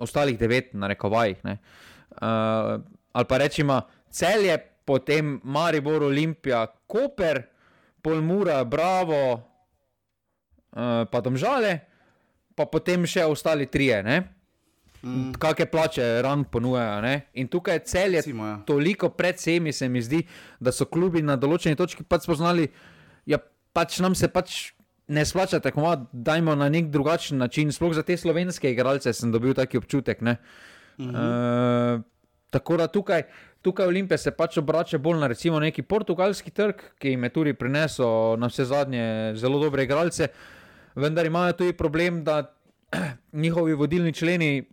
ostalih 0.00 0.38
devet, 0.38 0.74
na 0.74 0.88
rekovajih. 0.90 1.44
Uh, 1.44 2.80
ali 3.12 3.28
pa 3.28 3.38
rečemo, 3.38 3.80
cel 4.10 4.44
je 4.48 4.56
potem 4.84 5.38
Maribor, 5.44 6.02
Olimpija, 6.02 6.66
Koper, 6.86 7.42
Polmura, 8.02 8.64
Bravo, 8.64 9.22
uh, 9.34 11.06
pa 11.10 11.20
domžale, 11.20 11.78
pa 12.56 12.66
potem 12.66 13.06
še 13.06 13.24
ostali 13.28 13.68
trije. 13.70 14.02
Mm. 15.00 15.32
Kakšne 15.40 15.66
plače 15.70 16.06
ran 16.24 16.44
ponujajo. 16.44 17.00
Ne? 17.04 17.14
In 17.40 17.48
tukaj 17.48 17.78
je 17.78 17.84
cel 17.88 18.18
je 18.18 18.24
Recimo, 18.24 18.46
ja. 18.46 18.56
toliko 18.68 19.08
pred 19.08 19.38
semi, 19.40 19.72
se 19.72 19.88
mi 19.88 20.02
zdi, 20.02 20.24
da 20.60 20.72
so 20.72 20.84
klubi 20.84 21.22
na 21.24 21.38
določeni 21.40 21.78
točki 21.78 22.04
pač 22.04 22.26
spoznali, 22.28 22.68
da 22.68 23.36
ja, 23.36 23.38
pač 23.72 24.00
nam 24.04 24.16
se 24.18 24.28
pač 24.28 24.72
ne 25.10 25.24
splača 25.24 25.60
tako, 25.60 25.96
dajmo 26.12 26.54
na 26.54 26.68
nek 26.68 26.86
drugačen 26.86 27.38
način. 27.38 27.72
Sploh 27.72 27.94
za 27.94 28.02
te 28.02 28.16
slovenske 28.16 28.70
igralce 28.70 29.12
sem 29.12 29.32
dobil 29.32 29.54
taki 29.54 29.78
občutek. 29.78 30.20
Mm 30.20 30.36
-hmm. 30.98 31.94
uh, 31.96 32.02
tako 32.50 32.76
da 32.76 32.86
tukaj. 32.86 33.22
Tukaj 33.62 33.86
Olimpija 33.86 34.18
se 34.18 34.30
pač 34.30 34.56
obrača 34.56 34.98
bolj 34.98 35.18
na 35.18 35.26
recimo 35.26 35.60
neki 35.60 35.82
portugalski 35.82 36.50
trg, 36.50 36.74
ki 36.98 37.08
jim 37.08 37.24
je 37.24 37.30
tudi 37.30 37.54
prinesel 37.54 38.38
na 38.38 38.46
vse 38.46 38.64
zadnje 38.64 39.32
zelo 39.36 39.58
dobre 39.60 39.84
igralce, 39.84 40.28
vendar 40.94 41.26
imajo 41.26 41.52
tudi 41.52 41.72
problem, 41.72 42.24
da 42.24 42.54
njihovi 43.32 43.74
vodilni 43.74 44.12
členi 44.12 44.64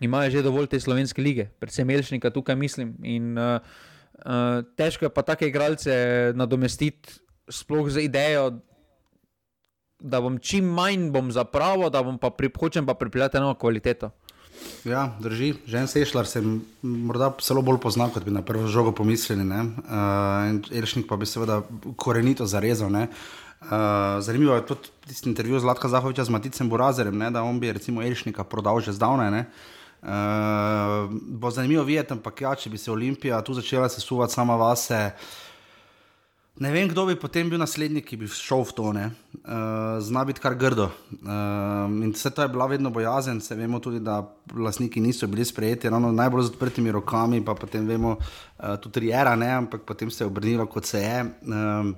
imajo 0.00 0.30
že 0.30 0.42
dovolj 0.42 0.66
te 0.66 0.80
slovenske 0.80 1.22
lige, 1.22 1.48
predvsem 1.58 1.90
Elšnika 1.90 2.30
tukaj 2.30 2.56
mislim. 2.56 2.96
In 3.02 3.38
uh, 3.38 3.60
uh, 4.14 4.62
težko 4.76 5.04
je 5.04 5.14
pa 5.14 5.22
take 5.22 5.48
igralce 5.48 6.32
nadomestiti, 6.34 7.20
sploh 7.48 7.90
z 7.90 8.06
idejo, 8.06 8.60
da 10.04 10.20
bom 10.20 10.36
čim 10.38 10.68
manj 10.68 11.08
bom 11.10 11.32
za 11.32 11.44
pravo, 11.44 11.88
da 11.90 12.02
bom 12.02 12.18
pa 12.20 12.30
pri, 12.30 12.50
hočem 12.60 12.86
pa 12.86 12.94
pripeljati 12.94 13.40
eno 13.40 13.54
kvaliteto. 13.54 14.10
Ja, 14.84 15.08
drži, 15.20 15.54
že 15.66 15.78
en 15.80 15.88
sešljar 15.88 16.26
se 16.28 16.42
morda 16.82 17.32
celo 17.40 17.62
bolj 17.64 17.80
pozna, 17.82 18.08
kot 18.12 18.24
bi 18.24 18.32
na 18.32 18.42
prvo 18.44 18.68
žogo 18.68 18.92
pomislili. 18.92 19.44
Uh, 19.44 20.76
Elšnik 20.76 21.08
pa 21.08 21.16
bi 21.16 21.26
seveda 21.26 21.62
korenito 21.96 22.46
zarezal. 22.46 22.92
Ne? 22.92 23.08
Uh, 23.64 24.20
zanimivo 24.20 24.54
je 24.54 24.66
tudi 24.66 24.92
tisti 25.08 25.28
intervju 25.28 25.60
z 25.60 25.64
Latka 25.64 25.88
Zahoviča 25.88 26.24
z 26.24 26.30
Maticem 26.36 26.68
Burazerem, 26.68 27.16
ne? 27.18 27.30
da 27.30 27.42
on 27.42 27.60
bi 27.60 27.72
recimo 27.72 28.02
Elšnika 28.02 28.44
prodal 28.44 28.80
že 28.80 28.92
zdavnaj. 28.92 29.44
Uh, 30.04 31.08
bo 31.40 31.50
zanimivo 31.50 31.84
videti, 31.84 32.12
ampak 32.12 32.44
ja, 32.44 32.54
če 32.54 32.70
bi 32.70 32.78
se 32.78 32.92
Olimpija 32.92 33.40
tu 33.40 33.56
začela 33.56 33.88
sesuvati 33.88 34.36
sama 34.36 34.56
vase. 34.60 35.10
Ne 36.54 36.70
vem, 36.70 36.86
kdo 36.86 37.02
bi 37.06 37.16
potem 37.18 37.48
bil 37.50 37.58
naslednji, 37.58 37.98
ki 38.06 38.16
bi 38.20 38.28
šel 38.30 38.62
v 38.62 38.74
to. 38.78 38.90
Uh, 38.94 39.08
zna 39.98 40.22
biti 40.24 40.38
kar 40.38 40.54
grdo. 40.54 40.86
Uh, 41.10 41.90
in 41.98 42.12
vse 42.14 42.30
to 42.30 42.46
je 42.46 42.52
bila 42.52 42.68
vedno 42.70 42.92
bojazen, 42.94 43.40
se 43.42 43.56
vemo 43.58 43.80
tudi, 43.82 43.98
da 43.98 44.20
lastniki 44.54 45.02
niso 45.02 45.26
bili 45.26 45.44
sprejeti, 45.44 45.90
ravno 45.90 46.12
najbolj 46.14 46.46
z 46.46 46.54
odprtimi 46.54 46.94
rokami, 46.94 47.42
pa 47.44 47.56
potem 47.58 47.88
vemo 47.90 48.14
uh, 48.14 48.76
tudi 48.78 49.02
Riera, 49.02 49.34
ne, 49.34 49.50
ampak 49.50 49.82
potem 49.82 50.10
se 50.10 50.22
je 50.22 50.30
obrnilo, 50.30 50.66
kot 50.70 50.86
se 50.86 51.02
je. 51.02 51.24
Uh, 51.42 51.90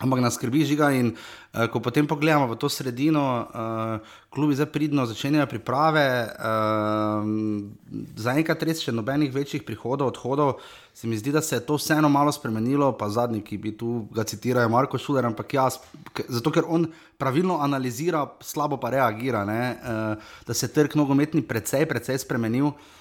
Ampak 0.00 0.20
nas 0.24 0.34
skrbi 0.34 0.64
žiga 0.64 0.88
in 0.96 1.12
uh, 1.12 1.66
ko 1.68 1.80
potem 1.84 2.06
pogledamo 2.08 2.48
v 2.48 2.56
to 2.56 2.72
sredino, 2.72 3.44
uh, 3.44 4.00
klubi 4.32 4.56
zdaj 4.56 4.70
pridno 4.72 5.04
začenjajo 5.04 5.44
priprave, 5.44 6.04
uh, 6.40 7.20
zaenkrat 8.16 8.64
res 8.64 8.80
še 8.80 8.94
nobenih 8.96 9.28
večjih 9.28 9.60
prihodov, 9.60 10.14
odhodov, 10.14 10.64
se 10.96 11.04
mi 11.04 11.20
zdi, 11.20 11.34
da 11.36 11.44
se 11.44 11.58
je 11.58 11.64
to 11.68 11.76
vseeno 11.76 12.08
malo 12.08 12.32
spremenilo, 12.32 12.94
pa 12.96 13.10
zadnji, 13.12 13.42
ki 13.44 13.58
bi 13.60 13.74
tu 13.76 14.06
ga 14.16 14.24
citirali, 14.24 14.72
Marko 14.72 14.96
Šuler, 14.96 15.28
ampak 15.28 15.52
jaz, 15.52 15.76
zato 16.16 16.48
ker 16.48 16.64
on 16.64 16.88
pravilno 17.20 17.60
analizira, 17.60 18.24
slabo 18.40 18.80
pa 18.80 18.94
reagira, 18.96 19.44
uh, 19.44 20.32
da 20.48 20.56
se 20.56 20.64
je 20.64 20.72
trg 20.80 20.96
nogometni 20.96 21.44
precej, 21.44 21.84
precej 21.84 22.24
spremenil. 22.24 22.72
Uh, 22.72 22.99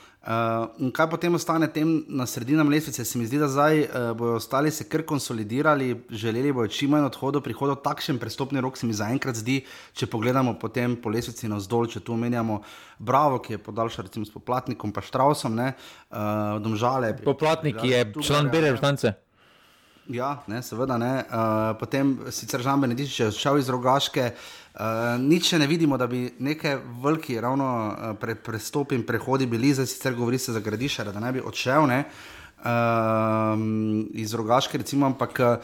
in 0.84 0.92
kaj 0.92 1.08
potem 1.10 1.34
ostane 1.34 1.68
tem 1.72 2.04
na 2.08 2.26
sredini 2.28 2.64
lestvice? 2.68 3.06
Se 3.06 3.18
mi 3.18 3.26
zdi, 3.26 3.38
da 3.40 3.48
zdaj 3.48 3.80
uh, 3.80 4.12
bodo 4.18 4.36
ostali 4.36 4.72
se 4.72 4.84
kar 4.84 5.06
konsolidirali, 5.08 6.04
želeli 6.10 6.52
bodo 6.52 6.68
čim 6.68 6.92
manj 6.92 7.08
odhodov, 7.08 7.42
prihodov, 7.42 7.80
takšen 7.84 8.20
prestopni 8.20 8.62
rok 8.62 8.78
se 8.78 8.88
mi 8.88 8.94
zaenkrat 8.94 9.40
zdi, 9.40 9.62
če 9.94 10.08
pogledamo 10.12 10.58
potem 10.60 10.98
po 11.00 11.10
lestvici 11.10 11.48
na 11.48 11.60
zdol, 11.60 11.88
če 11.88 12.04
tu 12.04 12.14
omenjamo 12.14 12.62
Bravo, 13.00 13.40
ki 13.40 13.54
je 13.54 13.64
podaljšal 13.64 14.10
recimo 14.10 14.26
s 14.28 14.34
poplatnikom, 14.34 14.92
pa 14.92 15.02
Štrausom, 15.02 15.56
ne, 15.56 15.72
uh, 16.12 16.60
domžale. 16.60 17.16
Poplatnik 17.24 17.80
je 17.84 18.04
član 18.20 18.52
bere 18.52 18.74
vrstance. 18.76 19.16
Ja, 20.10 20.42
ne, 20.48 20.60
seveda 20.66 20.98
ne. 20.98 21.14
Uh, 21.30 21.78
potem 21.80 22.18
sicer 22.34 22.60
Žan 22.66 22.82
Benedič 22.82 23.20
je 23.22 23.32
šel 23.32 23.62
iz 23.62 23.70
rogaške. 23.70 24.34
Uh, 24.34 24.59
nič 25.20 25.52
ne 25.52 25.68
vidimo, 25.68 25.98
da 25.98 26.08
bi 26.08 26.30
neke 26.40 26.78
velike, 27.04 27.42
ravno 27.42 27.68
uh, 27.88 28.18
pre, 28.20 28.36
prestopi 28.36 28.96
in 28.96 29.06
prehodi 29.06 29.46
bili, 29.46 29.74
zdaj 29.74 29.86
sicer 29.86 30.16
govori 30.16 30.38
se 30.40 30.54
za 30.54 30.60
gradišare, 30.60 31.12
da 31.12 31.20
ne 31.20 31.32
bi 31.36 31.42
odšel 31.44 31.88
ne, 31.88 32.04
uh, 32.64 33.60
iz 34.14 34.34
rogaške, 34.34 34.78
recimo, 34.78 35.06
ampak 35.06 35.40
uh, 35.40 35.56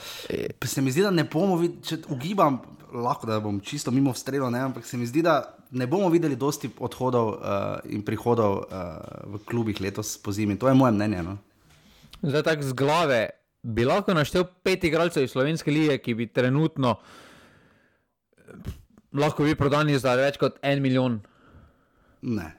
se 0.66 0.82
mi 0.82 0.91
zdi, 0.91 1.01
da 1.01 1.11
ne 1.11 1.24
bomo 1.24 1.55
videli, 1.57 1.82
če 1.84 1.97
ugibam, 2.11 2.59
lahko 2.93 3.28
da 3.28 3.39
bom 3.39 3.59
čisto 3.59 3.91
mimo 3.91 4.13
strelo, 4.13 4.49
ne, 4.49 4.59
ampak 4.59 4.86
se 4.86 4.97
mi 4.97 5.07
zdi, 5.07 5.24
da 5.24 5.55
ne 5.72 5.88
bomo 5.88 6.09
videli 6.09 6.36
dosti 6.36 6.70
odhodov 6.80 7.28
uh, 7.28 7.39
in 7.89 8.03
prihodov 8.05 8.57
uh, 8.57 8.99
v 9.36 9.43
klubih 9.47 9.82
letos 9.82 10.18
po 10.18 10.32
zimi. 10.32 10.59
To 10.59 10.68
je 10.68 10.74
moje 10.74 10.91
mnenje. 10.91 11.24
No. 11.24 11.38
Zdaj 12.22 12.43
tako 12.43 12.63
z 12.63 12.74
glave 12.74 13.30
bi 13.63 13.86
lahko 13.86 14.13
naštel 14.13 14.45
pet 14.63 14.84
igralcev 14.84 15.24
iz 15.24 15.32
Slovenske 15.32 15.72
lige, 15.72 15.97
ki 15.97 16.13
bi 16.13 16.28
trenutno 16.28 16.95
lahko 19.16 19.43
bili 19.43 19.55
prodani 19.55 19.97
za 19.99 20.16
več 20.20 20.38
kot 20.41 20.59
en 20.61 20.82
milijon. 20.84 21.20
Ne. 22.22 22.51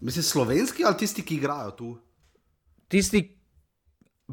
Mislim, 0.00 0.22
slovenski 0.22 0.84
ali 0.86 0.96
tisti, 0.96 1.22
ki 1.26 1.36
igrajo 1.36 1.70
tu? 1.76 1.90
Tisti, 2.88 3.22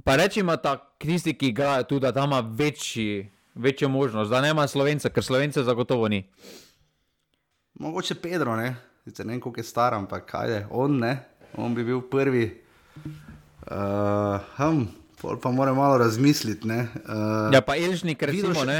pa 0.04 0.16
rečemo, 0.16 0.56
da 0.64 0.78
tisti, 1.00 1.34
ki 1.38 1.52
igrajo 1.52 1.84
tu, 1.84 2.00
da 2.00 2.14
ima 2.24 2.40
večji, 2.40 3.30
večjo 3.56 3.90
možnost, 3.90 4.32
da 4.32 4.42
ne 4.42 4.54
ima 4.56 4.68
slovenca, 4.68 5.10
ker 5.10 5.24
slovence 5.24 5.64
zagotovo 5.64 6.08
ni. 6.08 6.24
Mogoče 7.80 8.16
Pedro, 8.16 8.56
ne, 8.56 8.76
Sicer 9.08 9.26
ne 9.26 9.34
vem, 9.34 9.42
koliko 9.42 9.60
je 9.60 9.64
star, 9.64 9.94
ampak 9.94 10.26
kaj 10.28 10.52
je, 10.52 10.66
on 10.70 10.98
ne, 11.00 11.14
on 11.56 11.76
bi 11.76 11.84
bil 11.84 12.02
prvi. 12.12 12.64
Uh, 13.68 14.40
hm, 14.58 14.82
pa 15.42 15.52
mora 15.52 15.74
malo 15.74 15.98
razmisliti. 15.98 16.68
Uh, 16.68 17.54
ja, 17.54 17.62
pa 17.62 17.78
Elžnik, 17.78 18.24
recimo, 18.24 18.54
še, 18.54 18.66
ne. 18.68 18.80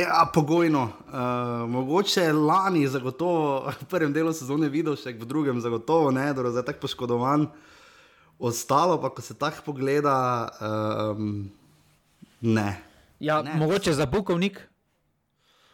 Ja, 0.00 0.30
pogojno. 0.34 0.82
Uh, 0.82 1.70
mogoče 1.70 2.32
lani, 2.32 2.88
zagotovo 2.88 3.70
v 3.80 3.84
prvem 3.86 4.12
delu 4.12 4.32
sezone 4.34 4.66
videl, 4.68 4.96
še 4.98 5.12
v 5.14 5.26
drugem, 5.28 5.60
zagotovo 5.62 6.10
ne, 6.10 6.32
da 6.34 6.50
je 6.50 6.64
tako 6.66 6.82
poškodovan. 6.86 7.46
Ostalo 8.42 8.98
pa, 9.00 9.12
ko 9.14 9.22
se 9.22 9.36
tako 9.38 9.62
pogleda, 9.70 10.16
um, 11.14 11.46
ne. 12.42 12.70
Ja, 13.22 13.38
ne. 13.42 13.54
Mogoče 13.54 13.94
za 13.94 14.06
Bukovnik? 14.10 14.58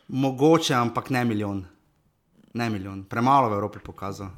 Mogoče, 0.08 0.74
ampak 0.76 1.08
ne 1.10 1.24
milijon. 1.24 1.64
Ne 2.52 2.68
milijon, 2.70 3.06
premalo 3.08 3.48
v 3.48 3.56
Evropi 3.56 3.80
pokazal. 3.80 4.28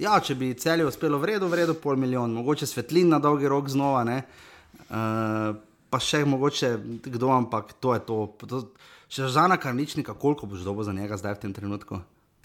Ja, 0.00 0.16
če 0.16 0.34
bi 0.34 0.54
celje 0.56 0.88
uspelo 0.88 1.20
v 1.20 1.34
redu, 1.34 1.46
v 1.52 1.60
redu, 1.60 1.76
pol 1.76 2.00
milijon, 2.00 2.32
mogoče 2.40 2.66
svetlin 2.66 3.12
na 3.12 3.20
dolgi 3.20 3.52
rok 3.52 3.68
znova, 3.68 4.00
uh, 4.08 5.60
pa 5.92 6.00
še 6.00 6.24
mogoče 6.24 6.72
kdo, 7.04 7.28
ampak 7.36 7.76
to 7.76 7.92
je 7.92 8.00
to. 8.08 8.16
to 8.48 8.64
še 9.12 9.28
za 9.28 9.44
na 9.50 9.58
karničnika, 9.60 10.16
koliko 10.16 10.48
boš 10.48 10.64
dobil 10.64 10.88
za 10.88 10.96
njega 10.96 11.18
zdaj 11.20 11.36
v 11.36 11.42
tem 11.44 11.52
trenutku? 11.52 12.00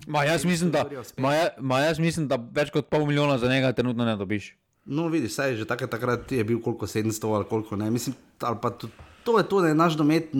Ma 0.06 0.24
jaz, 0.28 0.43
mislim, 0.45 0.72
da, 0.72 0.84
ma, 1.18 1.34
ja, 1.34 1.45
ma 1.60 1.80
jaz 1.82 2.00
mislim, 2.00 2.28
da 2.30 2.38
več 2.38 2.70
kot 2.76 2.89
pol 2.91 3.08
milijona 3.08 3.39
za 3.41 3.50
njega 3.50 3.72
trenutno 3.74 4.06
ne 4.06 4.18
dobiš. 4.20 4.52
No, 4.88 5.08
vidiš, 5.12 5.34
saj 5.36 5.56
že 5.60 5.66
takrat, 5.68 5.91
takrat 5.91 6.32
je 6.32 6.43
bil 6.48 6.60
koliko 6.64 6.88
700 6.88 7.34
ali 7.36 7.48
koliko 7.48 7.80
ne. 7.80 7.89
Mislim, 7.91 8.16
ali 8.39 8.60
pa 8.62 8.70
to, 8.70 8.91
to 9.24 9.38
je 9.39 9.48
to, 9.48 9.62
da 9.64 9.72
je 9.72 9.80
naš 9.80 9.98
domet 10.00 10.36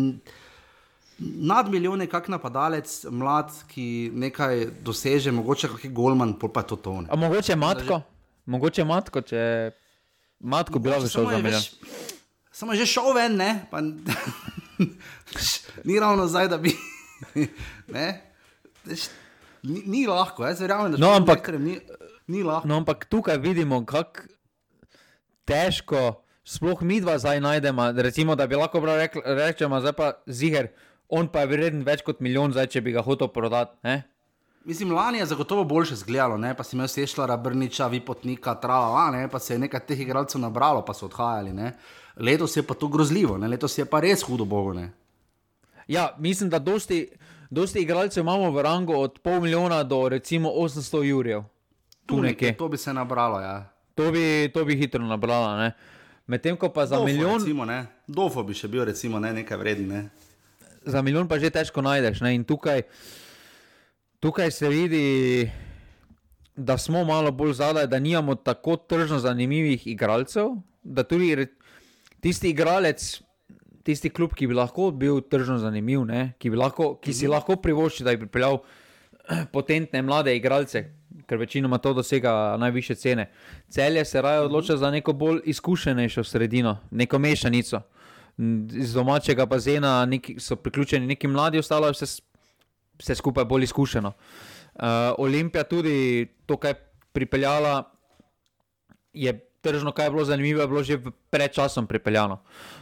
nad 1.20 1.72
milijone, 1.72 2.08
kak 2.08 2.28
napadalec, 2.28 2.92
mlad, 3.12 3.52
ki 3.72 4.12
nekaj 4.14 4.68
doseže, 4.86 5.34
mogoče 5.34 5.72
kakšen 5.74 5.96
golman, 5.96 6.36
pa 6.38 6.64
to 6.64 6.76
tone. 6.76 7.10
Mogoče 7.12 7.56
matko, 7.56 8.02
mogoče 8.46 8.86
matko, 8.86 9.24
če 9.26 9.42
matko 10.40 10.80
bi 10.80 10.94
lahko 10.94 11.10
šel 11.12 11.32
za 11.32 11.42
milijon. 11.42 11.68
Samo 12.58 12.74
že 12.74 12.88
šel 12.90 13.14
ven, 13.14 13.38
ne? 13.38 13.68
Pa, 13.70 13.82
ni 15.88 16.00
ravno 16.00 16.26
zdaj, 16.28 16.48
da 16.50 16.58
bi. 16.58 16.74
ni, 19.62 19.82
ni 19.86 20.08
lahko, 20.10 20.46
jaz 20.48 20.62
verjamem, 20.62 20.96
da 20.96 20.98
no, 20.98 21.12
ampak, 21.14 21.52
ni, 21.62 21.78
ni 22.28 22.42
lahko. 22.42 22.66
No, 22.68 22.80
ampak 22.82 23.06
tukaj 23.06 23.38
vidimo, 23.44 23.84
kako 23.86 24.26
težko. 25.46 26.24
Sploh 26.48 26.82
mi 26.82 27.02
dva 27.04 27.20
zdaj 27.20 27.44
najdemo, 27.44 27.92
recimo, 28.02 28.36
da 28.40 28.48
bi 28.48 28.56
lahko 28.56 28.80
rekli, 28.80 29.22
da 29.22 29.52
je 29.52 30.12
ziger, 30.32 30.72
on 31.10 31.28
pa 31.28 31.44
je 31.44 31.52
vreden 31.52 31.84
več 31.84 32.02
kot 32.08 32.24
milijon, 32.24 32.56
zdaj, 32.56 32.72
če 32.74 32.82
bi 32.82 32.96
ga 32.96 33.04
hotel 33.04 33.28
prodati. 33.28 33.76
Ne? 33.84 34.02
Mislim, 34.68 34.92
lani 34.92 35.18
je 35.18 35.26
zagotovo 35.26 35.64
boljše 35.64 35.96
zgledalo, 35.96 36.38
ne? 36.38 36.54
pa 36.54 36.64
si 36.64 36.76
imel 36.76 36.88
sešljara, 36.88 37.38
brniča, 37.38 37.88
vipotnika, 37.88 38.56
trava, 38.56 39.12
ne? 39.12 39.30
pa 39.32 39.40
se 39.40 39.54
je 39.54 39.60
nekaj 39.60 39.80
teh 39.80 40.00
igralcev 40.00 40.42
nabralo, 40.42 40.82
pa 40.86 40.94
so 40.94 41.06
odhajali. 41.06 41.54
Ne? 41.54 41.72
Letos 42.18 42.58
je 42.58 42.64
pa 42.64 42.74
to 42.74 42.88
grozljivo, 42.88 43.38
ne? 43.38 43.48
letos 43.48 43.78
je 43.78 43.86
pa 43.86 44.00
res 44.04 44.26
hudo 44.28 44.46
bogo. 44.46 44.74
Ne? 44.74 44.90
Ja, 45.88 46.10
mislim, 46.20 46.50
da 46.50 46.60
dosti, 46.60 47.08
dosti 47.50 47.80
igralcev 47.80 48.22
imamo 48.22 48.52
v 48.52 48.62
rangu 48.62 48.94
od 48.94 49.20
pol 49.24 49.40
milijona 49.40 49.84
do 49.84 50.10
recimo 50.10 50.50
800 50.50 51.04
jurjev. 51.04 51.44
Tu 52.06 52.22
nekje. 52.22 52.58
To 52.58 52.68
bi 52.68 52.78
se 52.78 52.94
nabralo, 52.94 53.40
ja. 53.40 53.70
To 53.96 54.12
bi, 54.12 54.52
to 54.54 54.66
bi 54.66 54.76
hitro 54.76 55.06
nabrala. 55.06 55.58
Ne? 55.58 55.72
Medtem 56.28 56.58
ko 56.58 56.70
pa 56.70 56.86
za 56.86 56.96
Dofo, 56.96 57.06
milijon, 57.06 57.40
Recimo, 57.40 57.66
ne. 57.66 57.86
Dofo 58.08 58.44
bi 58.44 58.54
še 58.54 58.68
bil, 58.68 58.84
recimo, 58.86 59.20
ne, 59.20 59.32
nekaj 59.34 59.58
vreden. 59.58 59.88
Ne. 59.88 60.10
za 60.86 61.02
milijon 61.02 61.28
pa 61.28 61.40
že 61.40 61.50
težko 61.50 61.82
najdeš. 61.82 62.20
Ne? 62.20 62.36
In 62.36 62.44
tukaj, 62.44 62.84
tukaj 64.20 64.52
se 64.52 64.70
vidi, 64.70 65.52
da 66.56 66.78
smo 66.78 67.04
malo 67.04 67.32
bolj 67.32 67.54
zadaj, 67.54 67.88
da 67.88 68.00
nimamo 68.00 68.36
tako 68.36 68.76
tržno 68.76 69.20
zanimivih 69.20 69.88
igralcev. 69.88 70.48
Da 70.84 71.04
tudi 71.04 71.48
tisti 72.20 72.50
igralec, 72.50 73.22
tisti 73.84 74.10
klub, 74.10 74.34
ki 74.34 74.48
bi 74.48 74.56
lahko 74.58 74.92
bil 74.92 75.22
tržno 75.22 75.58
zanimiv, 75.58 76.06
ne? 76.06 76.34
ki, 76.40 76.50
lahko, 76.50 76.96
ki 77.02 77.14
si 77.14 77.28
lahko 77.28 77.56
privošči, 77.56 78.04
da 78.04 78.16
bi 78.16 78.26
pripeljal 78.26 78.60
potentne 79.56 80.02
mlade 80.02 80.36
igralce, 80.36 80.84
ker 81.28 81.38
večinoma 81.38 81.78
to 81.84 81.94
dosega 81.94 82.58
najviše 82.60 82.96
cene. 82.96 83.30
Celje 83.70 84.06
se 84.06 84.22
raje 84.22 84.42
odloča 84.48 84.78
za 84.78 84.92
neko 84.92 85.14
bolj 85.14 85.42
izkušenejšo 85.46 86.24
sredino, 86.24 86.78
neko 86.92 87.20
mešanico. 87.20 87.82
Iz 88.78 88.94
domačega 88.94 89.46
bazena 89.46 90.06
neki, 90.06 90.36
so 90.40 90.56
priključeni 90.56 91.08
neki 91.08 91.28
mladi, 91.28 91.60
ostalo 91.60 91.88
je 91.88 91.96
vse, 91.96 92.22
vse 93.00 93.16
skupaj 93.16 93.46
bolj 93.46 93.68
izkušeno. 93.70 94.12
Uh, 94.78 94.84
Olimpija 95.18 95.64
tudi 95.64 96.28
to, 96.46 96.58
kar 96.58 96.76
je 96.76 96.82
pripeljala, 97.12 97.84
je 99.14 99.34
tržno, 99.62 99.92
kaj 99.92 100.06
je 100.06 100.12
bilo 100.12 100.26
zanimivo, 100.26 100.62
je 100.62 100.68
bilo 100.68 100.84
že 100.84 101.00
pred 101.30 101.52
časom 101.52 101.88
pripeljano. 101.88 102.42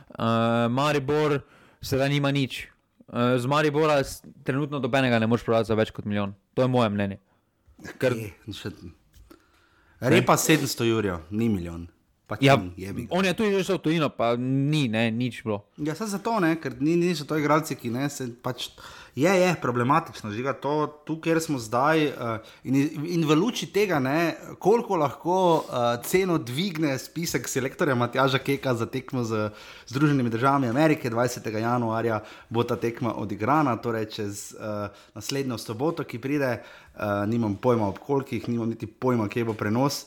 Uh, 0.09 0.72
Maribor 0.72 1.39
sedaj 1.82 2.09
nima 2.09 2.32
nič. 2.32 2.68
Uh, 3.07 3.38
z 3.38 3.45
Maribora 3.45 4.01
trenutno 4.43 4.80
dobenega 4.80 5.20
ne 5.20 5.28
moreš 5.28 5.45
prodati 5.45 5.68
za 5.68 5.76
več 5.76 5.91
kot 5.91 6.05
milijon. 6.05 6.34
To 6.53 6.61
je 6.61 6.68
moje 6.68 6.89
mnenje. 6.89 7.18
Ker, 7.99 8.16
E, 8.16 8.53
še... 8.55 8.72
Repa 9.99 10.38
700 10.38 10.88
jurjev, 10.89 11.28
ni 11.32 11.49
milijon. 11.49 11.88
Pa 12.28 12.38
ja, 12.41 12.55
ga. 12.57 13.03
on 13.13 13.26
je 13.26 13.34
tudi 13.38 13.53
že 13.53 13.63
šel 13.68 13.78
v 13.78 13.82
tujino, 13.86 14.07
pa 14.09 14.34
ni, 14.39 14.88
ne, 14.89 15.11
nič 15.13 15.43
bilo. 15.45 15.68
Ja, 15.78 15.93
zato 15.93 16.39
ne, 16.41 16.55
ker 16.57 16.74
ni, 16.82 16.95
niso 16.97 17.28
to 17.30 17.38
igralci, 17.38 17.78
ki 17.78 17.91
ne, 17.93 18.09
se 18.09 18.26
pač 18.41 18.72
je, 19.16 19.32
je 19.41 19.55
problematično, 19.61 20.32
žiga 20.32 20.53
to, 20.53 21.01
tu, 21.05 21.16
kjer 21.22 21.39
smo 21.41 21.59
zdaj. 21.59 22.05
Uh, 22.07 22.13
in, 22.63 22.76
in 23.05 23.24
v 23.28 23.38
luči 23.39 23.70
tega, 23.72 23.99
ne, 23.99 24.36
koliko 24.59 24.97
lahko 24.99 25.38
uh, 25.55 25.86
ceno 26.03 26.38
dvigne 26.38 26.97
spisek 26.99 27.47
selektorja 27.47 27.95
Matjaža 27.95 28.39
Keka 28.43 28.74
za 28.76 28.86
tekmo 28.86 29.24
z 29.24 29.49
Združenimi 29.88 30.30
državami 30.30 30.68
Amerike 30.68 31.09
20. 31.09 31.47
januarja, 31.57 32.20
bo 32.49 32.63
ta 32.63 32.76
tekma 32.76 33.13
odigrana, 33.16 33.78
torej 33.78 34.09
čez 34.11 34.51
uh, 34.59 34.91
naslednjo 35.16 35.57
soboto, 35.57 36.03
ki 36.03 36.20
pride, 36.20 36.59
uh, 36.59 37.24
nimam 37.28 37.55
pojma 37.55 37.88
ob 37.88 37.99
kolikih, 37.99 38.49
nimam 38.49 38.70
niti 38.70 38.88
pojma, 38.88 39.30
kje 39.30 39.45
bo 39.45 39.53
prenos. 39.53 40.05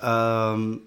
Um, 0.00 0.80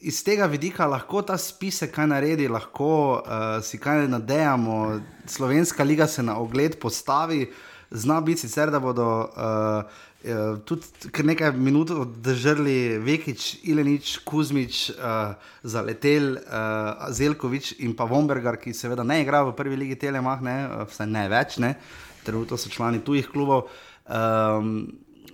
iz 0.00 0.22
tega 0.24 0.46
vidika 0.46 0.86
lahko 0.86 1.22
ta 1.22 1.38
spisek 1.38 1.92
kaj 1.94 2.06
naredi, 2.12 2.48
lahko 2.48 2.90
uh, 3.18 3.58
si 3.64 3.78
kaj 3.78 4.06
nadejamo. 4.08 5.00
Slovenska 5.26 5.84
liga 5.84 6.06
se 6.06 6.22
na 6.22 6.38
ogled 6.38 6.78
postavi, 6.80 7.50
zna 7.90 8.20
biti 8.20 8.40
sicer, 8.40 8.70
da 8.70 8.80
bodo 8.80 9.08
uh, 9.28 9.82
uh, 10.24 10.58
tudi 10.64 11.10
kar 11.12 11.26
nekaj 11.26 11.52
minut 11.56 11.92
držali 12.24 12.98
Vekič, 13.04 13.58
Ilenič, 13.68 14.18
Kuzmič, 14.24 14.90
uh, 14.90 15.34
zaletel 15.62 16.36
uh, 16.36 17.08
Zelkovič 17.10 17.74
in 17.84 17.96
pa 17.96 18.04
Vombergar, 18.08 18.56
ki 18.60 18.74
seveda 18.76 19.04
ne 19.04 19.20
igra 19.22 19.42
v 19.48 19.56
prvi 19.56 19.76
ligi 19.76 19.98
Telemah, 20.06 20.40
ne, 20.44 20.56
vsaj 20.88 21.10
ne 21.10 21.26
več, 21.32 21.58
ne, 21.62 21.74
trenutno 22.24 22.56
so 22.56 22.72
člani 22.72 23.04
tujih 23.04 23.28
klubov. 23.32 23.68
Um, 24.08 24.88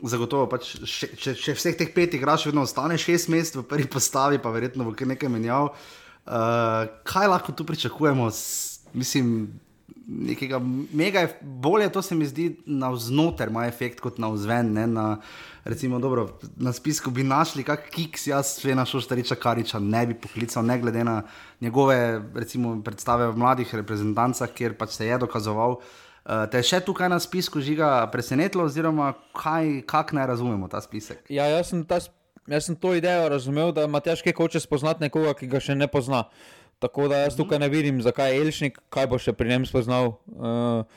Zagotovo, 0.05 0.47
pač, 0.53 0.75
še, 0.85 1.11
če, 1.17 1.33
če 1.41 1.57
vseh 1.57 1.77
teh 1.79 1.91
pet 1.95 2.17
igraš, 2.19 2.49
vedno 2.51 2.65
ostane 2.67 2.99
šest 3.01 3.31
mest 3.33 3.57
v 3.57 3.65
prvi 3.69 3.89
postavi, 3.91 4.41
pa 4.43 4.53
verjetno 4.53 4.85
bo 4.85 4.93
kar 4.97 5.09
nekaj 5.09 5.33
menjav. 5.33 5.73
Uh, 6.25 6.89
kaj 7.09 7.31
lahko 7.31 7.53
tu 7.57 7.65
pričakujemo? 7.69 8.29
S, 8.33 8.85
mislim, 8.93 9.47
nekega 10.05 10.61
mega, 10.93 11.25
bolje 11.41 11.89
to 11.93 12.03
se 12.03 12.15
mi 12.15 12.29
zdi 12.29 12.51
navznoter, 12.67 13.49
ima 13.49 13.67
efekt 13.67 14.01
kot 14.05 14.21
navzven. 14.21 14.73
Ne, 14.77 14.87
na, 14.87 15.07
recimo, 15.65 15.99
dobro, 15.99 16.29
na 16.57 16.73
spisku 16.73 17.11
bi 17.11 17.25
našli 17.25 17.65
kak 17.65 17.89
kiks, 17.91 18.27
jaz 18.29 18.59
Svena 18.59 18.85
Šoštariča 18.85 19.41
Kariča 19.41 19.81
ne 19.81 20.07
bi 20.07 20.15
poklical, 20.15 20.65
ne 20.65 20.79
glede 20.81 21.05
na 21.05 21.23
njegove 21.61 22.23
recimo, 22.35 22.77
predstave 22.85 23.33
v 23.33 23.41
mladih 23.41 23.75
reprezentancah, 23.75 24.53
kjer 24.53 24.77
pač 24.77 24.99
se 25.01 25.09
je 25.09 25.19
dokazoval. 25.19 25.81
Uh, 25.81 26.04
te 26.25 26.61
je 26.61 26.69
še 26.71 26.81
tukaj 26.85 27.11
na 27.13 27.19
spisku 27.21 27.61
žiga 27.65 28.07
presenetilo, 28.13 28.65
oziroma 28.65 29.13
kaj, 29.37 29.85
kak 29.89 30.15
naj 30.17 30.31
razumemo 30.33 30.69
ta 30.73 30.81
spisek? 30.81 31.25
Ja, 31.29 31.49
jaz 31.53 31.73
sem, 31.73 31.85
ta, 31.89 32.01
jaz 32.49 32.69
sem 32.69 32.77
to 32.81 32.95
idejo 32.97 33.29
razumel, 33.29 33.75
da 33.77 33.87
Matjaš 33.91 34.25
Kek 34.25 34.41
hoče 34.41 34.63
spoznati 34.65 35.05
nekoga, 35.05 35.35
ki 35.37 35.51
ga 35.53 35.61
še 35.61 35.77
ne 35.77 35.89
pozna. 35.91 36.25
Tako 36.83 37.09
da 37.13 37.23
jaz 37.23 37.37
tukaj 37.37 37.61
ne 37.61 37.69
vidim, 37.73 38.01
zakaj 38.05 38.33
je 38.33 38.41
Elšnik, 38.45 38.81
kaj 38.93 39.09
bo 39.13 39.21
še 39.21 39.37
pri 39.37 39.53
njem 39.53 39.69
spoznal, 39.69 40.17
uh, 40.35 40.89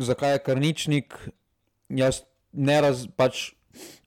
zakaj 0.00 0.38
je 0.38 0.44
Krničnik. 0.46 1.18
Jaz 1.92 2.22
ne 2.54 2.78
razumem, 2.80 3.12
pač, 3.18 3.52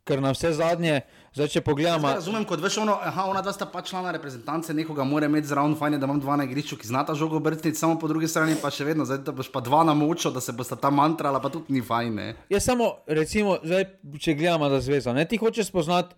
ker 0.08 0.24
na 0.24 0.32
vse 0.36 0.56
zadnje, 0.58 1.04
zdaj 1.38 1.52
če 1.54 1.62
pogledamo. 1.62 2.10
Ja, 2.10 2.18
razumem, 2.18 2.46
kot 2.50 2.62
veš, 2.64 2.80
ono, 2.82 2.96
aha, 2.98 3.28
ona 3.30 3.44
dva 3.46 3.54
sta 3.54 3.68
pač 3.70 3.92
člana 3.92 4.12
reprezentance, 4.16 4.74
nekoga 4.74 5.06
mora 5.06 5.30
imeti 5.30 5.52
zraven, 5.52 5.76
fajn 5.78 5.98
je, 5.98 6.00
da 6.02 6.10
imam 6.10 6.22
dva 6.24 6.38
na 6.42 6.48
igrišču, 6.48 6.80
ki 6.82 6.90
znata 6.90 7.14
žogo 7.18 7.40
brcniti, 7.44 7.78
samo 7.78 8.00
po 8.02 8.10
drugi 8.10 8.30
strani 8.32 8.58
pa 8.62 8.72
še 8.74 8.88
vedno, 8.88 9.06
zdaj 9.06 9.22
da 9.28 9.36
boš 9.38 9.52
pa 9.54 9.62
dva 9.66 9.84
na 9.88 9.94
močo, 9.98 10.32
da 10.34 10.42
se 10.42 10.56
bosta 10.58 10.80
ta 10.82 10.90
mantrala, 10.94 11.42
pa 11.44 11.54
tudi 11.54 11.78
ni 11.78 11.84
fajn. 11.86 12.18
Ne? 12.18 12.28
Jaz 12.50 12.66
samo, 12.72 12.90
recimo, 13.08 13.60
zdaj, 13.64 13.86
če 14.24 14.36
gledamo 14.40 14.72
za 14.74 14.82
zvezo, 14.90 15.14
ne, 15.14 15.28
ti 15.30 15.38
hočeš 15.42 15.70
spoznati 15.70 16.18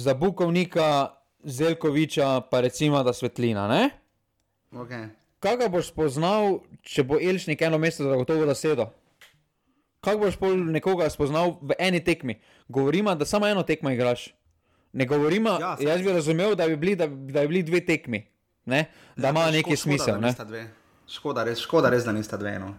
za 0.00 0.16
Bukovnika, 0.18 0.88
Zelkoviča, 1.46 2.48
pa 2.50 2.64
recimo 2.64 3.04
da 3.06 3.12
Svetlina. 3.14 3.68
Ne? 3.70 3.82
Okay. 4.72 5.10
Kaj 5.44 5.60
ga 5.60 5.68
boš 5.70 5.92
spoznal, 5.92 6.62
če 6.82 7.04
bo 7.06 7.20
Elšnik 7.20 7.60
eno 7.62 7.78
mesto 7.78 8.08
zagotovo 8.08 8.48
zasedel? 8.48 8.88
Kaj 10.06 10.16
boš 10.16 10.36
pol 10.36 10.54
nekoga 10.68 11.10
spoznal 11.10 11.56
v 11.60 11.74
eni 11.80 11.98
tekmi? 12.00 12.38
Govorimo, 12.68 13.10
da 13.12 13.26
samo 13.26 13.46
eno 13.46 13.62
tekmo 13.62 13.90
igraš. 13.90 14.28
Ne 14.92 15.04
govorimo, 15.04 15.50
Ja, 15.50 15.74
ja, 15.76 15.90
jaz 15.90 16.00
bi 16.00 16.12
razumel, 16.12 16.54
da 16.54 16.68
bi 16.68 16.76
bili, 16.76 16.94
da, 16.94 17.06
da 17.06 17.40
bi 17.40 17.48
bili 17.48 17.62
dve 17.64 17.80
tekmi, 17.82 18.22
ne? 18.64 18.84
da 19.16 19.28
ima 19.28 19.40
Ja, 19.42 19.50
neki 19.52 19.70
ško- 19.70 19.76
škoda, 19.76 19.82
smisel. 19.98 20.20
Ne? 20.20 20.32
dve. 20.40 20.62
Škoda 21.08 21.44
res, 21.44 21.58
škoda 21.58 21.90
res, 21.90 22.04
da 22.04 22.12
nista 22.12 22.36
dve. 22.36 22.54
No. 22.58 22.70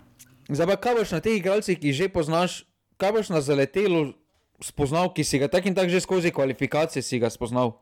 Zdaj 0.49 0.67
pa 0.67 0.75
kaj 0.77 0.95
boš 0.95 1.11
na 1.11 1.19
teh 1.19 1.35
igralcih, 1.35 1.77
ki 1.77 1.93
že 1.93 2.07
poznaš, 2.09 2.63
kaj 2.97 3.11
boš 3.11 3.29
na 3.29 3.41
zaletelu 3.41 4.13
spoznal, 4.59 5.11
ki 5.11 5.23
si 5.23 5.37
ga 5.37 5.47
tak 5.47 5.65
in 5.65 5.75
tak 5.75 5.89
že 5.89 5.99
skozi 5.99 6.31
kvalifikacije 6.31 7.03
si 7.03 7.19
ga 7.19 7.29
spoznal. 7.29 7.75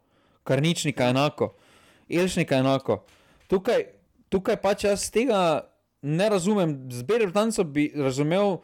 Karničnika 0.43 1.07
enako, 1.07 1.53
Elšnika 2.05 2.57
enako. 2.57 3.05
Tukaj, 3.47 3.85
tukaj 4.29 4.57
pač 4.57 4.83
jaz 4.83 5.07
tega 5.09 5.63
ne 6.01 6.29
razumem. 6.29 6.89
Zbir 6.91 7.23
Britancev 7.23 7.65
bi 7.65 7.93
razumel, 7.95 8.59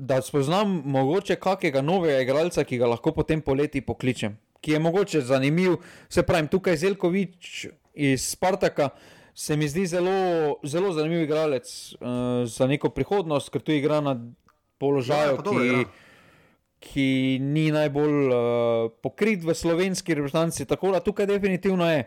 da 0.00 0.22
spoznam 0.22 0.82
mogoče 0.84 1.36
kakega 1.36 1.82
novega 1.84 2.22
igralca, 2.24 2.64
ki 2.64 2.78
ga 2.80 2.88
lahko 2.88 3.12
potem 3.12 3.42
poleti 3.44 3.82
pokličem. 3.84 4.38
Ki 4.60 4.72
je 4.72 4.78
mogoče 4.80 5.20
zanimiv, 5.20 5.76
se 6.08 6.22
pravi, 6.24 6.48
tukaj 6.48 6.76
Zelkovič 6.80 7.66
iz 7.94 8.24
Spartaka. 8.32 8.90
Se 9.34 9.56
mi 9.56 9.68
zdi 9.68 9.86
zelo, 9.86 10.56
zelo 10.64 10.92
zanimiv 10.92 11.22
igralec 11.24 11.68
uh, 11.94 12.08
za 12.48 12.66
neko 12.66 12.90
prihodnost, 12.92 13.52
ker 13.52 13.62
tu 13.62 13.72
igra 13.72 14.00
na 14.04 14.16
položaju, 14.80 15.36
Ja, 15.36 15.44
ki, 15.44 15.66
igra. 15.66 15.84
ki 16.80 17.06
ni 17.40 17.68
najbolj 17.72 18.16
uh, 18.32 18.90
pokrit 19.04 19.44
v 19.44 19.54
slovenski 19.54 20.16
reprezentanci. 20.16 20.64
Tako 20.66 20.92
da 20.96 21.00
tukaj 21.04 21.28
definitivno 21.28 21.88
je. 21.92 22.04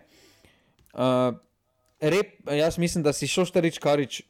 Uh, 0.93 1.33
rep, 2.01 2.41
jaz 2.49 2.77
mislim, 2.77 3.03
da 3.05 3.13
si 3.13 3.29
Šoštarič 3.29 3.79
Karič, 3.79 4.21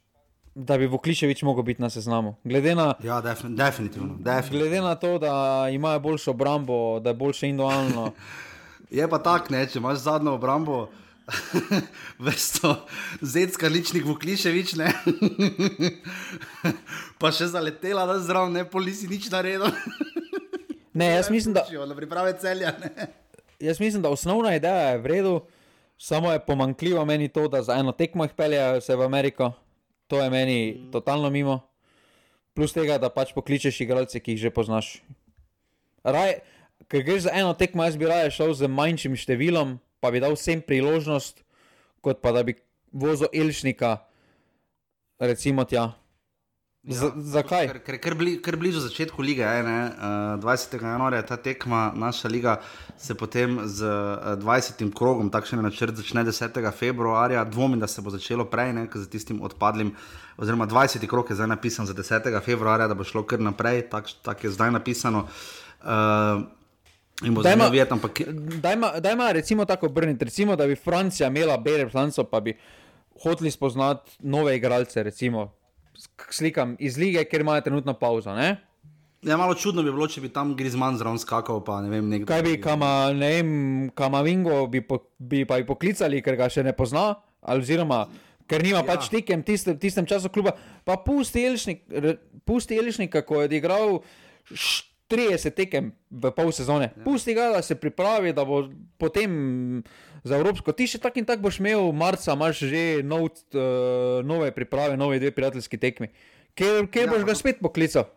da 0.54 0.78
bi 0.78 0.86
Vokličevič 0.86 1.42
mogel 1.42 1.62
biti 1.62 1.82
na 1.82 1.90
seznamu. 1.90 2.34
Glede 2.44 2.74
na, 2.74 2.94
Ja, 3.00 3.20
defin 3.20 3.56
definitivno. 3.56 4.14
definitivno. 4.16 4.58
glede 4.60 4.80
na 4.80 4.94
to, 4.94 5.18
da 5.18 5.34
imajo 5.68 6.00
boljšo 6.00 6.30
obrambo, 6.30 7.00
da 7.00 7.10
je 7.10 7.14
boljše 7.14 7.48
individualno. 7.48 8.12
Je 8.90 9.08
pa 9.08 9.18
tak, 9.18 9.50
ne, 9.50 9.66
če 9.66 9.78
imaš 9.78 9.98
zadnjo 9.98 10.32
obrambo, 10.32 10.88
vrsto 12.18 12.76
zecka, 13.20 13.66
ličnik, 13.66 14.04
vukliševič, 14.04 14.74
ne. 14.74 14.92
pa 17.18 17.32
še 17.32 17.46
zaletela, 17.46 18.06
da 18.06 18.18
zraven 18.20 18.52
ne 18.52 18.64
polisi 18.64 19.08
nič 19.08 19.30
naredil. 19.30 19.66
Ne, 20.94 21.08
jaz 21.08 21.30
mislim, 21.30 21.54
da, 21.54 21.64
Na 21.82 21.94
priprave 21.94 22.36
celja, 22.38 22.70
ne. 22.78 23.08
jaz 23.58 23.80
mislim, 23.80 24.02
da 24.02 24.10
osnovna 24.10 24.54
ideja 24.54 24.92
je 24.92 24.98
v 24.98 25.06
redu, 25.06 25.34
samo 25.98 26.30
je 26.30 26.38
pomankljivo 26.38 27.04
meni 27.04 27.28
to, 27.28 27.48
da 27.48 27.62
za 27.62 27.74
eno 27.74 27.92
tekmo 27.92 28.24
jih 28.24 28.32
peljejo 28.32 28.80
se 28.80 28.96
v 28.96 29.02
Ameriko. 29.02 29.52
To 30.14 30.22
je 30.22 30.30
meni 30.30 30.86
totalno 30.94 31.26
mimo. 31.26 31.66
Plus 32.54 32.70
tega, 32.70 33.00
da 33.02 33.10
pač 33.10 33.32
pokličeš 33.34 33.80
igralce, 33.82 34.20
ki 34.22 34.36
jih 34.36 34.46
že 34.46 34.50
poznaš. 34.54 35.02
Raj, 36.06 36.38
ker 36.86 37.02
greš 37.02 37.26
za 37.26 37.32
eno 37.34 37.50
tekmo, 37.58 37.82
jaz 37.82 37.98
bi 37.98 38.06
raje 38.06 38.30
šel 38.30 38.54
z 38.54 38.70
manjšim 38.70 39.18
številom, 39.18 39.72
pa 39.98 40.14
bi 40.14 40.22
dal 40.22 40.38
vsem 40.38 40.62
priložnost, 40.62 41.42
kot 41.98 42.22
pa 42.22 42.30
da 42.30 42.44
bi 42.46 42.54
vozil 42.94 43.26
Elšnika, 43.34 44.06
recimo 45.18 45.66
tja. 45.66 45.98
Ja, 46.84 47.08
zakaj? 47.16 47.64
Ker, 47.64 47.78
ker, 47.80 47.96
ker, 47.96 48.14
bli, 48.20 48.32
ker 48.44 48.58
blizu 48.60 48.82
začetku 48.84 49.22
lige, 49.24 49.40
je, 49.40 49.60
uh, 49.64 50.34
20. 50.42 50.74
januarja 50.84 51.22
je 51.22 51.26
ta 51.30 51.38
tekma, 51.40 51.86
naša 51.96 52.28
liga 52.28 52.58
se 53.00 53.14
potem 53.16 53.56
z 53.64 53.88
uh, 53.88 54.36
20. 54.36 54.84
krogom, 54.92 55.30
takšen 55.32 55.64
načrt 55.64 55.96
začne 55.96 56.26
10. 56.28 56.60
februarja. 56.76 57.46
Dvomim, 57.48 57.80
da 57.80 57.88
se 57.88 58.04
bo 58.04 58.12
začelo 58.12 58.44
prej, 58.44 58.74
ne, 58.76 58.84
za 58.92 59.08
tistim 59.08 59.40
odpadlim, 59.40 59.94
oziroma 60.36 60.68
20. 60.68 61.08
krog 61.08 61.32
je 61.32 61.38
zdaj 61.40 61.48
napisan 61.56 61.88
za 61.88 61.96
10. 61.96 62.28
februarja, 62.44 62.90
da 62.92 62.94
bo 62.94 63.04
šlo 63.04 63.24
kar 63.24 63.40
naprej, 63.40 63.86
tako 63.88 64.20
tak 64.20 64.44
je 64.44 64.52
zdaj 64.52 64.76
napisano. 64.76 65.24
Uh, 65.80 66.44
Dajma, 67.14 67.70
videti, 67.70 67.92
ampak... 67.94 68.20
dajma, 68.60 68.98
dajma 69.00 69.32
recimo 69.32 69.64
tako 69.64 69.86
obrniti, 69.86 70.24
recimo 70.24 70.56
da 70.56 70.66
bi 70.66 70.76
Francija 70.76 71.28
imela 71.30 71.56
bere 71.56 71.86
poslancev, 71.86 72.24
pa 72.24 72.40
bi 72.40 72.58
hoteli 73.22 73.50
spoznati 73.50 74.18
nove 74.18 74.56
igralce, 74.56 75.02
recimo 75.02 75.52
slikam 76.30 76.76
iz 76.78 76.98
lige, 77.00 77.24
ker 77.30 77.44
imajo 77.44 77.64
trenutno 77.66 77.94
pauzo. 77.98 78.34
Ne? 78.34 78.56
Ja, 79.24 79.38
malo 79.40 79.54
čudno 79.56 79.82
bi 79.82 79.92
bilo, 79.92 80.08
če 80.10 80.20
bi 80.20 80.28
tam 80.28 80.52
Grizman 80.56 80.98
zraven 81.00 81.18
skakal. 81.18 81.62
Pa, 81.64 81.80
ne 81.80 81.88
vem, 81.88 82.26
Kaj 82.28 82.42
bi, 82.44 82.58
kama, 82.60 83.12
ne 83.16 83.30
vem, 83.38 83.54
Kamavingo 83.96 84.66
bi, 84.68 84.82
po, 84.84 85.00
bi 85.18 85.46
pa 85.48 85.60
jih 85.60 85.68
poklicali, 85.68 86.20
ker 86.24 86.36
ga 86.36 86.50
še 86.52 86.66
ne 86.66 86.74
pozna, 86.76 87.14
ali 87.40 87.64
oziroma 87.64 88.04
ker 88.50 88.64
nima 88.64 88.82
ja. 88.82 88.86
pač 88.86 89.08
tekem 89.12 89.40
v 89.42 89.46
tistem, 89.48 89.78
tistem 89.80 90.08
času 90.08 90.28
kluba. 90.32 90.54
Pa 90.84 90.98
pusti 91.00 91.44
Elišnik, 91.44 93.10
kako 93.12 93.44
je 93.44 93.56
igral. 93.56 94.00
30 95.04 95.52
tekem 95.52 95.92
v 96.10 96.30
pol 96.32 96.48
sezone, 96.48 96.88
ja. 96.88 97.02
pusti 97.04 97.36
ga, 97.36 97.50
da 97.52 97.60
se 97.62 97.76
pripravi, 97.76 98.32
da 98.32 98.44
bo 98.48 98.64
potem 98.96 99.84
za 100.24 100.40
Evropsko. 100.40 100.72
Ti 100.72 100.88
še 100.88 101.00
tako 101.04 101.20
in 101.20 101.28
tako 101.28 101.46
boš 101.46 101.60
imel, 101.60 101.92
marca 101.92 102.32
imaš 102.32 102.64
že 102.64 103.04
nov, 103.04 103.28
uh, 103.54 104.24
nove 104.24 104.50
priprave, 104.56 104.96
nove 104.96 105.20
dve 105.20 105.30
prijateljski 105.36 105.78
tekmi. 105.78 106.10
Kjer, 106.56 106.88
kjer 106.88 107.08
ja, 107.08 107.12
boš 107.12 107.26
ga 107.28 107.36
spet 107.36 107.60
poklical? 107.62 108.08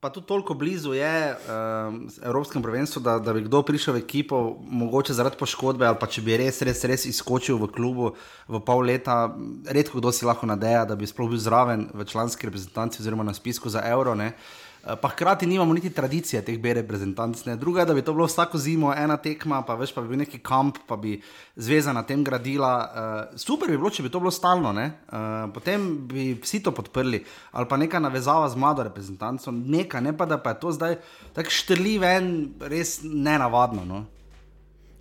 Pa 0.00 0.10
tudi 0.12 0.28
toliko 0.28 0.54
blizu 0.54 0.92
je 0.94 1.12
um, 1.34 2.02
Evropskem 2.22 2.62
prvenstvu, 2.62 3.00
da, 3.02 3.16
da 3.18 3.32
bi 3.32 3.46
kdo 3.46 3.62
prišel 3.66 3.96
v 3.96 4.02
ekipo, 4.04 4.38
mogoče 4.60 5.16
zaradi 5.16 5.40
poškodbe 5.40 5.88
ali 5.88 5.96
pa 5.98 6.06
če 6.06 6.22
bi 6.22 6.36
res, 6.36 6.60
res, 6.68 6.84
res 6.84 7.08
izskočil 7.08 7.56
v 7.58 7.70
klubu 7.72 8.12
v 8.46 8.60
pol 8.60 8.84
leta. 8.86 9.32
Redko 9.66 9.98
kdo 9.98 10.12
si 10.12 10.28
lahko 10.28 10.46
nadeja, 10.46 10.84
da 10.84 10.96
bi 11.00 11.08
sploh 11.08 11.32
bil 11.32 11.40
zraven 11.40 11.88
v 11.96 12.04
članski 12.04 12.48
reprezentanci 12.48 13.00
oziroma 13.02 13.24
na 13.24 13.34
spisku 13.34 13.72
za 13.72 13.82
evro. 13.88 14.14
Ne. 14.14 14.36
Eh, 14.36 14.65
pa 14.86 15.08
hkrati 15.08 15.46
nimamo 15.46 15.74
niti 15.74 15.90
tradicije 15.90 16.44
teh 16.44 16.58
B 16.58 16.74
reprezentantov. 16.74 17.56
Druga 17.56 17.80
je, 17.80 17.86
da 17.86 17.94
bi 17.94 18.02
to 18.02 18.12
bilo 18.14 18.26
vsako 18.26 18.58
zimo 18.58 18.92
ena 18.94 19.16
tekma, 19.16 19.62
pa 19.66 19.74
veš, 19.74 19.94
pa 19.94 20.00
bi 20.00 20.08
bil 20.08 20.18
neki 20.18 20.38
kamp, 20.38 20.78
pa 20.86 20.96
bi 20.96 21.18
zveza 21.56 21.92
na 21.92 22.04
tem 22.06 22.24
gradila. 22.24 22.70
Uh, 22.86 23.38
super 23.38 23.70
bi 23.70 23.76
bilo, 23.76 23.90
če 23.90 24.04
bi 24.06 24.12
to 24.14 24.20
bilo 24.22 24.30
stalno, 24.30 24.70
uh, 24.70 25.18
potem 25.54 26.06
bi 26.06 26.28
vsi 26.38 26.62
to 26.62 26.70
podprli, 26.70 27.24
ali 27.50 27.66
pa 27.66 27.76
neka 27.76 27.98
navezava 27.98 28.48
z 28.48 28.56
mlado 28.62 28.86
reprezentanco, 28.86 29.50
neka, 29.50 30.00
ne 30.00 30.14
pa 30.16 30.26
da 30.26 30.38
pa 30.38 30.54
je 30.54 30.60
to 30.62 30.72
zdaj 30.72 30.98
tako 31.34 31.50
štrli 31.50 31.98
ven, 31.98 32.34
res 32.60 33.00
nenavadno. 33.02 33.84
No? 33.84 34.04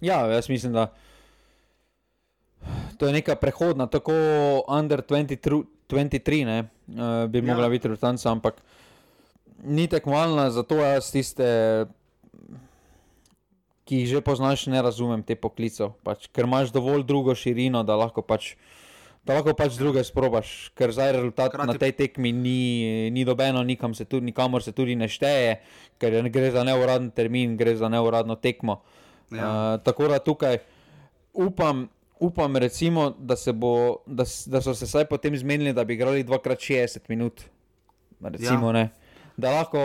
Ja, 0.02 0.26
jaz 0.34 0.50
mislim, 0.50 0.74
da. 0.74 0.88
To 2.98 3.06
je 3.06 3.14
neka 3.14 3.36
prehodna, 3.36 3.86
tako 3.86 4.14
under 4.66 5.06
23, 5.06 5.62
23 5.90 6.46
ne, 6.46 6.64
uh, 6.64 7.30
bi 7.30 7.38
ja. 7.38 7.54
mogla 7.54 7.70
biti 7.70 7.88
reprezentanca, 7.88 8.32
ampak 8.32 8.58
uh, 8.58 8.75
ni 9.64 9.88
tekmovalna, 9.88 10.50
zato 10.52 10.80
jaz 10.82 11.10
tiste, 11.12 11.46
ki 13.86 14.02
jih 14.02 14.10
že 14.18 14.22
poznaš, 14.26 14.68
ne 14.68 14.82
razumem 14.82 15.24
te 15.24 15.38
poklicev. 15.38 15.94
Pač, 16.06 16.28
ker 16.34 16.50
imaš 16.50 16.74
dovolj 16.76 17.06
drugo 17.08 17.36
širino, 17.38 17.86
da 17.86 17.98
lahko 18.00 18.26
pač. 18.26 18.56
Da 19.26 19.40
lahko 19.40 19.56
pač 19.58 19.74
druge 19.82 20.04
sprobaš, 20.06 20.70
ker 20.78 20.92
zdaj 20.94 21.16
rezultat 21.16 21.50
Krati... 21.50 21.66
na 21.66 21.74
tej 21.82 21.96
tekmi 21.98 22.30
ni, 22.30 23.10
ni 23.10 23.24
dobeno, 23.26 23.64
se 23.98 24.06
tudi, 24.06 24.30
nikamor 24.30 24.62
se 24.62 24.70
tudi 24.72 24.94
ne 24.94 25.10
šteje, 25.10 25.62
ker 25.98 26.22
gre 26.30 26.52
za 26.54 26.62
neuradni 26.62 27.10
termin, 27.10 27.58
gre 27.58 27.74
za 27.74 27.90
neuradno 27.90 28.36
tekmo. 28.36 28.84
Ja. 29.34 29.42
Uh, 29.42 29.82
tako 29.82 30.14
da 30.14 30.20
tukaj 30.22 30.60
upam, 31.34 31.90
upam 32.22 32.58
recimo, 32.58 33.16
da, 33.18 33.34
bo, 33.54 34.06
da, 34.06 34.30
da 34.46 34.62
so 34.62 34.78
se 34.78 34.86
vsaj 34.86 35.10
potem 35.10 35.34
zmenili, 35.34 35.74
da 35.74 35.84
bi 35.84 35.98
igrali 35.98 36.24
2x60 36.24 37.10
minut. 37.10 37.42
Recimo, 38.22 38.78
ja 38.78 38.90
da 39.38 39.52
lahko 39.60 39.80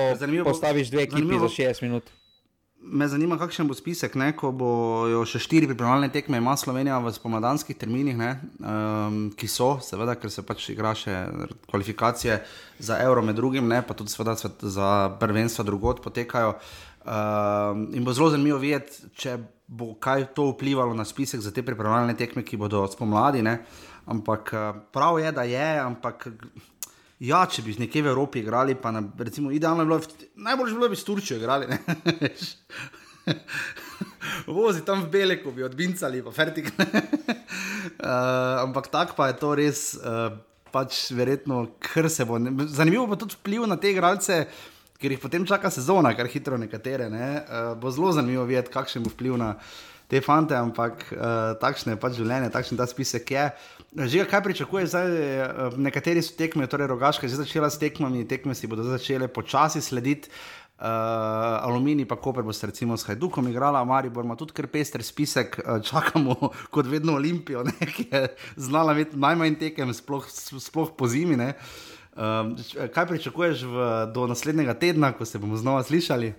postaviš 0.45 0.91
dve 0.91 1.03
ekipi 1.03 1.39
za 1.39 1.49
60 1.49 1.83
minut. 1.83 2.11
Me 2.81 3.05
zanima, 3.09 3.37
kakšen 3.37 3.69
bo 3.69 3.75
spisek, 3.77 4.15
ne, 4.17 4.31
ko 4.33 4.55
bojo 4.57 5.21
še 5.29 5.37
štiri 5.45 5.67
pripravljalne 5.69 6.09
tekme, 6.15 6.39
ima 6.41 6.55
Slovenija 6.57 6.97
v 7.05 7.13
spomladanskih 7.13 7.77
terminih, 7.77 8.17
ne, 8.17 8.31
um, 8.57 9.19
ki 9.37 9.49
so, 9.53 9.75
seveda, 9.85 10.15
ker 10.17 10.33
se 10.33 10.41
pač 10.49 10.71
igra 10.73 10.95
še 10.97 11.13
kvalifikacije 11.69 12.39
za 12.81 12.97
Euro, 13.05 13.21
med 13.27 13.37
drugim, 13.37 13.69
ne, 13.69 13.83
pa 13.85 13.93
tudi 13.99 14.15
seveda, 14.15 14.33
za 14.65 14.89
prvenstva 15.21 15.67
drugot 15.69 16.01
potekajo. 16.01 16.57
Um, 17.05 17.91
in 17.93 18.05
bo 18.05 18.17
zelo 18.17 18.31
zanimivo 18.33 18.63
videti, 18.65 19.13
če 19.13 19.37
bo 19.71 19.93
kaj 20.01 20.31
to 20.35 20.49
vplivalo 20.51 20.97
na 20.97 21.05
spisek 21.05 21.41
za 21.41 21.53
te 21.53 21.63
pripravljalne 21.63 22.17
tekme, 22.17 22.43
ki 22.49 22.59
bodo 22.59 22.83
spomladi. 22.91 23.45
Ne. 23.45 23.61
Ampak 24.11 24.51
eh, 24.53 24.73
prav 24.93 25.21
je, 25.21 25.33
da 25.33 25.43
je, 25.47 25.69
ampak. 25.81 26.29
Ja, 27.21 27.43
če 27.45 27.61
bi 27.61 27.75
nekje 27.77 28.01
v 28.01 28.15
Evropi 28.15 28.41
igrali, 28.41 28.73
pa 28.81 28.89
na, 28.97 29.03
recimo, 29.21 29.51
idealno 29.53 29.85
bi 29.85 29.93
bilo, 29.93 30.29
najbolj 30.41 30.71
bi 30.71 30.77
bilo, 30.79 30.89
bi 30.89 30.97
s 30.97 31.05
Turčijo 31.05 31.37
igrali. 31.37 31.67
Vozi 34.49 34.81
tam 34.87 35.05
v 35.05 35.11
Beleku, 35.13 35.53
bi 35.53 35.67
odbincali, 35.67 36.23
pa 36.25 36.33
fertik. 36.33 36.71
uh, 36.73 38.65
ampak 38.65 38.89
tako 38.89 39.19
pa 39.19 39.29
je 39.29 39.37
to 39.37 39.53
res, 39.61 39.83
uh, 40.01 40.33
pač 40.73 41.11
verjetno, 41.13 41.67
kar 41.85 42.09
se 42.09 42.25
bo. 42.25 42.41
Ne, 42.41 42.55
zanimivo 42.73 43.05
pa 43.11 43.21
tudi 43.21 43.37
vpliv 43.37 43.69
na 43.69 43.77
te 43.77 43.93
igralce, 43.93 44.47
ker 44.97 45.13
jih 45.13 45.21
potem 45.21 45.45
čaka 45.45 45.69
sezona, 45.69 46.15
kar 46.17 46.31
hitro 46.33 46.57
nekatere. 46.57 47.13
Ne, 47.13 47.29
uh, 47.45 47.75
bo 47.77 47.93
zelo 47.93 48.15
zanimivo 48.17 48.49
videti, 48.49 48.73
kakšen 48.73 49.05
bo 49.05 49.13
vpliv 49.13 49.37
na 49.37 49.59
te 50.11 50.21
fante, 50.21 50.57
ampak 50.59 51.07
uh, 51.15 51.55
takšne 51.63 51.95
je 51.95 52.01
pač 52.03 52.19
življenje, 52.19 52.51
takšen 52.51 52.81
ta 52.81 52.87
spisek 52.91 53.31
je. 53.31 53.45
Že 53.95 54.27
kaj 54.31 54.43
pričakuješ, 54.43 54.91
zdaj, 54.91 55.11
uh, 55.11 55.77
nekateri 55.79 56.23
so 56.23 56.35
tekme, 56.39 56.67
torej 56.71 56.91
rogaške, 56.91 57.31
že 57.31 57.39
začela 57.39 57.71
s 57.71 57.79
tekmami, 57.79 58.27
tekme 58.27 58.57
si 58.59 58.71
bodo 58.71 58.83
začele 58.87 59.31
počasi 59.31 59.79
slediti. 59.79 60.33
Uh, 60.81 60.87
Aluminij, 61.61 62.09
pa 62.09 62.17
Koper 62.17 62.41
bo 62.43 62.55
se 62.57 62.65
recimo 62.67 62.97
s 62.97 63.05
Hajdukom 63.05 63.49
igrala, 63.49 63.85
Maribor 63.85 64.25
ima 64.25 64.33
tudi 64.33 64.57
kar 64.57 64.65
pester 64.67 65.05
spisek, 65.05 65.61
uh, 65.61 65.77
čakamo 65.85 66.35
kot 66.75 66.89
vedno 66.89 67.19
Olimpijo, 67.21 67.67
ne, 67.69 67.85
ki 67.85 68.07
je 68.09 68.23
znala 68.57 68.97
imeti 68.97 69.19
najmanj 69.21 69.59
tekem, 69.61 69.93
sploh, 69.95 70.25
sploh 70.33 70.95
po 70.97 71.05
zimi. 71.07 71.37
Uh, 71.37 72.57
kaj 72.97 73.07
pričakuješ 73.13 73.67
v, 73.69 73.91
do 74.15 74.25
naslednjega 74.27 74.75
tedna, 74.75 75.13
ko 75.13 75.29
se 75.29 75.39
bomo 75.39 75.61
znova 75.61 75.85
slišali? 75.85 76.33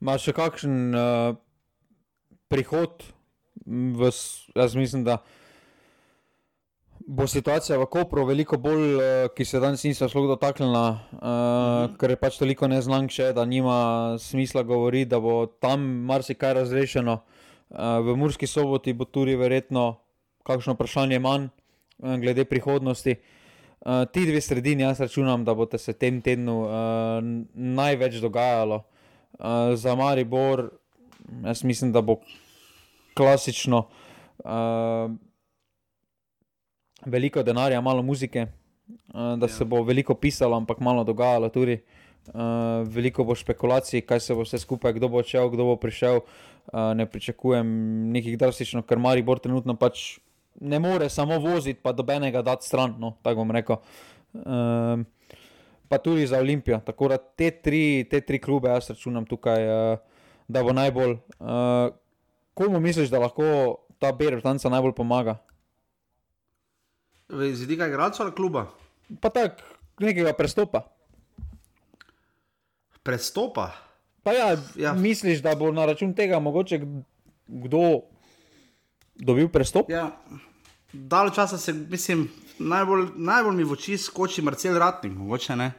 Imaš 0.00 0.28
še 0.28 0.36
kakšen 0.36 0.94
uh, 0.94 1.34
prihod, 2.48 3.04
v, 3.66 4.10
jaz 4.54 4.74
mislim, 4.74 5.04
da 5.04 5.18
bo 7.06 7.26
situacija 7.26 7.78
v 7.78 7.86
Kopru 7.86 8.24
veliko 8.26 8.58
bolj, 8.58 8.94
uh, 8.94 9.02
ki 9.36 9.44
se 9.44 9.60
danes 9.60 9.84
nismo 9.84 10.08
šlo 10.08 10.26
dotaknila, 10.26 10.86
uh, 10.90 11.18
mm 11.18 11.22
-hmm. 11.22 11.96
ker 11.98 12.10
je 12.10 12.16
pač 12.16 12.38
toliko 12.38 12.68
neznank 12.68 13.10
še, 13.10 13.32
da 13.32 13.44
nima 13.44 14.16
smisla 14.18 14.62
govoriti, 14.62 15.10
da 15.10 15.20
bo 15.20 15.46
tam 15.46 15.80
marsikaj 15.80 16.54
razrešeno. 16.54 17.18
Uh, 17.70 17.78
v 17.78 18.16
Murski 18.16 18.46
soboti 18.46 18.92
bo 18.92 19.04
tudi 19.04 19.36
verjetno 19.36 19.96
kakšno 20.42 20.72
vprašanje 20.74 21.18
manj 21.18 21.44
uh, 21.98 22.16
glede 22.16 22.44
prihodnosti. 22.44 23.14
Uh, 23.80 24.04
ti 24.12 24.26
dve 24.26 24.40
sredini, 24.40 24.82
jaz 24.82 25.00
računam, 25.00 25.44
da 25.44 25.54
bo 25.54 25.68
se 25.78 25.92
tem 25.92 26.22
tednu 26.22 26.62
uh, 26.62 26.70
največ 27.54 28.14
dogajalo. 28.14 28.82
Uh, 29.38 29.74
za 29.74 29.94
Maribor 29.94 30.70
Jaz 31.44 31.64
mislim, 31.64 31.92
da 31.92 32.00
bo 32.00 32.20
klasično 33.16 33.86
uh, 34.44 35.10
veliko 37.06 37.42
denarja, 37.42 37.80
malo 37.80 38.02
muzike, 38.02 38.46
uh, 38.46 39.38
da 39.38 39.46
ja. 39.46 39.48
se 39.48 39.64
bo 39.64 39.82
veliko 39.82 40.14
pisalo, 40.14 40.56
ampak 40.56 40.80
malo 40.80 41.04
dogajalo 41.04 41.48
tudi. 41.48 41.80
Uh, 42.26 42.88
veliko 42.90 43.24
bo 43.24 43.34
špekulacij, 43.34 44.02
kaj 44.02 44.20
se 44.20 44.34
bo 44.34 44.42
vse 44.42 44.58
skupaj, 44.58 44.96
kdo 44.96 45.08
bo 45.08 45.20
odšel, 45.22 45.50
kdo 45.50 45.64
bo 45.64 45.76
prišel. 45.78 46.20
Uh, 46.66 46.92
ne 46.98 47.06
pričakujem 47.06 47.66
nekih 48.10 48.38
drastičnih, 48.38 48.84
ker 48.84 48.98
Mari 48.98 49.22
Bor 49.22 49.38
trenutno 49.38 49.76
pač 49.78 50.18
ne 50.60 50.80
more 50.82 51.08
samo 51.08 51.38
voziti, 51.38 51.78
pa 51.82 51.92
dobenega 51.92 52.42
dati 52.42 52.66
stran. 52.66 52.96
No, 52.98 53.14
tako 53.22 53.44
bom 53.44 53.54
rekel. 53.54 53.78
Uh, 54.34 55.06
pa 55.88 55.98
tudi 56.02 56.26
za 56.26 56.38
Olimpijo. 56.42 56.80
Tako 56.84 57.08
da 57.14 57.18
te 57.18 57.50
tri, 57.50 58.06
te 58.10 58.20
tri 58.20 58.40
klube, 58.42 58.68
jaz 58.74 58.90
računam 58.90 59.26
tukaj. 59.26 59.68
Uh, 59.70 60.15
da 60.48 60.62
bo 60.62 60.72
najbolj. 60.72 61.16
Uh, 61.38 61.94
komu 62.54 62.80
misliš, 62.80 63.10
da 63.10 63.18
lahko 63.18 63.76
ta 63.98 64.12
Bertanca 64.12 64.68
najbolj 64.68 64.92
pomaga? 64.92 65.38
Z 67.28 67.60
vidika 67.60 67.86
igralca 67.86 68.22
ali 68.22 68.34
kluba? 68.34 68.66
Pa 69.20 69.30
tako, 69.30 69.62
nekega 69.98 70.32
prestopa. 70.32 70.82
Prestopa. 73.02 73.70
Pa 74.22 74.32
ja, 74.32 74.56
ja. 74.76 74.92
Misliš, 74.92 75.42
da 75.42 75.54
bo 75.54 75.70
na 75.72 75.86
račun 75.86 76.14
tega 76.14 76.38
mogoče 76.38 76.80
kdo 77.46 78.00
dobil 79.14 79.48
prestop? 79.48 79.90
Ja. 79.90 80.10
Dalj 80.92 81.30
časa 81.34 81.58
se, 81.58 81.72
mislim, 81.72 82.28
najbolj, 82.58 83.06
najbolj 83.16 83.56
mi 83.56 83.64
v 83.64 83.72
oči 83.72 83.98
skoči 83.98 84.42
Marcel 84.42 84.78
Ratnik, 84.78 85.12
mogoče 85.12 85.56
ne. 85.56 85.72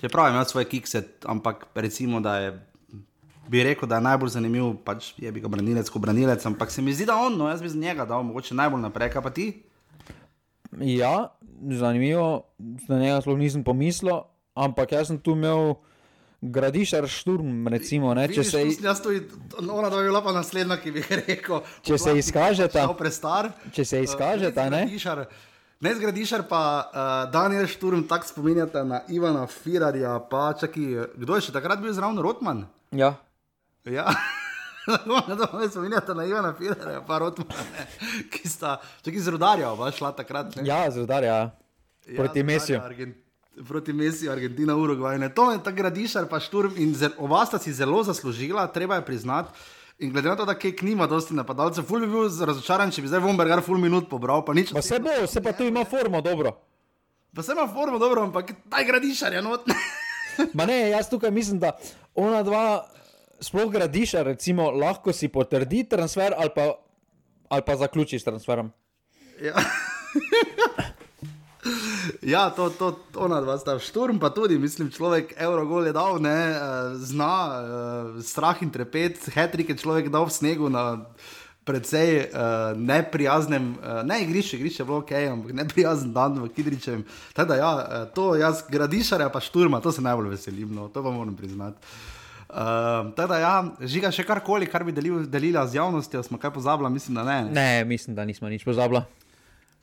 Čeprav 0.00 0.30
ima 0.30 0.44
svoje 0.44 0.64
kikse, 0.64 1.02
ampak 1.24 1.66
recimo, 1.74 2.20
da 2.20 2.36
je. 2.38 2.66
Bi 3.48 3.62
rekel, 3.62 3.88
da 3.88 3.94
je 3.94 4.00
najbolj 4.00 4.28
zanimiv, 4.28 4.72
pač 4.84 5.12
je 5.16 5.30
bi 5.32 5.40
ga 5.40 5.48
branilec, 5.48 5.86
ko 5.88 5.98
branilec, 5.98 6.46
ampak 6.46 6.70
se 6.70 6.82
mi 6.82 6.92
zdi, 6.92 7.06
da 7.06 7.14
on, 7.16 7.36
no, 7.38 7.46
jaz 7.48 7.62
bi 7.62 7.68
z 7.68 7.76
njega 7.76 8.04
dal 8.04 8.22
mogoče 8.22 8.54
najbolj 8.54 8.80
naprej, 8.80 9.10
pa 9.22 9.30
ti. 9.30 9.62
Ja, 10.74 11.30
zanimivo, 11.70 12.42
na 12.88 12.98
njega 12.98 13.20
sploh 13.20 13.38
nisem 13.38 13.64
pomislil, 13.64 14.18
ampak 14.54 14.92
jaz 14.92 15.06
sem 15.06 15.18
tu 15.18 15.30
imel 15.30 15.74
gradišar 16.42 17.06
šturm, 17.08 17.68
recimo, 17.68 18.14
ne, 18.14 18.26
če 18.28 18.40
Vidiš, 18.40 18.50
se, 18.50 18.64
tu 18.64 18.70
sem 18.72 18.84
Jaz 18.84 19.00
to, 19.02 19.10
ona 19.62 19.88
da 19.88 19.96
bi 19.96 20.08
bila 20.08 20.22
pa 20.22 20.32
naslednja, 20.32 20.76
ki 20.76 20.90
bi 20.90 21.04
rekel. 21.26 21.62
Če 21.82 21.98
se 21.98 22.10
izkažeta- 22.12 22.86
prestar. 22.98 23.52
če 23.72 23.84
se 23.84 24.02
izkažeta, 24.02 24.66
Uh, 24.66 24.70
ne, 24.70 24.82
Gradišar, 24.84 25.26
ne 25.78 25.90
zgradišar, 25.92 26.42
pa 26.42 26.60
uh, 26.80 26.88
Daniel 27.28 27.66
Šturm 27.66 28.02
tako 28.02 28.26
spominjate 28.26 28.84
na 28.84 29.00
Ivana 29.08 29.46
Firarja, 29.46 30.18
pa 30.20 30.52
čaki, 30.52 30.86
kdo 31.14 31.34
je 31.34 31.42
še 31.42 31.52
takrat 31.52 31.78
bil 31.78 31.92
zraven 31.92 32.18
Rotman? 32.18 32.64
ja, 32.90 33.14
Ja. 33.84 34.10
Me 35.52 35.68
spominjate 35.68 36.14
na 36.14 36.24
Ivana 36.24 36.54
Firarja, 36.54 37.00
pa 37.00 37.18
Rotmana, 37.18 37.86
ki 38.28 38.46
sta, 38.46 38.76
čaki 39.00 39.18
z 39.18 39.28
rudarja, 39.28 39.70
oba 39.70 39.90
šla 39.90 40.12
takrat. 40.12 40.56
Ne? 40.56 40.62
ja, 40.64 40.86
zrudarja, 40.88 41.50
proti 42.08 42.38
Ja, 42.38 42.44
Mesiju. 42.44 42.80
Argent- 42.80 43.22
Proti 43.58 43.88
Mesiju, 43.90 44.28
Argentina, 44.28 44.74
Urugvaj. 44.74 45.16
ne. 45.18 45.30
To 45.30 45.48
je 45.48 45.58
ta 45.58 45.70
gradišar, 45.70 46.26
pa 46.26 46.36
šturm 46.36 46.76
in 46.76 46.92
zel, 46.92 47.14
oba 47.16 47.40
sta 47.42 47.56
si 47.56 47.72
zelo 47.72 48.02
zaslužila, 48.02 48.66
treba 48.68 48.94
je 48.94 49.04
priznati. 49.04 49.48
In 49.98 50.12
glede 50.12 50.28
na 50.28 50.36
to, 50.36 50.44
da 50.44 50.54
Kek 50.58 50.82
nima 50.82 51.06
dosti 51.08 51.34
napadalcev, 51.34 51.84
ful 51.88 52.02
bi 52.04 52.08
bil 52.12 52.28
razočaran, 52.28 52.90
če 52.92 53.00
bi 53.04 53.08
zdaj 53.08 53.22
Vombergar 53.24 53.62
ful 53.64 53.78
minut 53.80 54.10
pobral, 54.10 54.42
pa 54.44 54.52
nič. 54.56 54.74
Pa 54.76 54.82
se 54.84 54.98
bo, 55.00 55.14
se 55.26 55.40
pa 55.40 55.54
tu 55.56 55.64
ima 55.64 55.84
formo 55.88 56.20
dobro. 56.20 56.52
Pa 57.36 57.42
se 57.42 57.56
ima 57.56 57.64
formo 57.68 57.98
dobro, 57.98 58.26
ampak 58.28 58.52
taj 58.68 58.84
gradišar 58.84 59.32
je 59.32 59.42
not. 59.42 59.64
Ma 60.56 60.66
ne, 60.68 60.90
jaz 60.90 61.08
tukaj 61.08 61.30
mislim, 61.32 61.58
da 61.60 61.72
ona 62.14 62.42
dva, 62.44 62.84
sploh 63.40 63.72
gradiša, 63.72 64.22
recimo, 64.22 64.68
lahko 64.70 65.12
si 65.16 65.28
potrdi 65.32 65.84
transfer 65.88 66.36
ali 66.36 66.52
pa, 66.54 66.66
ali 67.48 67.62
pa 67.66 67.76
zaključi 67.76 68.18
s 68.18 68.24
transferom. 68.24 68.72
ja. 69.40 69.56
Ja, 72.32 72.50
to, 72.50 72.70
to, 72.70 72.92
ona 73.14 73.40
dva 73.40 73.56
sta 73.58 73.78
šturm, 73.82 74.18
pa 74.22 74.30
tudi, 74.34 74.58
mislim, 74.58 74.90
človek 74.94 75.34
Eurogol 75.38 75.86
je 75.86 75.94
dal, 75.96 76.20
ne, 76.22 76.38
eh, 76.54 76.94
zna, 77.02 77.32
eh, 77.50 78.22
strah 78.22 78.62
in 78.62 78.70
trepet, 78.70 79.18
hetrik 79.34 79.74
je 79.74 79.80
človek 79.82 80.10
dal 80.12 80.26
v 80.26 80.34
snegu 80.34 80.70
na 80.72 81.06
precej 81.66 82.30
uh, 82.30 82.78
neprijaznem, 82.78 83.74
uh, 83.74 84.06
ne 84.06 84.20
igrišče, 84.22 84.56
igrišče 84.56 84.82
je 84.82 84.86
bilo 84.86 85.00
ok, 85.02 85.10
ampak 85.32 85.52
neprijazen 85.52 86.12
dan 86.14 86.38
v 86.38 86.48
Kidričem. 86.54 87.02
Tako 87.34 87.48
da 87.48 87.56
ja, 87.58 87.70
to 88.14 88.26
jaz 88.38 88.62
gradišarja 88.70 89.26
pa 89.34 89.42
šturma, 89.42 89.80
to 89.82 89.90
se 89.92 90.02
najbolj 90.02 90.30
veselim, 90.36 90.70
no, 90.70 90.86
to 90.94 91.02
pa 91.02 91.10
moram 91.10 91.34
priznati. 91.34 91.82
Uh, 92.46 93.10
tako 93.18 93.28
da 93.32 93.38
ja, 93.42 93.54
žiga 93.82 94.12
še 94.14 94.22
karkoli, 94.22 94.70
kar 94.70 94.86
bi 94.86 94.94
delil, 94.94 95.24
delila 95.26 95.66
z 95.66 95.80
javnostjo, 95.80 96.22
smo 96.22 96.38
kaj 96.38 96.54
pozabila, 96.54 96.88
mislim, 96.88 97.18
da 97.18 97.26
ne. 97.26 97.40
Ne, 97.50 97.84
mislim, 97.84 98.14
da 98.14 98.24
nismo 98.24 98.46
nič 98.48 98.62
pozabila. 98.62 99.02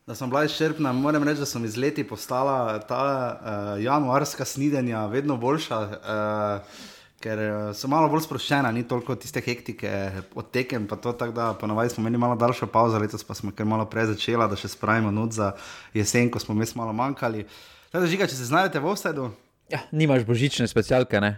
Da 0.08 0.16
sem 0.16 0.30
bila 0.30 0.44
izčrpna, 0.44 0.92
moram 0.94 1.24
reči, 1.24 1.40
da 1.40 1.46
so 1.48 1.60
mi 1.64 1.70
z 1.72 1.80
leti 1.80 2.04
postala 2.04 2.80
ta 2.80 3.04
uh, 3.40 3.84
januarska 3.84 4.46
snidenja 4.46 5.06
vedno 5.08 5.38
boljša, 5.38 5.78
uh, 5.80 6.82
ker 7.24 7.40
uh, 7.40 7.70
so 7.72 7.88
malo 7.88 8.10
bolj 8.12 8.26
sproščena, 8.26 8.72
ni 8.76 8.84
toliko 8.88 9.16
tiste 9.16 9.40
hektike 9.42 10.12
od 10.36 10.50
tekem. 10.52 10.88
pa 10.88 10.96
to, 10.96 11.14
tako 11.14 11.32
Da 11.32 11.54
ponavadi 11.54 11.90
smo 11.90 12.02
imeli 12.02 12.18
malo 12.18 12.36
daljšo 12.36 12.68
pauzo, 12.68 13.00
letos 13.00 13.24
pa 13.24 13.34
smo 13.34 13.52
kar 13.56 13.66
malo 13.66 13.86
prej 13.86 14.12
začela, 14.12 14.48
da 14.48 14.60
še 14.60 14.68
spravimo 14.68 15.12
not 15.12 15.32
za 15.32 15.54
jesen, 15.94 16.32
ko 16.32 16.40
smo 16.40 16.56
mes 16.56 16.76
malo 16.76 16.94
manjkali. 16.94 17.48
Tako 17.92 18.04
da 18.04 18.12
žiga, 18.12 18.28
če 18.28 18.36
se 18.36 18.52
znajdete 18.52 18.80
v 18.80 18.92
offsetu. 18.92 19.32
Ja, 19.72 19.80
nimaš 19.92 20.28
božične 20.28 20.68
specialke, 20.68 21.22
ne? 21.24 21.38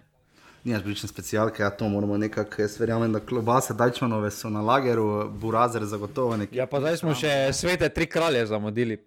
Nimaš 0.65 0.83
blične 0.83 1.09
specialke, 1.09 1.61
ja, 1.61 1.69
to 1.69 1.85
moramo 1.89 2.17
nekako, 2.17 2.61
jaz 2.61 2.79
verjamem, 2.79 3.11
da 3.13 3.19
klobase 3.19 3.73
Dajčmanove 3.73 4.31
so 4.31 4.49
na 4.49 4.61
lageru, 4.65 5.29
burazer 5.29 5.85
zagotovo 5.85 6.37
nekje. 6.37 6.57
Ja, 6.57 6.65
pa 6.65 6.79
zdaj 6.81 6.97
smo 7.03 7.13
še 7.13 7.33
svete 7.53 7.89
tri 7.93 8.07
kralje 8.09 8.41
zamudili. 8.49 8.97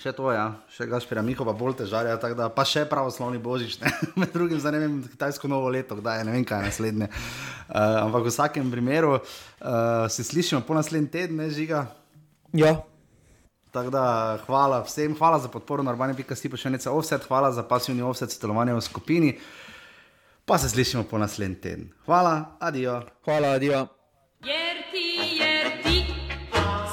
Še 0.00 0.14
to, 0.16 0.30
ja, 0.32 0.46
še 0.72 0.86
Gašpira 0.88 1.20
Mihova 1.20 1.52
bolj 1.52 1.82
težarja, 1.82 2.16
tako 2.16 2.38
da 2.38 2.48
pa 2.48 2.64
še 2.64 2.86
pravoslavni 2.88 3.36
božič, 3.36 3.76
ne? 3.82 3.92
med 4.22 4.32
drugim 4.32 4.62
za 4.64 4.72
ne 4.72 4.80
vem, 4.80 4.94
kitajsko 5.12 5.50
novo 5.52 5.68
leto, 5.68 5.98
kdaj 6.00 6.22
je, 6.22 6.28
ne 6.30 6.38
vem 6.38 6.46
kaj 6.48 6.64
je 6.64 6.70
naslednje. 6.70 7.10
Uh, 7.10 8.06
ampak 8.06 8.24
v 8.24 8.32
vsakem 8.32 8.72
primeru 8.72 9.18
uh, 9.18 9.24
se 10.08 10.24
slišimo 10.24 10.64
po 10.64 10.78
naslednji 10.78 11.12
teden, 11.18 11.36
ne 11.44 11.50
žiga. 11.52 11.84
Ja, 12.56 12.78
Tako 13.70 13.90
da 13.90 14.38
hvala 14.46 14.80
vsem, 14.82 15.14
hvala 15.18 15.38
za 15.38 15.48
podporo 15.48 15.82
na 15.82 15.92
urbani.si 15.92 16.48
pošiljnica 16.48 16.90
offset, 16.90 17.22
hvala 17.28 17.52
za 17.52 17.62
pasivni 17.62 18.02
offset 18.02 18.32
sodelovanje 18.32 18.74
v 18.74 18.80
skupini. 18.80 19.36
Pa 20.50 20.58
se 20.58 20.68
slišimo 20.68 21.02
po 21.02 21.18
naslednji 21.18 21.60
teden. 21.60 21.92
Hvala, 22.04 22.56
adijo. 22.60 23.02
hvala, 23.24 23.48
adijo. 23.48 23.86
Jer 24.44 24.76
ti, 24.92 25.38
jer 25.40 25.82
ti 25.82 26.04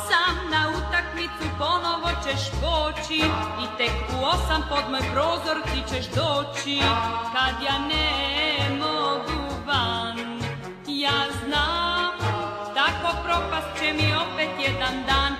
sam 0.08 0.36
na 0.51 0.62
utakmicu 0.78 1.45
ponovo 1.58 2.10
ćeš 2.24 2.41
poći 2.62 3.22
I 3.64 3.66
tek 3.78 3.91
u 4.14 4.26
osam 4.26 4.62
pod 4.70 4.91
moj 4.91 5.01
prozor 5.14 5.58
ti 5.64 5.80
ćeš 5.95 6.05
doći 6.05 6.80
Kad 7.34 7.55
ja 7.68 7.78
ne 7.91 8.76
mogu 8.78 9.39
van 9.68 10.18
Ja 10.88 11.22
znam, 11.43 12.14
tako 12.76 13.18
propast 13.24 13.80
će 13.80 13.93
mi 13.93 14.14
opet 14.26 14.49
jedan 14.68 14.95
dan 15.08 15.34